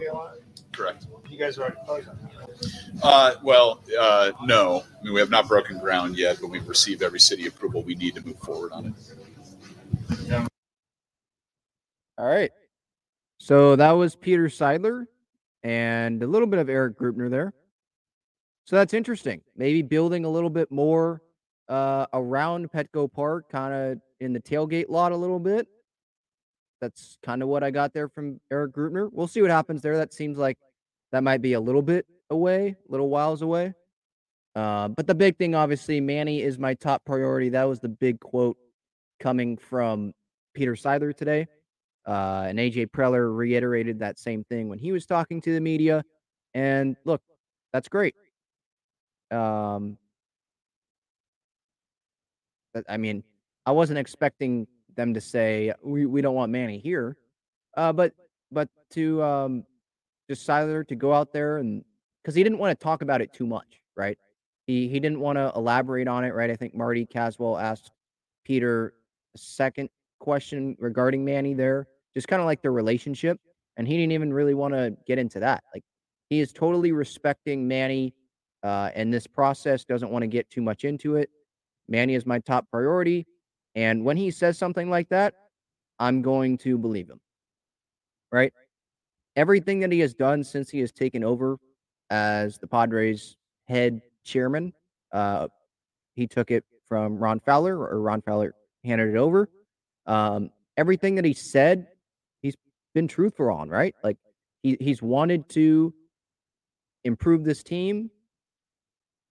Correct. 0.73 1.07
You 1.29 1.39
guys 1.39 1.59
are 1.59 1.63
already 1.63 1.77
closing. 1.85 2.13
Uh, 3.03 3.35
well, 3.43 3.83
uh, 3.99 4.33
no, 4.45 4.85
I 5.01 5.05
mean, 5.05 5.15
we 5.15 5.21
have 5.21 5.31
not 5.31 5.49
broken 5.49 5.79
ground 5.79 6.17
yet, 6.17 6.39
but 6.41 6.49
we've 6.49 6.69
received 6.69 7.03
every 7.03 7.21
city 7.21 7.47
approval 7.47 7.83
we 7.83 7.95
need 7.95 8.15
to 8.15 8.25
move 8.25 8.39
forward 8.39 8.73
on 8.73 8.87
it. 8.87 8.93
Yeah. 10.27 10.47
All 12.17 12.27
right. 12.27 12.51
So 13.39 13.77
that 13.77 13.93
was 13.93 14.17
Peter 14.17 14.47
Seidler 14.47 15.07
and 15.63 16.23
a 16.23 16.27
little 16.27 16.49
bit 16.49 16.59
of 16.59 16.69
Erik 16.69 16.99
Greupner 16.99 17.31
there. 17.31 17.55
So 18.65 18.77
that's 18.77 18.95
interesting. 18.95 19.41
Maybe 19.57 19.83
building 19.83 20.25
a 20.25 20.29
little 20.29 20.51
bit 20.51 20.71
more 20.71 21.23
uh, 21.69 22.07
around 22.13 22.71
Petco 22.71 23.11
Park, 23.11 23.51
kind 23.51 23.75
of 23.75 24.01
in 24.21 24.33
the 24.33 24.41
tailgate 24.41 24.89
lot 24.89 25.13
a 25.13 25.17
little 25.17 25.39
bit. 25.39 25.67
That's 26.81 27.19
kind 27.23 27.43
of 27.43 27.49
what 27.49 27.65
I 27.65 27.71
got 27.71 27.93
there 27.93 28.09
from 28.09 28.41
Erik 28.51 28.73
Greupner. 28.73 29.09
We'll 29.13 29.27
see 29.27 29.43
what 29.43 29.51
happens 29.51 29.83
there. 29.83 29.97
That 29.97 30.13
seems 30.13 30.39
like 30.39 30.59
that 31.13 31.23
might 31.23 31.43
be 31.43 31.55
a 31.55 31.61
little 31.61 31.83
bit 31.83 32.07
away, 32.31 32.77
little 32.89 33.09
whiles 33.09 33.43
away. 33.43 33.75
Uh, 34.55 34.89
but 34.89 35.07
the 35.07 35.15
big 35.15 35.37
thing, 35.37 35.55
obviously, 35.55 36.01
Manny 36.01 36.43
is 36.43 36.59
my 36.59 36.75
top 36.75 37.05
priority. 37.05 37.51
That 37.51 37.65
was 37.65 37.81
the 37.81 37.89
big 37.89 38.21
quote 38.21 38.57
coming 39.21 39.57
from 39.57 40.13
Peter 40.55 40.75
Seidler 40.75 41.17
today. 41.17 41.47
Uh, 42.07 42.47
and 42.49 42.59
AJ 42.59 42.91
Preller 42.91 43.37
reiterated 43.37 43.99
that 44.01 44.19
same 44.19 44.45
thing 44.45 44.69
when 44.69 44.79
he 44.79 44.93
was 44.93 45.05
talking 45.05 45.41
to 45.43 45.53
the 45.53 45.61
media. 45.61 46.03
And 46.55 46.97
look, 47.05 47.21
that's 47.73 47.89
great. 47.89 48.15
Um, 49.31 49.99
I 52.89 52.97
mean, 52.97 53.25
I 53.67 53.73
wasn't 53.73 53.99
expecting 53.99 54.67
them 54.99 55.15
to 55.15 55.21
say 55.21 55.73
we, 55.83 56.05
we 56.05 56.21
don't 56.21 56.35
want 56.35 56.53
Manny 56.53 56.79
here, 56.79 57.17
uh, 57.77 57.93
but 57.93 58.13
but 58.51 58.69
to 58.91 59.23
um, 59.23 59.65
just 60.29 60.47
Seidler 60.47 60.87
to 60.89 60.95
go 60.95 61.15
out 61.15 61.33
there 61.33 61.57
and 61.57 61.83
because 62.21 62.35
he 62.35 62.43
didn't 62.43 62.59
want 62.59 62.79
to 62.79 62.83
talk 62.85 63.01
about 63.01 63.23
it 63.23 63.33
too 63.33 63.47
much, 63.47 63.81
right? 63.97 64.19
He 64.67 64.89
he 64.89 65.01
didn't 65.01 65.21
want 65.21 65.39
to 65.39 65.53
elaborate 65.57 66.09
on 66.09 66.25
it, 66.25 66.35
right? 66.35 66.51
I 66.51 66.57
think 66.57 66.75
Marty 66.75 67.07
Caswell 67.07 67.57
asked 67.57 67.93
Peter 68.45 68.93
a 69.35 69.39
second 69.39 69.89
question 70.19 70.77
regarding 70.79 71.25
Manny 71.25 71.55
there, 71.55 71.87
just 72.15 72.29
kind 72.29 72.43
of 72.43 72.47
like 72.47 72.61
their 72.61 72.73
relationship, 72.73 73.39
and 73.79 73.87
he 73.87 73.97
didn't 73.97 74.13
even 74.13 74.35
really 74.35 74.55
want 74.55 74.75
to 74.75 74.95
get 75.07 75.19
into 75.19 75.41
that. 75.41 75.63
Like 75.73 75.85
he 76.29 76.41
is 76.41 76.53
totally 76.53 76.91
respecting 76.91 77.69
Manny, 77.69 78.15
uh, 78.65 78.91
and 78.95 79.15
this 79.15 79.29
process 79.29 79.85
doesn't 79.85 80.11
want 80.11 80.25
to 80.25 80.29
get 80.29 80.51
too 80.51 80.61
much 80.61 80.85
into 80.85 81.15
it. 81.15 81.31
Manny 81.89 82.17
is 82.17 82.27
my 82.27 82.41
top 82.41 82.67
priority. 82.71 83.27
And 83.75 84.05
when 84.05 84.17
he 84.17 84.31
says 84.31 84.59
something 84.59 84.91
like 84.91 85.09
that, 85.11 85.35
I'm 85.99 86.23
going 86.23 86.59
to 86.59 86.79
believe 86.79 87.09
him. 87.09 87.21
Right? 88.31 88.53
Everything 89.37 89.81
that 89.81 89.93
he 89.93 90.01
has 90.01 90.15
done 90.15 90.43
since 90.45 90.71
he 90.71 90.81
has 90.81 90.93
taken 90.93 91.25
over 91.25 91.59
as 92.11 92.59
the 92.59 92.67
Padres 92.67 93.37
head 93.67 94.01
chairman, 94.25 94.73
uh, 95.13 95.49
he 96.15 96.27
took 96.27 96.51
it 96.51 96.65
from 96.89 97.19
Ron 97.19 97.41
Fowler, 97.41 97.77
or 97.77 98.01
Ron 98.01 98.23
Fowler 98.23 98.55
handed 98.85 99.15
it 99.15 99.17
over. 99.17 99.49
Um, 100.07 100.51
everything 100.77 101.15
that 101.17 101.25
he 101.25 101.35
said, 101.35 101.87
he's 102.41 102.57
been 102.95 103.09
truthful 103.09 103.51
on, 103.51 103.69
right? 103.69 103.95
Like 104.03 104.17
he, 104.63 104.77
he's 104.81 105.03
wanted 105.03 105.49
to 105.51 105.95
improve 107.05 107.45
this 107.45 107.63
team, 107.63 108.11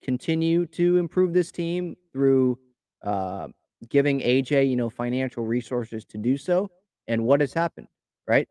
continue 0.02 0.66
to 0.66 0.98
improve 0.98 1.32
this 1.32 1.50
team 1.50 1.96
through 2.12 2.58
uh, 3.02 3.48
giving 3.88 4.20
AJ, 4.20 4.68
you 4.68 4.76
know, 4.76 4.90
financial 4.90 5.44
resources 5.44 6.04
to 6.06 6.18
do 6.18 6.36
so. 6.36 6.70
And 7.06 7.24
what 7.24 7.40
has 7.40 7.52
happened, 7.52 7.88
right? 8.26 8.48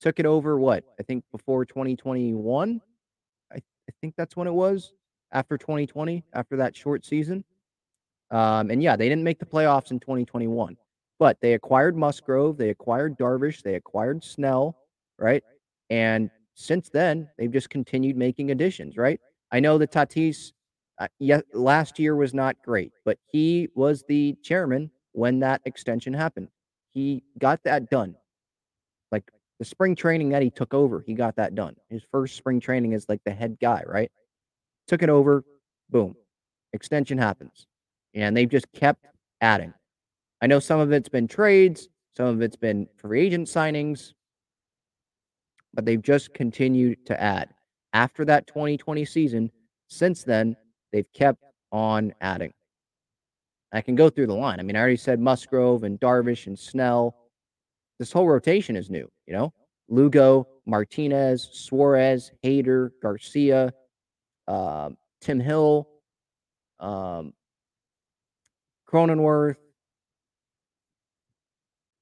Took 0.00 0.18
it 0.18 0.26
over 0.26 0.58
what? 0.58 0.84
I 0.98 1.02
think 1.02 1.24
before 1.30 1.64
2021. 1.64 2.80
I, 3.52 3.56
I 3.56 3.92
think 4.00 4.14
that's 4.16 4.36
when 4.36 4.46
it 4.46 4.52
was 4.52 4.92
after 5.32 5.58
2020, 5.58 6.24
after 6.32 6.56
that 6.56 6.76
short 6.76 7.04
season. 7.04 7.44
Um, 8.30 8.70
and 8.70 8.82
yeah, 8.82 8.96
they 8.96 9.08
didn't 9.08 9.24
make 9.24 9.38
the 9.38 9.46
playoffs 9.46 9.90
in 9.90 10.00
2021, 10.00 10.76
but 11.18 11.40
they 11.40 11.54
acquired 11.54 11.96
Musgrove, 11.96 12.56
they 12.56 12.70
acquired 12.70 13.18
Darvish, 13.18 13.62
they 13.62 13.74
acquired 13.74 14.22
Snell, 14.22 14.76
right? 15.18 15.42
And 15.90 16.30
since 16.54 16.88
then, 16.88 17.28
they've 17.38 17.50
just 17.50 17.70
continued 17.70 18.16
making 18.16 18.52
additions, 18.52 18.96
right? 18.96 19.20
I 19.50 19.58
know 19.58 19.78
the 19.78 19.88
Tatis 19.88 20.52
uh, 21.00 21.08
yeah, 21.18 21.40
last 21.54 21.98
year 21.98 22.14
was 22.14 22.34
not 22.34 22.56
great, 22.62 22.92
but 23.06 23.18
he 23.32 23.68
was 23.74 24.04
the 24.06 24.36
chairman 24.42 24.90
when 25.12 25.40
that 25.40 25.62
extension 25.64 26.12
happened. 26.12 26.48
He 26.92 27.24
got 27.38 27.64
that 27.64 27.88
done. 27.90 28.14
Like 29.10 29.24
the 29.58 29.64
spring 29.64 29.96
training 29.96 30.28
that 30.28 30.42
he 30.42 30.50
took 30.50 30.74
over, 30.74 31.02
he 31.04 31.14
got 31.14 31.36
that 31.36 31.54
done. 31.54 31.74
His 31.88 32.02
first 32.12 32.36
spring 32.36 32.60
training 32.60 32.92
is 32.92 33.06
like 33.08 33.22
the 33.24 33.32
head 33.32 33.56
guy, 33.60 33.82
right? 33.86 34.10
Took 34.88 35.02
it 35.02 35.08
over, 35.08 35.42
boom, 35.88 36.14
extension 36.74 37.16
happens. 37.16 37.66
And 38.12 38.36
they've 38.36 38.48
just 38.48 38.70
kept 38.72 39.06
adding. 39.40 39.72
I 40.42 40.48
know 40.48 40.58
some 40.58 40.80
of 40.80 40.92
it's 40.92 41.08
been 41.08 41.28
trades, 41.28 41.88
some 42.14 42.26
of 42.26 42.42
it's 42.42 42.56
been 42.56 42.86
free 42.98 43.26
agent 43.26 43.48
signings, 43.48 44.12
but 45.72 45.86
they've 45.86 46.02
just 46.02 46.34
continued 46.34 47.06
to 47.06 47.20
add. 47.20 47.48
After 47.94 48.24
that 48.26 48.46
2020 48.46 49.04
season, 49.06 49.50
since 49.88 50.24
then, 50.24 50.56
they've 50.92 51.12
kept 51.12 51.42
on 51.72 52.12
adding. 52.20 52.52
I 53.72 53.80
can 53.80 53.94
go 53.94 54.10
through 54.10 54.26
the 54.26 54.34
line. 54.34 54.58
I 54.58 54.62
mean, 54.62 54.76
I 54.76 54.80
already 54.80 54.96
said 54.96 55.20
Musgrove 55.20 55.84
and 55.84 55.98
Darvish 56.00 56.46
and 56.46 56.58
Snell. 56.58 57.14
This 57.98 58.10
whole 58.10 58.26
rotation 58.26 58.76
is 58.76 58.90
new, 58.90 59.08
you 59.26 59.32
know? 59.32 59.52
Lugo, 59.88 60.46
Martinez, 60.66 61.48
Suarez, 61.52 62.32
Hader, 62.44 62.90
Garcia, 63.02 63.72
uh, 64.48 64.90
Tim 65.20 65.40
Hill, 65.40 65.88
um, 66.78 67.32
Cronenworth, 68.88 69.56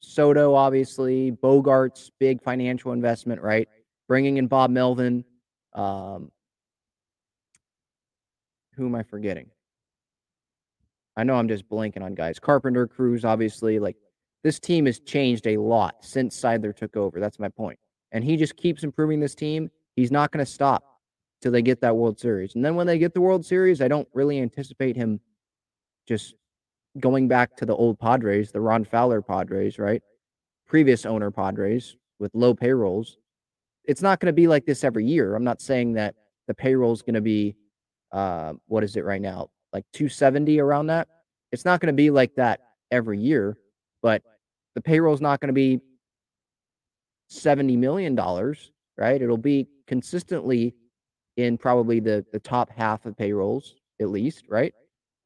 Soto, 0.00 0.54
obviously, 0.54 1.32
Bogaerts, 1.32 2.10
big 2.18 2.42
financial 2.42 2.92
investment, 2.92 3.42
right? 3.42 3.68
Bringing 4.06 4.38
in 4.38 4.46
Bob 4.46 4.70
Melvin. 4.70 5.24
Um, 5.74 6.30
who 8.78 8.86
am 8.86 8.94
I 8.94 9.02
forgetting? 9.02 9.50
I 11.16 11.24
know 11.24 11.34
I'm 11.34 11.48
just 11.48 11.68
blanking 11.68 12.02
on 12.02 12.14
guys. 12.14 12.38
Carpenter, 12.38 12.86
Cruz, 12.86 13.24
obviously. 13.24 13.78
Like 13.78 13.96
this 14.44 14.60
team 14.60 14.86
has 14.86 15.00
changed 15.00 15.46
a 15.46 15.56
lot 15.56 15.96
since 16.00 16.40
Seidler 16.40 16.74
took 16.74 16.96
over. 16.96 17.20
That's 17.20 17.38
my 17.38 17.48
point. 17.48 17.78
And 18.12 18.24
he 18.24 18.36
just 18.36 18.56
keeps 18.56 18.84
improving 18.84 19.20
this 19.20 19.34
team. 19.34 19.70
He's 19.96 20.12
not 20.12 20.30
going 20.30 20.44
to 20.44 20.50
stop 20.50 20.84
till 21.42 21.52
they 21.52 21.60
get 21.60 21.80
that 21.80 21.96
World 21.96 22.18
Series. 22.18 22.54
And 22.54 22.64
then 22.64 22.76
when 22.76 22.86
they 22.86 22.98
get 22.98 23.14
the 23.14 23.20
World 23.20 23.44
Series, 23.44 23.82
I 23.82 23.88
don't 23.88 24.08
really 24.14 24.40
anticipate 24.40 24.96
him 24.96 25.20
just 26.06 26.34
going 27.00 27.28
back 27.28 27.56
to 27.56 27.66
the 27.66 27.74
old 27.74 27.98
Padres, 27.98 28.50
the 28.52 28.60
Ron 28.60 28.84
Fowler 28.84 29.20
Padres, 29.20 29.78
right? 29.78 30.02
Previous 30.66 31.04
owner 31.04 31.30
Padres 31.30 31.96
with 32.18 32.34
low 32.34 32.54
payrolls. 32.54 33.18
It's 33.84 34.02
not 34.02 34.20
going 34.20 34.26
to 34.26 34.32
be 34.32 34.48
like 34.48 34.66
this 34.66 34.84
every 34.84 35.04
year. 35.04 35.34
I'm 35.34 35.44
not 35.44 35.60
saying 35.60 35.94
that 35.94 36.14
the 36.46 36.54
payroll 36.54 36.92
is 36.92 37.02
going 37.02 37.14
to 37.14 37.20
be, 37.20 37.56
uh, 38.12 38.54
what 38.66 38.84
is 38.84 38.96
it 38.96 39.04
right 39.04 39.20
now? 39.20 39.50
Like 39.72 39.84
270 39.92 40.60
around 40.60 40.86
that. 40.86 41.08
It's 41.52 41.64
not 41.64 41.80
going 41.80 41.92
to 41.92 41.96
be 41.96 42.10
like 42.10 42.34
that 42.36 42.60
every 42.90 43.18
year, 43.18 43.58
but 44.02 44.22
the 44.74 44.80
payroll 44.80 45.14
is 45.14 45.20
not 45.20 45.40
going 45.40 45.48
to 45.48 45.54
be 45.54 45.80
70 47.28 47.76
million 47.76 48.14
dollars, 48.14 48.70
right? 48.96 49.20
It'll 49.20 49.36
be 49.36 49.68
consistently 49.86 50.74
in 51.36 51.56
probably 51.56 52.00
the 52.00 52.24
the 52.32 52.40
top 52.40 52.70
half 52.76 53.06
of 53.06 53.16
payrolls 53.16 53.74
at 54.00 54.08
least, 54.08 54.44
right? 54.48 54.74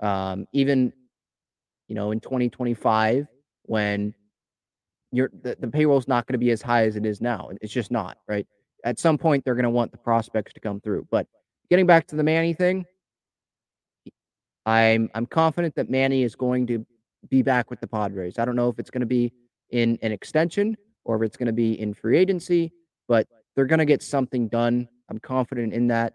Um, 0.00 0.46
even 0.52 0.92
you 1.88 1.94
know 1.94 2.10
in 2.10 2.20
2025 2.20 3.26
when 3.64 4.14
you're 5.12 5.30
the, 5.42 5.56
the 5.58 5.68
payroll's 5.68 6.08
not 6.08 6.26
going 6.26 6.34
to 6.34 6.38
be 6.38 6.50
as 6.50 6.62
high 6.62 6.86
as 6.86 6.96
it 6.96 7.06
is 7.06 7.20
now. 7.20 7.50
It's 7.60 7.72
just 7.72 7.90
not, 7.90 8.18
right? 8.28 8.46
At 8.84 8.98
some 8.98 9.18
point 9.18 9.44
they're 9.44 9.54
going 9.54 9.64
to 9.64 9.70
want 9.70 9.92
the 9.92 9.98
prospects 9.98 10.52
to 10.54 10.60
come 10.60 10.80
through. 10.80 11.06
But 11.10 11.26
getting 11.70 11.86
back 11.86 12.06
to 12.08 12.16
the 12.16 12.22
Manny 12.22 12.54
thing, 12.54 12.84
I'm 14.66 15.10
I'm 15.14 15.26
confident 15.26 15.74
that 15.76 15.90
Manny 15.90 16.22
is 16.22 16.34
going 16.34 16.66
to 16.68 16.86
be 17.28 17.42
back 17.42 17.70
with 17.70 17.80
the 17.80 17.86
Padres. 17.86 18.38
I 18.38 18.44
don't 18.44 18.56
know 18.56 18.68
if 18.68 18.78
it's 18.78 18.90
going 18.90 19.00
to 19.00 19.06
be 19.06 19.32
in 19.70 19.98
an 20.02 20.12
extension 20.12 20.76
or 21.04 21.16
if 21.16 21.22
it's 21.26 21.36
going 21.36 21.46
to 21.46 21.52
be 21.52 21.80
in 21.80 21.94
free 21.94 22.18
agency, 22.18 22.72
but 23.08 23.26
they're 23.54 23.66
going 23.66 23.78
to 23.78 23.84
get 23.84 24.02
something 24.02 24.48
done. 24.48 24.88
I'm 25.08 25.18
confident 25.18 25.72
in 25.72 25.88
that. 25.88 26.14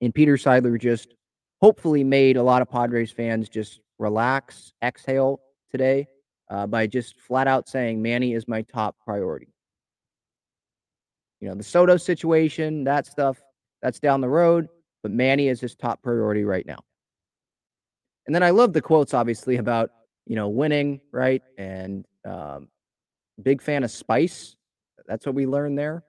And 0.00 0.14
Peter 0.14 0.34
Seidler 0.36 0.80
just 0.80 1.14
hopefully 1.60 2.04
made 2.04 2.36
a 2.36 2.42
lot 2.42 2.62
of 2.62 2.70
Padres 2.70 3.10
fans 3.10 3.48
just 3.48 3.80
relax, 3.98 4.72
exhale 4.82 5.40
today 5.70 6.06
uh, 6.50 6.66
by 6.66 6.86
just 6.86 7.18
flat 7.20 7.48
out 7.48 7.68
saying 7.68 8.00
Manny 8.00 8.32
is 8.34 8.46
my 8.46 8.62
top 8.62 8.96
priority. 9.04 9.52
You 11.40 11.48
know, 11.48 11.54
the 11.54 11.62
Soto 11.62 11.96
situation, 11.96 12.84
that 12.84 13.06
stuff, 13.06 13.38
that's 13.82 14.00
down 14.00 14.20
the 14.20 14.28
road, 14.28 14.68
but 15.02 15.12
Manny 15.12 15.48
is 15.48 15.60
his 15.60 15.74
top 15.74 16.02
priority 16.02 16.44
right 16.44 16.66
now. 16.66 16.78
And 18.26 18.34
then 18.34 18.42
I 18.42 18.50
love 18.50 18.72
the 18.72 18.82
quotes, 18.82 19.14
obviously, 19.14 19.56
about, 19.56 19.90
you 20.26 20.36
know, 20.36 20.48
winning, 20.48 21.00
right? 21.12 21.42
And 21.56 22.04
um, 22.24 22.68
big 23.42 23.62
fan 23.62 23.84
of 23.84 23.90
spice. 23.90 24.56
That's 25.06 25.24
what 25.24 25.34
we 25.34 25.46
learned 25.46 25.78
there. 25.78 26.04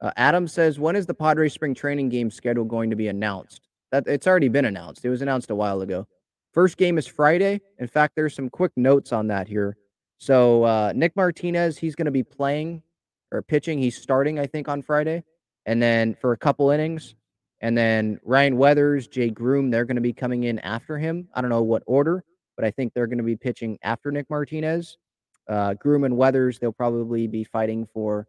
Uh, 0.00 0.12
Adam 0.16 0.46
says, 0.46 0.78
when 0.78 0.96
is 0.96 1.06
the 1.06 1.14
Padres 1.14 1.54
spring 1.54 1.74
training 1.74 2.10
game 2.10 2.30
schedule 2.30 2.64
going 2.64 2.90
to 2.90 2.96
be 2.96 3.08
announced? 3.08 3.62
That 3.90 4.06
it's 4.06 4.26
already 4.26 4.48
been 4.48 4.66
announced. 4.66 5.04
It 5.04 5.08
was 5.08 5.22
announced 5.22 5.50
a 5.50 5.54
while 5.54 5.80
ago. 5.80 6.06
First 6.52 6.76
game 6.76 6.98
is 6.98 7.06
Friday. 7.06 7.60
In 7.78 7.88
fact, 7.88 8.14
there's 8.14 8.34
some 8.34 8.50
quick 8.50 8.72
notes 8.76 9.12
on 9.12 9.26
that 9.28 9.48
here. 9.48 9.76
So 10.18 10.62
uh, 10.62 10.92
Nick 10.94 11.16
Martinez, 11.16 11.78
he's 11.78 11.94
going 11.94 12.04
to 12.04 12.12
be 12.12 12.22
playing 12.22 12.82
or 13.32 13.42
pitching. 13.42 13.78
He's 13.78 14.00
starting, 14.00 14.38
I 14.38 14.46
think, 14.46 14.68
on 14.68 14.82
Friday, 14.82 15.24
and 15.66 15.82
then 15.82 16.14
for 16.20 16.32
a 16.32 16.36
couple 16.36 16.70
innings. 16.70 17.14
And 17.60 17.76
then 17.76 18.18
Ryan 18.24 18.58
Weathers, 18.58 19.08
Jay 19.08 19.30
Groom, 19.30 19.70
they're 19.70 19.86
going 19.86 19.96
to 19.96 20.02
be 20.02 20.12
coming 20.12 20.44
in 20.44 20.58
after 20.58 20.98
him. 20.98 21.28
I 21.34 21.40
don't 21.40 21.50
know 21.50 21.62
what 21.62 21.82
order, 21.86 22.24
but 22.56 22.64
I 22.64 22.70
think 22.70 22.92
they're 22.92 23.06
going 23.06 23.18
to 23.18 23.24
be 23.24 23.36
pitching 23.36 23.78
after 23.82 24.12
Nick 24.12 24.28
Martinez. 24.28 24.98
Uh, 25.48 25.74
Groom 25.74 26.04
and 26.04 26.16
Weathers, 26.16 26.58
they'll 26.58 26.72
probably 26.72 27.26
be 27.26 27.44
fighting 27.44 27.86
for 27.92 28.26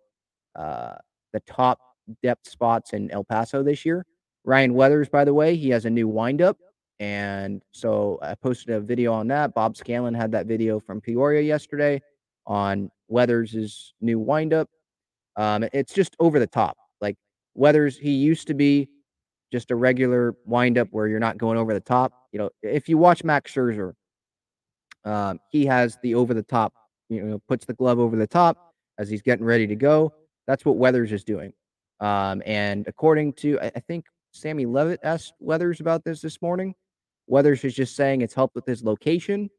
uh, 0.55 0.93
the 1.33 1.41
top 1.41 1.79
depth 2.23 2.47
spots 2.47 2.93
in 2.93 3.11
El 3.11 3.23
Paso 3.23 3.63
this 3.63 3.85
year. 3.85 4.05
Ryan 4.45 4.73
Weathers, 4.73 5.09
by 5.09 5.25
the 5.25 5.33
way, 5.33 5.55
he 5.55 5.69
has 5.69 5.85
a 5.85 5.89
new 5.89 6.07
windup. 6.07 6.57
And 6.99 7.61
so 7.71 8.19
I 8.21 8.35
posted 8.35 8.69
a 8.69 8.79
video 8.79 9.11
on 9.11 9.27
that. 9.27 9.53
Bob 9.53 9.75
Scanlan 9.75 10.13
had 10.13 10.31
that 10.31 10.45
video 10.45 10.79
from 10.79 11.01
Peoria 11.01 11.41
yesterday 11.41 12.01
on 12.47 12.89
Weathers' 13.09 13.93
new 13.99 14.19
windup. 14.19 14.69
Um, 15.35 15.65
it's 15.73 15.93
just 15.93 16.15
over 16.19 16.39
the 16.39 16.47
top. 16.47 16.77
Weathers, 17.55 17.97
he 17.97 18.11
used 18.11 18.47
to 18.47 18.53
be 18.53 18.89
just 19.51 19.71
a 19.71 19.75
regular 19.75 20.35
windup 20.45 20.89
where 20.91 21.07
you're 21.07 21.19
not 21.19 21.37
going 21.37 21.57
over 21.57 21.73
the 21.73 21.79
top. 21.79 22.11
You 22.31 22.39
know, 22.39 22.49
if 22.61 22.89
you 22.89 22.97
watch 22.97 23.23
Max 23.23 23.53
Scherzer, 23.53 23.93
um, 25.05 25.39
he 25.49 25.65
has 25.65 25.97
the 26.03 26.15
over 26.15 26.33
the 26.33 26.43
top, 26.43 26.73
you 27.09 27.21
know, 27.23 27.41
puts 27.47 27.65
the 27.65 27.73
glove 27.73 27.99
over 27.99 28.15
the 28.15 28.27
top 28.27 28.73
as 28.97 29.09
he's 29.09 29.21
getting 29.21 29.45
ready 29.45 29.67
to 29.67 29.75
go. 29.75 30.13
That's 30.47 30.65
what 30.65 30.77
Weathers 30.77 31.11
is 31.11 31.23
doing. 31.23 31.53
Um, 31.99 32.41
and 32.45 32.87
according 32.87 33.33
to, 33.33 33.59
I, 33.61 33.71
I 33.75 33.79
think 33.79 34.05
Sammy 34.31 34.65
Levitt 34.65 34.99
asked 35.03 35.33
Weathers 35.39 35.79
about 35.79 36.03
this 36.03 36.21
this 36.21 36.41
morning. 36.41 36.75
Weathers 37.27 37.63
is 37.63 37.73
just 37.73 37.95
saying 37.95 38.21
it's 38.21 38.33
helped 38.33 38.55
with 38.55 38.65
his 38.65 38.83
location. 38.83 39.49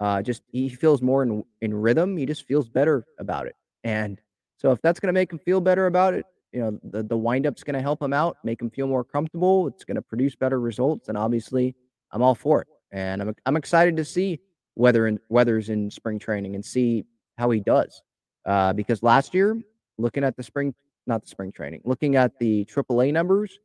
Uh, 0.00 0.22
just 0.22 0.42
he 0.50 0.68
feels 0.68 1.02
more 1.02 1.22
in 1.22 1.44
in 1.60 1.74
rhythm. 1.74 2.16
He 2.16 2.26
just 2.26 2.44
feels 2.46 2.68
better 2.68 3.04
about 3.18 3.46
it. 3.46 3.54
And 3.84 4.20
so 4.56 4.70
if 4.70 4.80
that's 4.80 5.00
going 5.00 5.08
to 5.08 5.12
make 5.12 5.32
him 5.32 5.38
feel 5.38 5.60
better 5.60 5.86
about 5.86 6.14
it, 6.14 6.24
you 6.52 6.60
know, 6.60 6.78
the 6.84 7.02
the 7.02 7.16
windup's 7.16 7.62
going 7.62 7.74
to 7.74 7.80
help 7.80 8.02
him 8.02 8.12
out, 8.12 8.36
make 8.44 8.60
him 8.60 8.70
feel 8.70 8.86
more 8.86 9.04
comfortable. 9.04 9.66
It's 9.68 9.84
going 9.84 9.96
to 9.96 10.02
produce 10.02 10.36
better 10.36 10.60
results, 10.60 11.08
and 11.08 11.16
obviously, 11.16 11.74
I'm 12.12 12.22
all 12.22 12.34
for 12.34 12.62
it. 12.62 12.68
And 12.92 13.22
I'm 13.22 13.34
I'm 13.46 13.56
excited 13.56 13.96
to 13.96 14.04
see 14.04 14.40
whether 14.74 15.06
and 15.06 15.18
Weathers 15.28 15.68
in 15.68 15.90
spring 15.90 16.18
training 16.18 16.54
and 16.54 16.64
see 16.64 17.04
how 17.38 17.50
he 17.50 17.60
does. 17.60 18.02
Uh, 18.44 18.72
because 18.72 19.02
last 19.02 19.34
year, 19.34 19.60
looking 19.98 20.24
at 20.24 20.36
the 20.36 20.42
spring, 20.42 20.74
not 21.06 21.22
the 21.22 21.28
spring 21.28 21.52
training, 21.52 21.80
looking 21.84 22.16
at 22.16 22.38
the 22.38 22.64
AAA 22.64 23.12
numbers, 23.12 23.58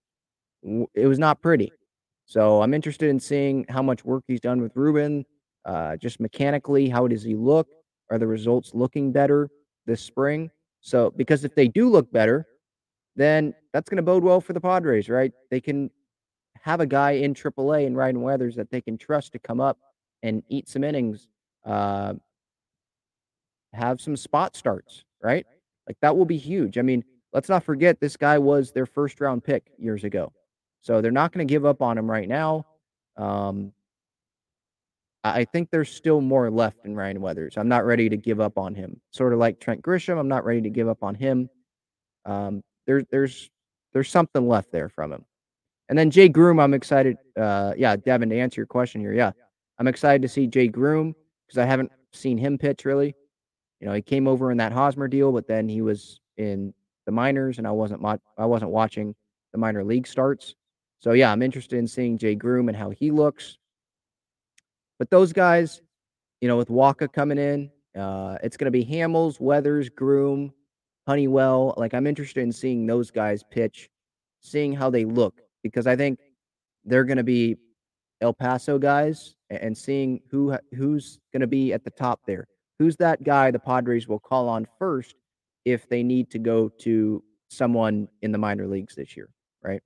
it 0.93 1.07
was 1.07 1.19
not 1.19 1.41
pretty. 1.41 1.71
So 2.25 2.61
I'm 2.61 2.73
interested 2.73 3.09
in 3.09 3.19
seeing 3.19 3.65
how 3.69 3.81
much 3.81 4.03
work 4.03 4.23
he's 4.27 4.41
done 4.41 4.61
with 4.61 4.75
Ruben, 4.75 5.25
uh, 5.65 5.95
just 5.97 6.19
mechanically. 6.19 6.89
How 6.89 7.07
does 7.07 7.23
he 7.23 7.35
look? 7.35 7.67
Are 8.11 8.17
the 8.17 8.27
results 8.27 8.73
looking 8.73 9.11
better 9.11 9.49
this 9.85 10.01
spring? 10.01 10.51
So 10.81 11.11
because 11.15 11.43
if 11.43 11.55
they 11.55 11.67
do 11.67 11.89
look 11.89 12.11
better, 12.11 12.45
then 13.17 13.53
that's 13.73 13.89
going 13.89 13.97
to 13.97 14.03
bode 14.03 14.23
well 14.23 14.39
for 14.39 14.53
the 14.53 14.61
Padres, 14.61 15.09
right? 15.09 15.33
They 15.49 15.59
can 15.59 15.89
have 16.61 16.79
a 16.79 16.85
guy 16.85 17.11
in 17.11 17.33
AAA 17.33 17.87
and 17.87 17.97
Ryan 17.97 18.21
Weathers 18.21 18.55
that 18.55 18.69
they 18.69 18.79
can 18.79 18.97
trust 18.97 19.33
to 19.33 19.39
come 19.39 19.59
up 19.59 19.77
and 20.23 20.43
eat 20.49 20.69
some 20.69 20.83
innings, 20.83 21.27
uh, 21.65 22.13
have 23.73 23.99
some 23.99 24.15
spot 24.15 24.55
starts, 24.55 25.03
right? 25.21 25.45
Like 25.87 25.97
that 26.01 26.15
will 26.15 26.25
be 26.25 26.37
huge. 26.37 26.77
I 26.77 26.83
mean, 26.83 27.03
let's 27.33 27.49
not 27.49 27.63
forget 27.63 27.99
this 27.99 28.17
guy 28.17 28.37
was 28.37 28.71
their 28.71 28.85
first 28.85 29.19
round 29.19 29.43
pick 29.43 29.71
years 29.77 30.03
ago. 30.03 30.31
So 30.81 31.01
they're 31.01 31.11
not 31.11 31.31
going 31.31 31.45
to 31.45 31.51
give 31.51 31.65
up 31.65 31.81
on 31.81 31.97
him 31.97 32.09
right 32.09 32.27
now. 32.27 32.65
Um, 33.17 33.73
I 35.23 35.45
think 35.45 35.69
there's 35.71 35.89
still 35.89 36.21
more 36.21 36.49
left 36.49 36.85
in 36.85 36.95
Ryan 36.95 37.19
Weathers. 37.19 37.57
I'm 37.57 37.67
not 37.67 37.85
ready 37.85 38.09
to 38.09 38.17
give 38.17 38.39
up 38.39 38.57
on 38.57 38.75
him. 38.75 39.01
Sort 39.11 39.33
of 39.33 39.39
like 39.39 39.59
Trent 39.59 39.81
Grisham, 39.81 40.19
I'm 40.19 40.27
not 40.27 40.45
ready 40.45 40.61
to 40.61 40.69
give 40.69 40.87
up 40.87 41.03
on 41.03 41.15
him. 41.15 41.49
Um, 42.25 42.63
there, 42.87 43.03
there's 43.11 43.49
there's 43.93 44.09
something 44.09 44.47
left 44.47 44.71
there 44.71 44.89
from 44.89 45.13
him. 45.13 45.25
And 45.89 45.97
then 45.97 46.09
Jay 46.09 46.27
Groom, 46.27 46.59
I'm 46.59 46.73
excited. 46.73 47.17
Uh, 47.39 47.73
yeah, 47.77 47.95
Devin, 47.95 48.29
to 48.29 48.39
answer 48.39 48.59
your 48.59 48.67
question 48.67 48.99
here, 48.99 49.13
yeah, 49.13 49.31
I'm 49.77 49.87
excited 49.87 50.21
to 50.23 50.27
see 50.27 50.47
Jay 50.47 50.67
Groom 50.67 51.15
because 51.45 51.59
I 51.59 51.65
haven't 51.65 51.91
seen 52.11 52.37
him 52.37 52.57
pitch 52.57 52.83
really. 52.85 53.15
You 53.79 53.87
know, 53.87 53.93
he 53.93 54.01
came 54.01 54.27
over 54.27 54.51
in 54.51 54.57
that 54.57 54.71
Hosmer 54.71 55.07
deal, 55.07 55.31
but 55.31 55.47
then 55.47 55.69
he 55.69 55.81
was 55.81 56.19
in 56.37 56.73
the 57.05 57.11
minors, 57.11 57.57
and 57.57 57.67
I 57.67 57.71
wasn't 57.71 58.01
mo- 58.01 58.19
I 58.37 58.45
wasn't 58.45 58.71
watching 58.71 59.15
the 59.51 59.59
minor 59.59 59.83
league 59.83 60.07
starts. 60.07 60.55
So 60.99 61.11
yeah, 61.11 61.31
I'm 61.31 61.43
interested 61.43 61.77
in 61.77 61.87
seeing 61.87 62.17
Jay 62.17 62.35
Groom 62.35 62.69
and 62.69 62.77
how 62.77 62.89
he 62.89 63.11
looks. 63.11 63.57
But 64.97 65.11
those 65.11 65.31
guys, 65.31 65.81
you 66.41 66.47
know, 66.47 66.57
with 66.57 66.69
Wacha 66.69 67.11
coming 67.13 67.37
in, 67.37 67.69
uh, 67.95 68.37
it's 68.43 68.57
going 68.57 68.65
to 68.65 68.71
be 68.71 68.83
Hamels, 68.83 69.39
Weathers, 69.39 69.89
Groom, 69.89 70.51
Honeywell. 71.07 71.73
Like 71.77 71.93
I'm 71.93 72.05
interested 72.05 72.41
in 72.41 72.51
seeing 72.51 72.85
those 72.85 73.09
guys 73.09 73.43
pitch, 73.49 73.89
seeing 74.41 74.73
how 74.73 74.89
they 74.89 75.05
look 75.05 75.41
because 75.63 75.87
I 75.87 75.95
think 75.95 76.19
they're 76.85 77.05
going 77.05 77.17
to 77.17 77.23
be 77.23 77.55
El 78.21 78.33
Paso 78.33 78.77
guys 78.77 79.35
and 79.49 79.75
seeing 79.75 80.19
who 80.29 80.55
who's 80.75 81.19
going 81.31 81.41
to 81.41 81.47
be 81.47 81.73
at 81.73 81.83
the 81.83 81.91
top 81.91 82.19
there. 82.27 82.47
Who's 82.77 82.97
that 82.97 83.23
guy 83.23 83.49
the 83.49 83.59
Padres 83.59 84.07
will 84.07 84.19
call 84.19 84.49
on 84.49 84.67
first 84.77 85.15
if 85.65 85.89
they 85.89 86.03
need 86.03 86.29
to 86.31 86.39
go 86.39 86.69
to 86.79 87.23
someone 87.49 88.07
in 88.21 88.31
the 88.31 88.37
minor 88.37 88.67
leagues 88.67 88.95
this 88.95 89.15
year, 89.15 89.29
right? 89.63 89.81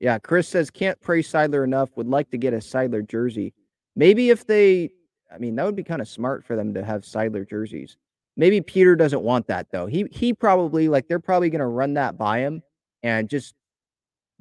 Yeah, 0.00 0.18
Chris 0.18 0.48
says 0.48 0.70
can't 0.70 1.00
praise 1.00 1.30
Seidler 1.30 1.64
enough. 1.64 1.90
Would 1.96 2.08
like 2.08 2.30
to 2.30 2.36
get 2.36 2.52
a 2.52 2.58
Seidler 2.58 3.08
jersey. 3.08 3.54
Maybe 3.96 4.30
if 4.30 4.46
they, 4.46 4.90
I 5.32 5.38
mean, 5.38 5.56
that 5.56 5.64
would 5.64 5.76
be 5.76 5.84
kind 5.84 6.02
of 6.02 6.08
smart 6.08 6.44
for 6.44 6.56
them 6.56 6.74
to 6.74 6.84
have 6.84 7.02
Seidler 7.02 7.48
jerseys. 7.48 7.96
Maybe 8.36 8.60
Peter 8.60 8.96
doesn't 8.96 9.22
want 9.22 9.46
that 9.46 9.68
though. 9.70 9.86
He 9.86 10.06
he 10.10 10.32
probably 10.32 10.88
like 10.88 11.06
they're 11.06 11.20
probably 11.20 11.50
to 11.60 11.66
run 11.66 11.94
that 11.94 12.18
by 12.18 12.40
him 12.40 12.62
and 13.02 13.28
just 13.28 13.54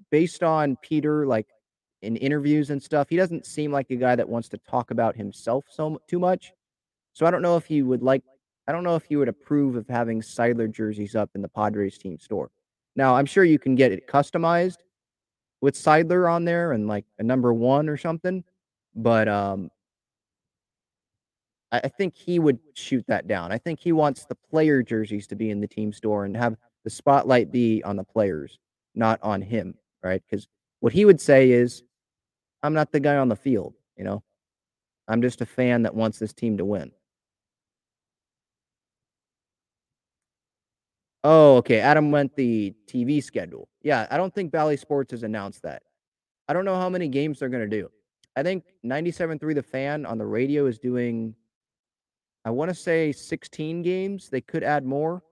based 0.10 0.44
on 0.44 0.78
Peter 0.82 1.26
like 1.26 1.48
in 2.02 2.18
interviews 2.18 2.70
and 2.70 2.82
stuff, 2.82 3.10
he 3.10 3.16
doesn't 3.16 3.46
seem 3.46 3.72
like 3.72 3.90
a 3.90 3.96
guy 3.96 4.16
that 4.16 4.28
wants 4.28 4.50
to 4.50 4.58
talk 4.70 4.92
about 4.92 5.16
himself 5.16 5.66
so 5.70 6.02
too 6.08 6.20
much. 6.20 6.52
So 7.14 7.26
I 7.26 7.32
don't 7.32 7.42
know 7.42 7.56
if 7.56 7.66
he 7.66 7.82
would 7.82 8.02
like 8.02 8.24
I 8.68 8.72
don't 8.72 8.84
know 8.84 8.96
if 8.96 9.04
he 9.04 9.16
would 9.16 9.30
approve 9.30 9.76
of 9.76 9.88
having 9.88 10.22
Seidler 10.22 10.72
jerseys 10.72 11.16
up 11.16 11.30
in 11.36 11.42
the 11.42 11.50
Padres 11.50 11.98
team 11.98 12.18
store. 12.18 12.50
Now, 12.96 13.16
I'm 13.16 13.26
sure 13.26 13.44
you 13.44 13.60
can 13.60 13.76
get 13.76 13.92
it 13.92 14.08
customized 14.08 14.78
with 15.62 15.76
Seidler 15.76 16.32
on 16.32 16.46
there 16.46 16.72
and 16.72 16.88
like 16.88 17.06
a 17.20 17.24
number 17.24 17.54
1 17.54 17.90
or 17.90 17.98
something, 17.98 18.44
but 18.96 19.28
um 19.28 19.70
I 21.74 21.88
think 21.88 22.16
he 22.16 22.38
would 22.38 22.60
shoot 22.76 23.04
that 23.08 23.28
down. 23.28 23.52
I 23.52 23.58
think 23.58 23.80
he 23.80 23.94
wants 23.94 24.26
the 24.26 24.36
player 24.36 24.84
jerseys 24.84 25.26
to 25.28 25.36
be 25.36 25.50
in 25.50 25.60
the 25.60 25.68
team 25.68 25.92
store 25.92 26.24
and 26.24 26.38
have 26.38 26.56
the 26.84 26.90
spotlight 26.92 27.52
be 27.52 27.82
on 27.84 27.96
the 27.96 28.04
players, 28.04 28.60
not 28.94 29.20
on 29.24 29.42
him, 29.42 29.74
right? 30.04 30.22
Because 30.30 30.48
what 30.82 30.94
he 30.94 31.04
would 31.04 31.20
say 31.20 31.50
is, 31.50 31.82
I'm 32.62 32.76
not 32.76 32.92
the 32.92 33.00
guy 33.00 33.18
on 33.18 33.28
the 33.28 33.36
field, 33.36 33.74
you 33.98 34.04
know? 34.04 34.22
I'm 35.08 35.22
just 35.22 35.42
a 35.42 35.48
fan 35.48 35.82
that 35.84 35.96
wants 35.96 36.20
this 36.20 36.32
team 36.32 36.58
to 36.58 36.66
win. 36.66 36.92
Oh, 41.24 41.58
okay. 41.58 41.80
Adam 41.80 42.12
went 42.12 42.36
the 42.36 42.76
TV 42.86 43.24
schedule. 43.24 43.68
Yeah, 43.82 44.08
I 44.12 44.18
don't 44.18 44.34
think 44.34 44.52
Bally 44.52 44.78
Sports 44.78 45.12
has 45.12 45.24
announced 45.24 45.64
that. 45.64 45.82
I 46.48 46.54
don't 46.54 46.66
know 46.66 46.76
how 46.76 46.90
many 46.90 47.08
games 47.08 47.40
they're 47.40 47.50
going 47.50 47.68
to 47.68 47.78
do. 47.82 47.90
I 48.36 48.44
think 48.44 48.66
97.3 48.86 49.56
The 49.56 49.64
Fan 49.64 50.06
on 50.06 50.18
the 50.18 50.26
radio 50.26 50.68
is 50.68 50.78
doing, 50.78 51.34
I 52.46 52.50
want 52.52 52.70
to 52.70 52.76
say 52.76 53.12
16 53.12 53.82
games. 53.82 54.30
They 54.30 54.42
could 54.42 54.64
add 54.64 54.86
more. 54.86 55.24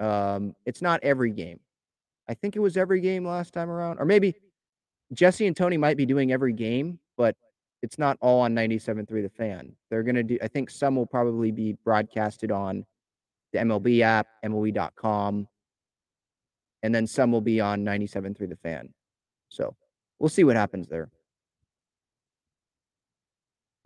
Um, 0.00 0.54
it's 0.66 0.82
not 0.82 1.00
every 1.02 1.30
game. 1.30 1.60
I 2.28 2.34
think 2.34 2.56
it 2.56 2.60
was 2.60 2.76
every 2.76 3.00
game 3.00 3.26
last 3.26 3.54
time 3.54 3.70
around, 3.70 3.98
or 3.98 4.04
maybe 4.04 4.34
Jesse 5.12 5.46
and 5.46 5.56
Tony 5.56 5.78
might 5.78 5.96
be 5.96 6.04
doing 6.04 6.30
every 6.30 6.52
game, 6.52 6.98
but 7.16 7.34
it's 7.82 7.98
not 7.98 8.18
all 8.20 8.40
on 8.40 8.54
97.3 8.54 9.06
The 9.22 9.30
Fan. 9.30 9.72
They're 9.88 10.02
going 10.02 10.16
to 10.16 10.22
do, 10.22 10.38
I 10.42 10.48
think 10.48 10.68
some 10.68 10.94
will 10.94 11.06
probably 11.06 11.50
be 11.50 11.72
broadcasted 11.84 12.52
on 12.52 12.84
the 13.52 13.60
MLB 13.60 14.00
app, 14.02 14.26
MLB.com, 14.44 15.48
and 16.82 16.94
then 16.94 17.06
some 17.06 17.32
will 17.32 17.40
be 17.40 17.60
on 17.60 17.84
97.3 17.84 18.48
The 18.48 18.56
Fan. 18.56 18.92
So 19.48 19.74
we'll 20.18 20.28
see 20.28 20.44
what 20.44 20.56
happens 20.56 20.88
there. 20.88 21.10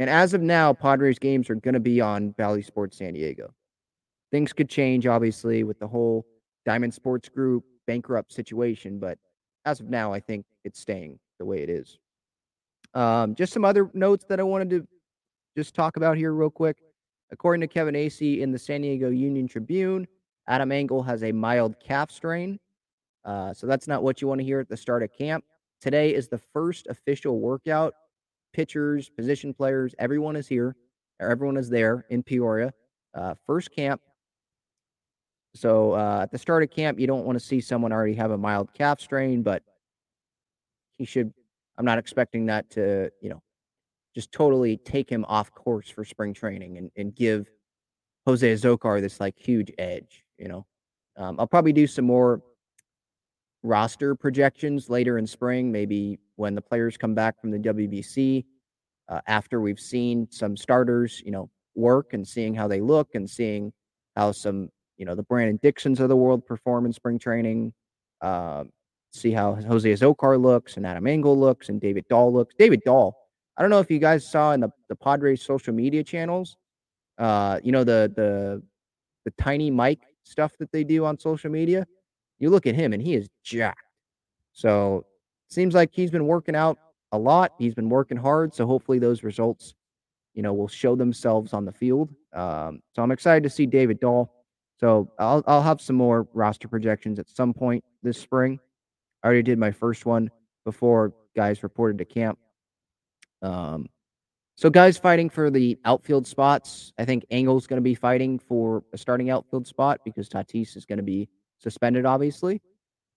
And 0.03 0.11
as 0.11 0.34
of 0.34 0.42
now, 0.42 0.72
Padres 0.72 1.20
games 1.20 1.48
are 1.48 1.55
going 1.55 1.74
to 1.74 1.80
be 1.80 2.00
on 2.00 2.30
Bally 2.30 2.61
Sports 2.61 2.98
San 2.98 3.14
Diego. 3.14 3.55
Things 4.32 4.53
could 4.53 4.68
change, 4.68 5.07
obviously, 5.07 5.62
with 5.62 5.78
the 5.78 5.86
whole 5.86 6.26
Diamond 6.66 6.92
Sports 6.92 7.28
Group 7.28 7.62
bankrupt 7.86 8.32
situation, 8.32 8.98
but 8.98 9.16
as 9.64 9.78
of 9.78 9.88
now, 9.88 10.12
I 10.12 10.18
think 10.18 10.44
it's 10.64 10.80
staying 10.80 11.20
the 11.38 11.44
way 11.44 11.62
it 11.62 11.70
is. 11.70 12.00
Um, 12.94 13.36
just 13.36 13.53
some 13.53 13.64
other 13.64 13.92
notes 13.94 14.24
that 14.28 14.40
I 14.40 14.42
wanted 14.42 14.70
to 14.70 14.88
just 15.57 15.72
talk 15.72 15.96
about 15.96 16.16
here, 16.16 16.32
real 16.32 16.50
quick. 16.50 16.78
According 17.30 17.61
to 17.61 17.68
Kevin 17.68 17.94
Acee 17.94 18.40
in 18.40 18.50
the 18.50 18.59
San 18.59 18.80
Diego 18.80 19.09
Union 19.09 19.46
Tribune, 19.46 20.09
Adam 20.48 20.72
Engel 20.72 21.05
has 21.05 21.22
a 21.22 21.30
mild 21.30 21.76
calf 21.78 22.11
strain. 22.11 22.59
Uh, 23.24 23.55
so 23.55 23.68
that's 23.68 23.86
not 23.86 24.03
what 24.03 24.20
you 24.20 24.26
want 24.26 24.40
to 24.40 24.44
hear 24.44 24.59
at 24.59 24.68
the 24.68 24.76
start 24.76 25.05
of 25.05 25.12
camp. 25.12 25.44
Today 25.80 26.12
is 26.12 26.26
the 26.26 26.38
first 26.38 26.88
official 26.88 27.38
workout. 27.38 27.94
Pitchers, 28.53 29.09
position 29.11 29.55
players, 29.55 29.94
everyone 29.98 30.36
is 30.36 30.46
here, 30.46 30.76
or 31.20 31.28
everyone 31.28 31.57
is 31.57 31.68
there 31.68 32.05
in 32.11 32.22
Peoria. 32.22 32.72
Uh, 33.14 33.34
first 33.46 33.70
camp. 33.74 34.00
So 35.55 35.92
uh, 35.92 36.20
at 36.22 36.30
the 36.30 36.38
start 36.38 36.62
of 36.62 36.70
camp, 36.70 36.98
you 36.98 37.07
don't 37.07 37.24
want 37.24 37.38
to 37.38 37.44
see 37.44 37.61
someone 37.61 37.92
already 37.92 38.14
have 38.14 38.30
a 38.30 38.38
mild 38.38 38.72
calf 38.72 39.00
strain, 39.00 39.42
but 39.42 39.62
he 40.96 41.05
should. 41.05 41.32
I'm 41.78 41.84
not 41.84 41.98
expecting 41.98 42.46
that 42.46 42.70
to, 42.70 43.11
you 43.20 43.30
know, 43.30 43.42
just 44.14 44.32
totally 44.32 44.76
take 44.76 45.11
him 45.11 45.24
off 45.26 45.53
course 45.53 45.88
for 45.88 46.05
spring 46.05 46.34
training 46.34 46.78
and, 46.78 46.90
and 46.96 47.14
give 47.14 47.50
Jose 48.26 48.55
Azocar 48.55 49.00
this 49.00 49.20
like 49.20 49.38
huge 49.38 49.72
edge, 49.78 50.24
you 50.38 50.48
know. 50.48 50.66
Um, 51.16 51.36
I'll 51.38 51.46
probably 51.46 51.72
do 51.72 51.86
some 51.86 52.05
more 52.05 52.42
roster 53.62 54.14
projections 54.14 54.90
later 54.90 55.18
in 55.18 55.26
spring, 55.26 55.70
maybe 55.70 56.18
when 56.36 56.54
the 56.54 56.60
players 56.60 56.96
come 56.96 57.14
back 57.14 57.40
from 57.40 57.50
the 57.50 57.58
WBC, 57.58 58.44
uh, 59.08 59.20
after 59.26 59.60
we've 59.60 59.80
seen 59.80 60.26
some 60.30 60.56
starters, 60.56 61.22
you 61.24 61.30
know, 61.30 61.50
work 61.74 62.12
and 62.12 62.26
seeing 62.26 62.54
how 62.54 62.68
they 62.68 62.80
look 62.80 63.14
and 63.14 63.28
seeing 63.28 63.72
how 64.16 64.32
some, 64.32 64.68
you 64.96 65.04
know, 65.04 65.14
the 65.14 65.22
Brandon 65.22 65.58
Dixons 65.62 66.00
of 66.00 66.08
the 66.08 66.16
world 66.16 66.46
perform 66.46 66.86
in 66.86 66.92
spring 66.92 67.18
training. 67.18 67.72
Uh, 68.20 68.64
see 69.12 69.30
how 69.30 69.54
Jose 69.54 69.90
Azocar 69.90 70.40
looks 70.40 70.76
and 70.76 70.86
Adam 70.86 71.06
Engel 71.06 71.38
looks 71.38 71.68
and 71.68 71.80
David 71.80 72.06
Dahl 72.08 72.32
looks. 72.32 72.54
David 72.58 72.80
Dahl, 72.84 73.16
I 73.56 73.62
don't 73.62 73.70
know 73.70 73.80
if 73.80 73.90
you 73.90 73.98
guys 73.98 74.28
saw 74.28 74.52
in 74.52 74.60
the, 74.60 74.70
the 74.88 74.96
Padres 74.96 75.42
social 75.42 75.74
media 75.74 76.02
channels, 76.02 76.56
uh, 77.18 77.60
you 77.62 77.72
know, 77.72 77.84
the 77.84 78.12
the 78.16 78.62
the 79.24 79.30
tiny 79.42 79.70
mic 79.70 80.00
stuff 80.24 80.52
that 80.58 80.72
they 80.72 80.84
do 80.84 81.04
on 81.04 81.18
social 81.18 81.50
media. 81.50 81.86
You 82.43 82.51
look 82.51 82.66
at 82.66 82.74
him 82.74 82.93
and 82.93 83.01
he 83.01 83.14
is 83.14 83.28
jacked. 83.45 83.78
So 84.53 85.07
seems 85.49 85.76
like 85.76 85.90
he's 85.93 86.11
been 86.11 86.26
working 86.26 86.57
out 86.57 86.76
a 87.12 87.18
lot. 87.18 87.53
He's 87.57 87.72
been 87.72 87.88
working 87.88 88.16
hard. 88.16 88.53
So 88.53 88.66
hopefully 88.66 88.99
those 88.99 89.22
results, 89.22 89.74
you 90.34 90.43
know, 90.43 90.53
will 90.53 90.66
show 90.66 90.97
themselves 90.97 91.53
on 91.53 91.64
the 91.64 91.70
field. 91.70 92.12
Um, 92.32 92.82
so 92.97 93.03
I'm 93.05 93.12
excited 93.12 93.45
to 93.45 93.49
see 93.49 93.64
David 93.64 94.01
Dahl. 94.01 94.34
So 94.80 95.09
I'll 95.20 95.45
I'll 95.47 95.62
have 95.62 95.80
some 95.80 95.95
more 95.95 96.26
roster 96.34 96.66
projections 96.66 97.20
at 97.20 97.28
some 97.28 97.55
point 97.55 97.84
this 98.03 98.18
spring. 98.18 98.59
I 99.22 99.28
already 99.28 99.45
did 99.45 99.59
my 99.61 99.70
first 99.70 100.05
one 100.05 100.28
before 100.64 101.12
guys 101.36 101.62
reported 101.62 101.99
to 101.99 102.05
camp. 102.05 102.40
Um, 103.40 103.88
so 104.57 104.68
guys 104.68 104.99
fighting 104.99 105.30
for 105.30 105.49
the 105.49 105.78
outfield 105.84 106.26
spots. 106.26 106.93
I 106.99 107.05
think 107.05 107.24
Engel's 107.30 107.68
going 107.68 107.78
to 107.78 107.82
be 107.82 107.95
fighting 107.95 108.40
for 108.40 108.82
a 108.93 108.99
starting 108.99 109.30
outfield 109.30 109.68
spot 109.68 110.01
because 110.05 110.28
Tatis 110.28 110.76
is 110.76 110.84
going 110.84 110.99
to 110.99 111.05
be 111.05 111.28
suspended, 111.62 112.04
obviously. 112.04 112.60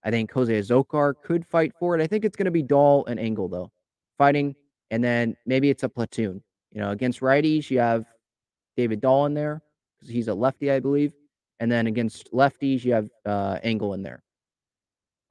I 0.03 0.11
think 0.11 0.31
Jose 0.31 0.59
Azocar 0.59 1.15
could 1.23 1.45
fight 1.45 1.73
for 1.79 1.97
it. 1.97 2.01
I 2.01 2.07
think 2.07 2.25
it's 2.25 2.35
going 2.35 2.45
to 2.45 2.51
be 2.51 2.61
Dahl 2.61 3.05
and 3.07 3.19
Engel 3.19 3.47
though, 3.47 3.71
fighting, 4.17 4.55
and 4.91 5.03
then 5.03 5.35
maybe 5.45 5.69
it's 5.69 5.83
a 5.83 5.89
platoon. 5.89 6.43
You 6.71 6.81
know, 6.81 6.91
against 6.91 7.21
righties 7.21 7.69
you 7.69 7.79
have 7.79 8.05
David 8.77 9.01
Dahl 9.01 9.25
in 9.25 9.33
there 9.33 9.61
because 9.95 10.13
he's 10.13 10.27
a 10.27 10.33
lefty, 10.33 10.71
I 10.71 10.79
believe, 10.79 11.13
and 11.59 11.71
then 11.71 11.87
against 11.87 12.31
lefties 12.31 12.83
you 12.83 12.93
have 12.93 13.09
uh, 13.25 13.57
Engel 13.63 13.93
in 13.93 14.03
there. 14.03 14.23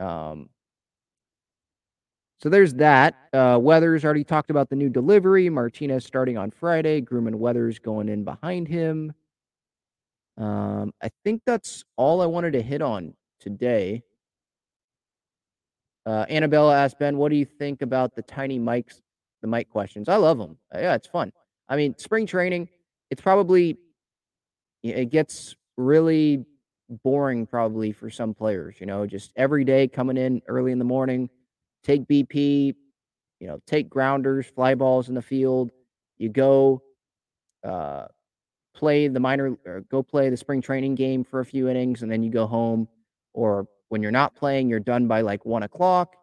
Um, 0.00 0.48
so 2.40 2.48
there's 2.48 2.74
that. 2.74 3.14
Uh, 3.32 3.58
Weathers 3.60 4.04
already 4.04 4.24
talked 4.24 4.50
about 4.50 4.68
the 4.68 4.76
new 4.76 4.88
delivery. 4.88 5.48
Martinez 5.48 6.04
starting 6.04 6.36
on 6.36 6.50
Friday. 6.50 7.00
Groom 7.00 7.26
and 7.26 7.38
Weathers 7.38 7.78
going 7.78 8.08
in 8.08 8.24
behind 8.24 8.68
him. 8.68 9.12
Um, 10.37 10.93
I 11.03 11.11
think 11.24 11.43
that's 11.47 11.85
all 11.97 12.20
I 12.20 12.26
wanted 12.26 12.55
to 12.55 12.62
hit 12.62 12.82
on 12.82 13.14
today. 13.41 14.03
Uh, 16.07 16.26
Annabella 16.28 16.76
asked 16.76 16.99
Ben, 16.99 17.16
"What 17.16 17.30
do 17.30 17.37
you 17.37 17.45
think 17.45 17.82
about 17.82 18.14
the 18.14 18.22
tiny 18.22 18.59
mics, 18.59 19.01
the 19.41 19.49
mic 19.49 19.70
questions?" 19.70 20.09
I 20.09 20.16
love 20.16 20.39
them. 20.39 20.59
Yeah, 20.74 20.95
it's 20.95 21.07
fun. 21.07 21.32
I 21.68 21.76
mean, 21.76 21.97
spring 21.99 22.26
training, 22.26 22.68
it's 23.11 23.22
probably 23.22 23.78
it 24.82 25.07
gets 25.07 25.57
really 25.76 26.45
boring 27.03 27.47
probably 27.47 27.93
for 27.93 28.11
some 28.11 28.35
players. 28.35 28.76
You 28.80 28.87
know, 28.87 29.07
just 29.07 29.32
every 29.37 29.64
day 29.64 29.89
coming 29.89 30.16
in 30.16 30.43
early 30.47 30.72
in 30.72 30.78
the 30.78 30.85
morning, 30.85 31.30
take 31.82 32.07
BP, 32.07 32.74
you 33.41 33.47
know, 33.47 33.61
take 33.66 33.89
grounders, 33.89 34.47
fly 34.47 34.74
balls 34.74 35.09
in 35.09 35.14
the 35.14 35.22
field. 35.22 35.70
You 36.18 36.28
go 36.28 36.82
uh, 37.64 38.07
play 38.74 39.08
the 39.08 39.20
minor, 39.20 39.56
or 39.64 39.80
go 39.90 40.02
play 40.02 40.30
the 40.30 40.36
spring 40.36 40.60
training 40.60 40.94
game 40.94 41.24
for 41.24 41.40
a 41.40 41.44
few 41.44 41.68
innings, 41.68 42.02
and 42.02 42.10
then 42.10 42.22
you 42.22 42.30
go 42.30 42.46
home. 42.46 42.88
Or 43.32 43.66
when 43.88 44.02
you're 44.02 44.12
not 44.12 44.34
playing, 44.34 44.68
you're 44.68 44.80
done 44.80 45.06
by 45.06 45.20
like 45.20 45.44
one 45.44 45.62
o'clock, 45.62 46.14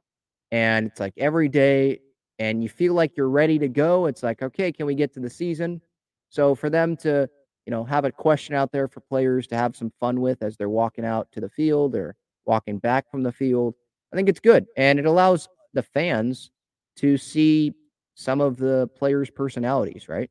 and 0.52 0.88
it's 0.88 1.00
like 1.00 1.14
every 1.18 1.50
day, 1.50 2.00
and 2.40 2.64
you 2.64 2.70
feel 2.70 2.94
like 2.94 3.16
you're 3.18 3.30
ready 3.30 3.60
to 3.60 3.68
go. 3.68 4.06
It's 4.06 4.24
like, 4.24 4.42
okay, 4.42 4.72
can 4.72 4.86
we 4.86 4.96
get 4.96 5.14
to 5.14 5.20
the 5.20 5.30
season? 5.30 5.82
So 6.30 6.56
for 6.56 6.70
them 6.70 6.96
to, 6.98 7.30
you 7.66 7.72
know, 7.72 7.84
have 7.84 8.06
a 8.06 8.12
question 8.12 8.56
out 8.56 8.72
there 8.72 8.88
for 8.88 9.02
players 9.02 9.48
to 9.48 9.56
have 9.56 9.76
some 9.76 9.92
fun 10.00 10.22
with 10.22 10.42
as 10.42 10.58
they're 10.58 10.70
walking 10.70 11.06
out 11.06 11.32
to 11.34 11.42
the 11.42 11.50
field 11.50 11.96
or 11.96 12.16
walking 12.46 12.80
back 12.80 13.10
from 13.12 13.24
the 13.24 13.32
field, 13.32 13.76
I 14.12 14.16
think 14.16 14.30
it's 14.30 14.40
good. 14.40 14.66
And 14.78 14.98
it 14.98 15.06
allows 15.06 15.48
the 15.74 15.84
fans 15.84 16.52
to 16.98 17.18
see 17.18 17.74
some 18.16 18.42
of 18.42 18.58
the 18.58 18.90
players' 18.98 19.30
personalities, 19.30 20.08
right? 20.10 20.30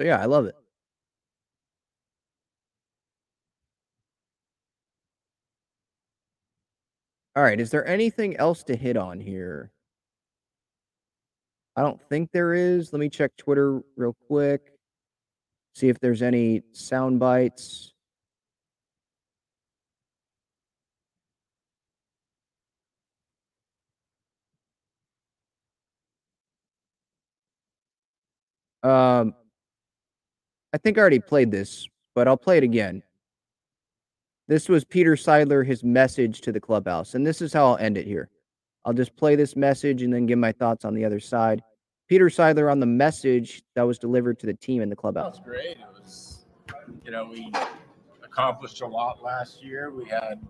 So 0.00 0.06
yeah, 0.06 0.18
I 0.18 0.24
love 0.24 0.46
it. 0.46 0.54
All 7.36 7.42
right, 7.42 7.60
is 7.60 7.70
there 7.70 7.86
anything 7.86 8.34
else 8.38 8.62
to 8.64 8.76
hit 8.76 8.96
on 8.96 9.20
here? 9.20 9.70
I 11.76 11.82
don't 11.82 12.00
think 12.08 12.32
there 12.32 12.54
is. 12.54 12.94
Let 12.94 13.00
me 13.00 13.10
check 13.10 13.36
Twitter 13.36 13.82
real 13.94 14.16
quick. 14.26 14.72
See 15.74 15.90
if 15.90 16.00
there's 16.00 16.22
any 16.22 16.62
sound 16.72 17.20
bites. 17.20 17.92
Um, 28.82 29.34
I 30.72 30.78
think 30.78 30.98
I 30.98 31.00
already 31.00 31.18
played 31.18 31.50
this, 31.50 31.88
but 32.14 32.28
I'll 32.28 32.36
play 32.36 32.58
it 32.58 32.64
again. 32.64 33.02
This 34.46 34.68
was 34.68 34.84
Peter 34.84 35.14
Seidler, 35.14 35.66
his 35.66 35.84
message 35.84 36.40
to 36.42 36.52
the 36.52 36.60
clubhouse, 36.60 37.14
and 37.14 37.26
this 37.26 37.40
is 37.40 37.52
how 37.52 37.66
I'll 37.66 37.76
end 37.78 37.96
it 37.96 38.06
here. 38.06 38.28
I'll 38.84 38.92
just 38.92 39.14
play 39.16 39.36
this 39.36 39.56
message 39.56 40.02
and 40.02 40.12
then 40.12 40.26
give 40.26 40.38
my 40.38 40.52
thoughts 40.52 40.84
on 40.84 40.94
the 40.94 41.04
other 41.04 41.20
side. 41.20 41.62
Peter 42.08 42.26
Seidler 42.26 42.70
on 42.70 42.80
the 42.80 42.86
message 42.86 43.62
that 43.76 43.82
was 43.82 43.98
delivered 43.98 44.38
to 44.40 44.46
the 44.46 44.54
team 44.54 44.82
in 44.82 44.88
the 44.88 44.96
clubhouse. 44.96 45.36
That's 45.36 45.46
great. 45.46 45.76
It 45.76 45.86
was, 45.92 46.46
you 47.04 47.10
know, 47.10 47.26
we 47.26 47.52
accomplished 48.24 48.80
a 48.80 48.86
lot 48.86 49.22
last 49.22 49.62
year. 49.62 49.90
We 49.90 50.06
had 50.06 50.40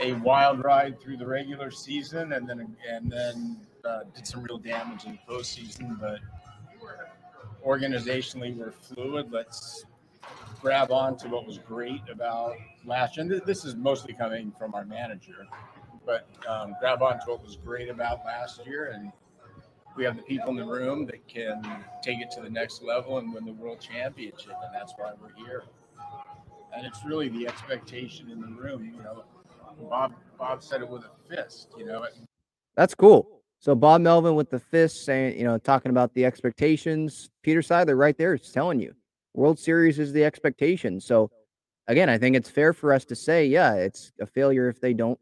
a 0.00 0.12
wild 0.14 0.62
ride 0.62 1.00
through 1.00 1.16
the 1.16 1.26
regular 1.26 1.70
season, 1.70 2.32
and 2.32 2.48
then 2.48 2.76
and 2.88 3.10
then 3.10 3.60
uh, 3.84 4.00
did 4.14 4.26
some 4.26 4.42
real 4.42 4.58
damage 4.58 5.04
in 5.04 5.12
the 5.12 5.32
postseason. 5.32 5.98
But 5.98 6.20
organizationally, 7.64 8.56
we're 8.56 8.72
fluid. 8.72 9.30
Let's 9.30 9.84
grab 10.60 10.90
on 10.90 11.16
to 11.18 11.28
what 11.28 11.46
was 11.46 11.58
great 11.58 12.02
about 12.10 12.56
last 12.84 13.16
year. 13.16 13.22
And 13.22 13.30
th- 13.30 13.44
this 13.44 13.64
is 13.64 13.76
mostly 13.76 14.12
coming 14.12 14.52
from 14.58 14.74
our 14.74 14.84
manager, 14.84 15.46
but 16.04 16.26
um, 16.48 16.74
grab 16.80 17.02
on 17.02 17.18
to 17.20 17.24
what 17.26 17.44
was 17.44 17.56
great 17.56 17.88
about 17.88 18.24
last 18.24 18.64
year 18.66 18.92
and 18.94 19.12
we 19.96 20.04
have 20.04 20.16
the 20.16 20.22
people 20.22 20.50
in 20.50 20.56
the 20.56 20.64
room 20.64 21.04
that 21.06 21.26
can 21.28 21.62
take 22.02 22.20
it 22.20 22.30
to 22.32 22.40
the 22.40 22.50
next 22.50 22.82
level 22.82 23.18
and 23.18 23.32
win 23.34 23.44
the 23.44 23.52
world 23.52 23.80
championship, 23.80 24.54
and 24.64 24.74
that's 24.74 24.94
why 24.96 25.12
we're 25.20 25.44
here. 25.44 25.64
And 26.74 26.86
it's 26.86 27.04
really 27.04 27.28
the 27.28 27.46
expectation 27.46 28.30
in 28.30 28.40
the 28.40 28.46
room. 28.46 28.84
You 28.84 29.02
know, 29.02 29.24
Bob 29.88 30.14
Bob 30.38 30.62
said 30.62 30.82
it 30.82 30.88
with 30.88 31.02
a 31.02 31.10
fist. 31.28 31.68
You 31.76 31.86
know, 31.86 32.06
That's 32.76 32.94
cool. 32.94 33.39
So 33.60 33.74
Bob 33.74 34.00
Melvin 34.00 34.34
with 34.34 34.48
the 34.48 34.58
fist 34.58 35.04
saying, 35.04 35.38
you 35.38 35.44
know, 35.44 35.58
talking 35.58 35.90
about 35.90 36.14
the 36.14 36.24
expectations. 36.24 37.28
Peter 37.42 37.60
Seidler 37.60 37.96
right 37.96 38.16
there 38.16 38.34
is 38.34 38.50
telling 38.50 38.80
you, 38.80 38.94
World 39.34 39.58
Series 39.58 39.98
is 39.98 40.14
the 40.14 40.24
expectation. 40.24 40.98
So 40.98 41.30
again, 41.86 42.08
I 42.08 42.16
think 42.16 42.36
it's 42.36 42.48
fair 42.48 42.72
for 42.72 42.92
us 42.92 43.04
to 43.04 43.14
say, 43.14 43.44
yeah, 43.44 43.74
it's 43.74 44.12
a 44.18 44.26
failure 44.26 44.70
if 44.70 44.80
they 44.80 44.94
don't 44.94 45.20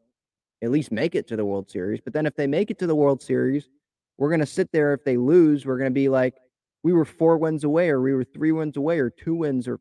at 0.63 0.71
least 0.71 0.93
make 0.93 1.17
it 1.17 1.27
to 1.29 1.37
the 1.37 1.45
World 1.45 1.69
Series. 1.69 2.01
But 2.01 2.13
then 2.13 2.27
if 2.27 2.37
they 2.37 2.47
make 2.47 2.71
it 2.71 2.79
to 2.79 2.87
the 2.87 2.95
World 2.95 3.21
Series, 3.21 3.69
we're 4.19 4.31
going 4.31 4.41
to 4.41 4.47
sit 4.47 4.71
there. 4.71 4.95
If 4.95 5.05
they 5.05 5.17
lose, 5.17 5.67
we're 5.67 5.79
going 5.79 5.91
to 5.91 5.95
be 5.95 6.09
like, 6.09 6.35
we 6.85 6.93
were 6.93 7.05
four 7.05 7.39
wins 7.39 7.65
away, 7.65 7.89
or 7.89 8.01
we 8.01 8.15
were 8.15 8.25
three 8.25 8.53
wins 8.53 8.77
away, 8.77 9.01
or 9.01 9.11
two 9.11 9.35
wins, 9.35 9.67
or 9.67 9.81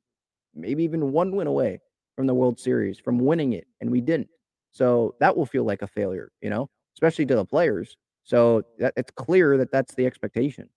maybe 0.56 0.84
even 0.84 1.12
one 1.12 1.36
win 1.36 1.46
away 1.46 1.80
from 2.16 2.26
the 2.26 2.34
World 2.34 2.60
Series, 2.60 3.00
from 3.00 3.20
winning 3.20 3.54
it, 3.54 3.68
and 3.82 3.92
we 3.92 4.02
didn't. 4.02 4.30
So 4.72 5.14
that 5.20 5.38
will 5.38 5.46
feel 5.46 5.64
like 5.64 5.84
a 5.84 5.88
failure, 5.88 6.32
you 6.42 6.50
know, 6.50 6.70
especially 6.96 7.28
to 7.28 7.36
the 7.36 7.46
players. 7.46 7.96
So 8.28 8.64
that, 8.78 8.94
it's 8.98 9.12
clear 9.16 9.58
that 9.58 9.72
that's 9.72 9.96
the 9.96 10.06
expectation. 10.06 10.68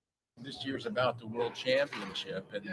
this 0.40 0.64
year's 0.64 0.86
about 0.86 1.18
the 1.18 1.26
world 1.26 1.52
championship, 1.52 2.48
and 2.54 2.72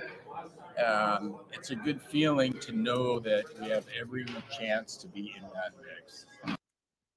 um, 0.86 1.38
it's 1.52 1.72
a 1.72 1.76
good 1.76 2.00
feeling 2.00 2.54
to 2.60 2.72
know 2.72 3.20
that 3.20 3.46
we 3.60 3.70
have 3.70 3.88
every 4.00 4.26
chance 4.56 4.96
to 4.98 5.08
be 5.08 5.34
in 5.36 5.42
that 5.42 5.72
mix. 5.82 6.28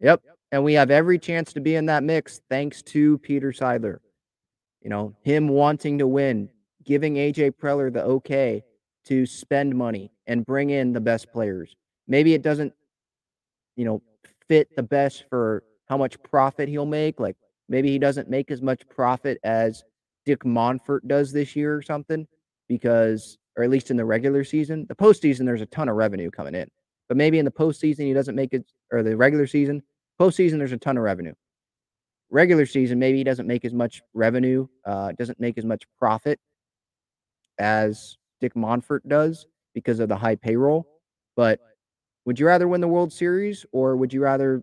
Yep. 0.00 0.22
And 0.52 0.64
we 0.64 0.72
have 0.72 0.90
every 0.90 1.18
chance 1.18 1.52
to 1.52 1.60
be 1.60 1.74
in 1.74 1.84
that 1.86 2.02
mix 2.02 2.40
thanks 2.48 2.80
to 2.84 3.18
Peter 3.18 3.52
Seidler. 3.52 3.98
You 4.80 4.88
know, 4.88 5.14
him 5.20 5.46
wanting 5.46 5.98
to 5.98 6.06
win, 6.06 6.48
giving 6.82 7.16
AJ 7.16 7.52
Preller 7.62 7.92
the 7.92 8.02
okay 8.02 8.64
to 9.04 9.26
spend 9.26 9.76
money 9.76 10.10
and 10.26 10.46
bring 10.46 10.70
in 10.70 10.94
the 10.94 11.00
best 11.00 11.30
players. 11.30 11.76
Maybe 12.08 12.32
it 12.32 12.40
doesn't, 12.40 12.72
you 13.76 13.84
know, 13.84 14.02
fit 14.48 14.74
the 14.74 14.82
best 14.82 15.24
for 15.28 15.62
how 15.90 15.98
much 15.98 16.20
profit 16.22 16.68
he'll 16.70 16.86
make. 16.86 17.20
Like 17.20 17.36
maybe 17.70 17.88
he 17.88 17.98
doesn't 17.98 18.28
make 18.28 18.50
as 18.50 18.60
much 18.60 18.86
profit 18.90 19.38
as 19.44 19.82
Dick 20.26 20.44
Monfort 20.44 21.06
does 21.06 21.32
this 21.32 21.56
year 21.56 21.74
or 21.74 21.80
something, 21.80 22.26
because 22.68 23.38
or 23.56 23.64
at 23.64 23.70
least 23.70 23.90
in 23.90 23.96
the 23.96 24.04
regular 24.04 24.44
season, 24.44 24.84
the 24.88 24.94
postseason 24.94 25.46
there's 25.46 25.62
a 25.62 25.66
ton 25.66 25.88
of 25.88 25.96
revenue 25.96 26.30
coming 26.30 26.54
in, 26.54 26.68
but 27.08 27.16
maybe 27.16 27.38
in 27.38 27.44
the 27.44 27.50
postseason 27.50 28.00
he 28.00 28.12
doesn't 28.12 28.34
make 28.34 28.52
it, 28.52 28.64
or 28.92 29.02
the 29.02 29.16
regular 29.16 29.46
season, 29.46 29.82
postseason 30.20 30.58
there's 30.58 30.72
a 30.72 30.78
ton 30.78 30.98
of 30.98 31.02
revenue. 31.04 31.32
Regular 32.30 32.66
season 32.66 32.98
maybe 32.98 33.18
he 33.18 33.24
doesn't 33.24 33.46
make 33.46 33.64
as 33.64 33.72
much 33.72 34.02
revenue, 34.14 34.66
uh, 34.84 35.12
doesn't 35.12 35.40
make 35.40 35.56
as 35.56 35.64
much 35.64 35.84
profit 35.98 36.38
as 37.58 38.16
Dick 38.40 38.54
Monfort 38.54 39.00
does 39.08 39.46
because 39.74 40.00
of 40.00 40.08
the 40.08 40.16
high 40.16 40.36
payroll. 40.36 40.86
But 41.36 41.60
would 42.24 42.38
you 42.38 42.46
rather 42.46 42.68
win 42.68 42.80
the 42.80 42.88
World 42.88 43.12
Series 43.12 43.64
or 43.72 43.96
would 43.96 44.12
you 44.12 44.22
rather 44.22 44.62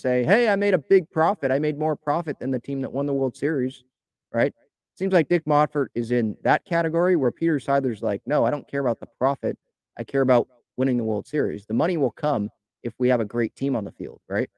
say, 0.00 0.24
hey, 0.24 0.48
I 0.48 0.56
made 0.56 0.74
a 0.74 0.78
big 0.78 1.10
profit? 1.10 1.50
I 1.50 1.58
made 1.58 1.78
more 1.78 1.96
profit 1.96 2.38
than 2.38 2.50
the 2.50 2.58
team 2.58 2.80
that 2.82 2.92
won 2.92 3.06
the 3.06 3.12
World 3.12 3.36
Series, 3.36 3.84
right? 4.32 4.52
Seems 4.96 5.12
like 5.12 5.28
Dick 5.28 5.44
Monfort 5.44 5.88
is 5.94 6.10
in 6.10 6.36
that 6.42 6.64
category 6.64 7.16
where 7.16 7.30
Peter 7.30 7.58
Seidler's 7.58 8.02
like, 8.02 8.20
no, 8.26 8.44
I 8.44 8.50
don't 8.50 8.68
care 8.68 8.80
about 8.80 9.00
the 9.00 9.06
profit. 9.18 9.56
I 9.96 10.04
care 10.04 10.22
about 10.22 10.48
winning 10.76 10.96
the 10.96 11.04
World 11.04 11.26
Series. 11.26 11.66
The 11.66 11.74
money 11.74 11.96
will 11.96 12.10
come 12.10 12.50
if 12.82 12.94
we 12.98 13.08
have 13.08 13.20
a 13.20 13.24
great 13.24 13.54
team 13.54 13.76
on 13.76 13.84
the 13.84 13.92
field, 13.92 14.20
right? 14.28 14.48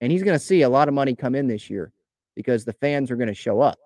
And 0.00 0.12
he's 0.12 0.22
going 0.22 0.38
to 0.38 0.44
see 0.44 0.62
a 0.62 0.68
lot 0.68 0.88
of 0.88 0.94
money 0.94 1.14
come 1.14 1.34
in 1.34 1.46
this 1.48 1.70
year 1.70 1.92
because 2.36 2.64
the 2.64 2.72
fans 2.74 3.10
are 3.10 3.16
going 3.16 3.28
to 3.28 3.34
show 3.34 3.60
up. 3.60 3.78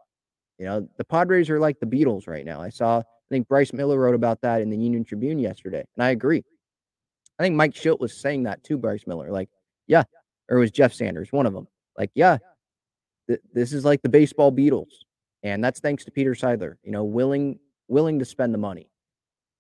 You 0.59 0.67
know, 0.67 0.89
the 0.99 1.05
Padres 1.05 1.51
are 1.51 1.59
like 1.59 1.81
the 1.81 1.87
Beatles 1.87 2.29
right 2.29 2.45
now. 2.45 2.61
I 2.61 2.69
saw, 2.69 2.99
I 2.99 3.05
think 3.31 3.49
Bryce 3.49 3.73
Miller 3.73 3.99
wrote 3.99 4.15
about 4.15 4.41
that 4.43 4.61
in 4.61 4.71
the 4.71 4.77
Union 4.77 5.05
Tribune 5.05 5.39
yesterday, 5.39 5.85
and 5.97 6.05
I 6.05 6.11
agree. 6.11 6.45
I 7.39 7.43
think 7.43 7.57
Mike 7.57 7.75
Shildt 7.75 7.99
was 7.99 8.21
saying 8.21 8.45
that 8.45 8.63
to 8.65 8.77
Bryce 8.77 9.05
Miller, 9.07 9.31
like, 9.31 9.49
yeah, 9.87 10.05
or 10.53 10.59
was 10.59 10.71
Jeff 10.71 10.93
Sanders, 10.93 11.33
one 11.33 11.47
of 11.47 11.55
them, 11.55 11.67
like, 11.99 12.11
yeah, 12.15 12.37
th- 13.27 13.41
this 13.55 13.73
is 13.73 13.87
like 13.87 14.03
the 14.03 14.09
baseball 14.11 14.53
Beatles, 14.53 14.93
and 15.43 15.65
that's 15.65 15.81
thanks 15.81 16.05
to 16.05 16.11
Peter 16.11 16.35
Seidler, 16.35 16.75
you 16.85 16.93
know, 16.93 17.05
willing 17.05 17.59
willing 17.89 18.19
to 18.19 18.25
spend 18.27 18.53
the 18.53 18.59
money. 18.59 18.91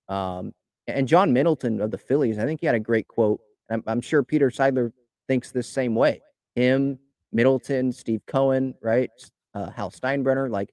Um, 0.09 0.53
and 0.87 1.09
John 1.09 1.33
Middleton 1.33 1.81
of 1.81 1.91
the 1.91 1.99
Phillies, 1.99 2.39
I 2.39 2.45
think 2.45 2.61
he 2.61 2.67
had 2.67 2.75
a 2.75 2.81
great 2.81 3.09
quote. 3.09 3.41
I'm, 3.71 3.83
I'm 3.87 4.01
sure 4.03 4.23
Peter 4.23 4.51
Seidler 4.51 4.93
thinks 5.29 5.51
this 5.51 5.67
same 5.67 5.95
way. 5.95 6.21
Him, 6.55 6.99
Middleton, 7.33 7.91
Steve 7.93 8.21
Cohen, 8.27 8.75
right? 8.83 9.11
Uh, 9.55 9.71
Hal 9.71 9.91
Steinbrenner, 9.91 10.51
like, 10.51 10.71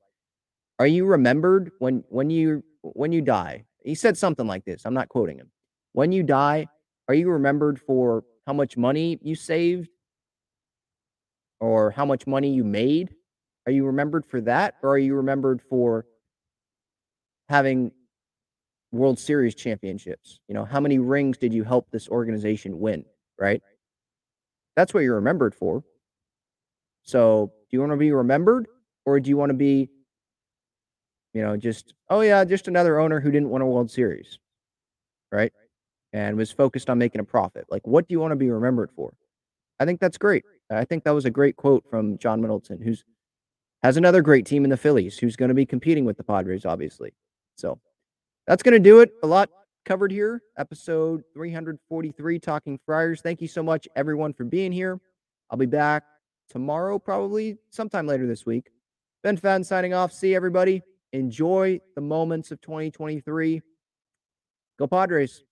are 0.80 0.88
you 0.88 1.06
remembered 1.06 1.72
when 1.80 2.04
when 2.10 2.30
you 2.30 2.64
when 2.82 3.14
you 3.14 3.22
die? 3.22 3.64
He 3.86 3.96
said 3.96 4.18
something 4.18 4.48
like 4.48 4.66
this. 4.66 4.82
I'm 4.84 4.94
not 4.94 5.08
quoting 5.08 5.38
him. 5.38 5.50
When 5.94 6.12
you 6.12 6.24
die, 6.24 6.68
are 7.08 7.14
you 7.14 7.30
remembered 7.30 7.80
for 7.80 8.26
how 8.46 8.54
much 8.54 8.76
money 8.76 9.18
you 9.22 9.36
saved 9.36 9.90
or 11.60 11.92
how 11.92 12.06
much 12.06 12.28
money 12.28 12.52
you 12.54 12.64
made? 12.64 13.14
Are 13.66 13.72
you 13.72 13.86
remembered 13.86 14.26
for 14.26 14.42
that 14.42 14.76
or 14.82 14.92
are 14.92 14.98
you 14.98 15.16
remembered 15.16 15.62
for 15.62 16.06
having 17.50 17.92
World 18.92 19.20
Series 19.20 19.56
championships? 19.56 20.40
You 20.48 20.56
know, 20.56 20.66
how 20.66 20.80
many 20.80 21.00
rings 21.00 21.38
did 21.38 21.54
you 21.54 21.64
help 21.64 21.90
this 21.92 22.08
organization 22.10 22.80
win, 22.80 23.06
right? 23.40 23.62
That's 24.76 24.94
what 24.94 25.02
you're 25.04 25.16
remembered 25.16 25.54
for. 25.54 25.84
So, 27.04 27.52
do 27.70 27.76
you 27.78 27.80
want 27.80 27.92
to 27.92 27.98
be 27.98 28.12
remembered 28.12 28.68
or 29.06 29.20
do 29.20 29.30
you 29.30 29.38
want 29.38 29.50
to 29.50 29.56
be 29.56 29.90
you 31.34 31.42
know, 31.42 31.58
just 31.58 31.94
oh 32.10 32.22
yeah, 32.22 32.44
just 32.44 32.68
another 32.68 33.00
owner 33.00 33.20
who 33.20 33.32
didn't 33.32 33.50
win 33.50 33.62
a 33.62 33.68
World 33.68 33.92
Series, 33.92 34.40
right? 35.32 35.54
And 36.14 36.38
was 36.38 36.52
focused 36.52 36.90
on 36.90 36.98
making 36.98 37.22
a 37.22 37.26
profit. 37.26 37.66
Like, 37.70 37.86
what 37.88 38.08
do 38.08 38.14
you 38.14 38.20
want 38.20 38.32
to 38.32 38.38
be 38.38 38.50
remembered 38.50 38.92
for? 38.96 39.14
I 39.80 39.86
think 39.86 40.00
that's 40.00 40.18
great. 40.18 40.46
I 40.70 40.86
think 40.86 41.04
that 41.04 41.12
was 41.12 41.26
a 41.26 41.32
great 41.32 41.56
quote 41.56 41.84
from 41.90 42.18
John 42.18 42.42
Middleton, 42.42 42.82
who's 42.82 43.04
has 43.82 43.98
another 43.98 44.22
great 44.22 44.46
team 44.46 44.64
in 44.64 44.70
the 44.70 44.78
Phillies, 44.78 45.18
who's 45.18 45.36
going 45.36 45.50
to 45.50 45.56
be 45.56 45.66
competing 45.66 46.06
with 46.06 46.18
the 46.18 46.24
Padres, 46.24 46.66
obviously. 46.66 47.14
So 47.56 47.80
that's 48.46 48.62
going 48.62 48.74
to 48.74 48.80
do 48.80 49.00
it. 49.00 49.12
A 49.24 49.28
lot 49.28 49.50
covered 49.86 50.12
here. 50.12 50.42
Episode 50.58 51.24
343, 51.34 52.40
Talking 52.40 52.80
Friars. 52.86 53.22
Thank 53.22 53.42
you 53.42 53.48
so 53.48 53.64
much, 53.64 53.88
everyone, 53.96 54.34
for 54.34 54.44
being 54.44 54.72
here. 54.72 55.00
I'll 55.50 55.58
be 55.58 55.66
back 55.66 56.04
tomorrow, 56.50 57.00
probably 57.00 57.58
sometime 57.70 58.06
later 58.06 58.28
this 58.28 58.46
week. 58.46 58.70
Ben 59.24 59.38
Fadden 59.38 59.66
signing 59.66 59.94
off. 59.94 60.12
See 60.12 60.36
everybody. 60.36 60.82
Enjoy 61.14 61.80
the 61.96 62.02
moments 62.02 62.52
of 62.52 62.62
2023. 62.62 63.62
Go 64.78 64.88
Padres. 64.88 65.44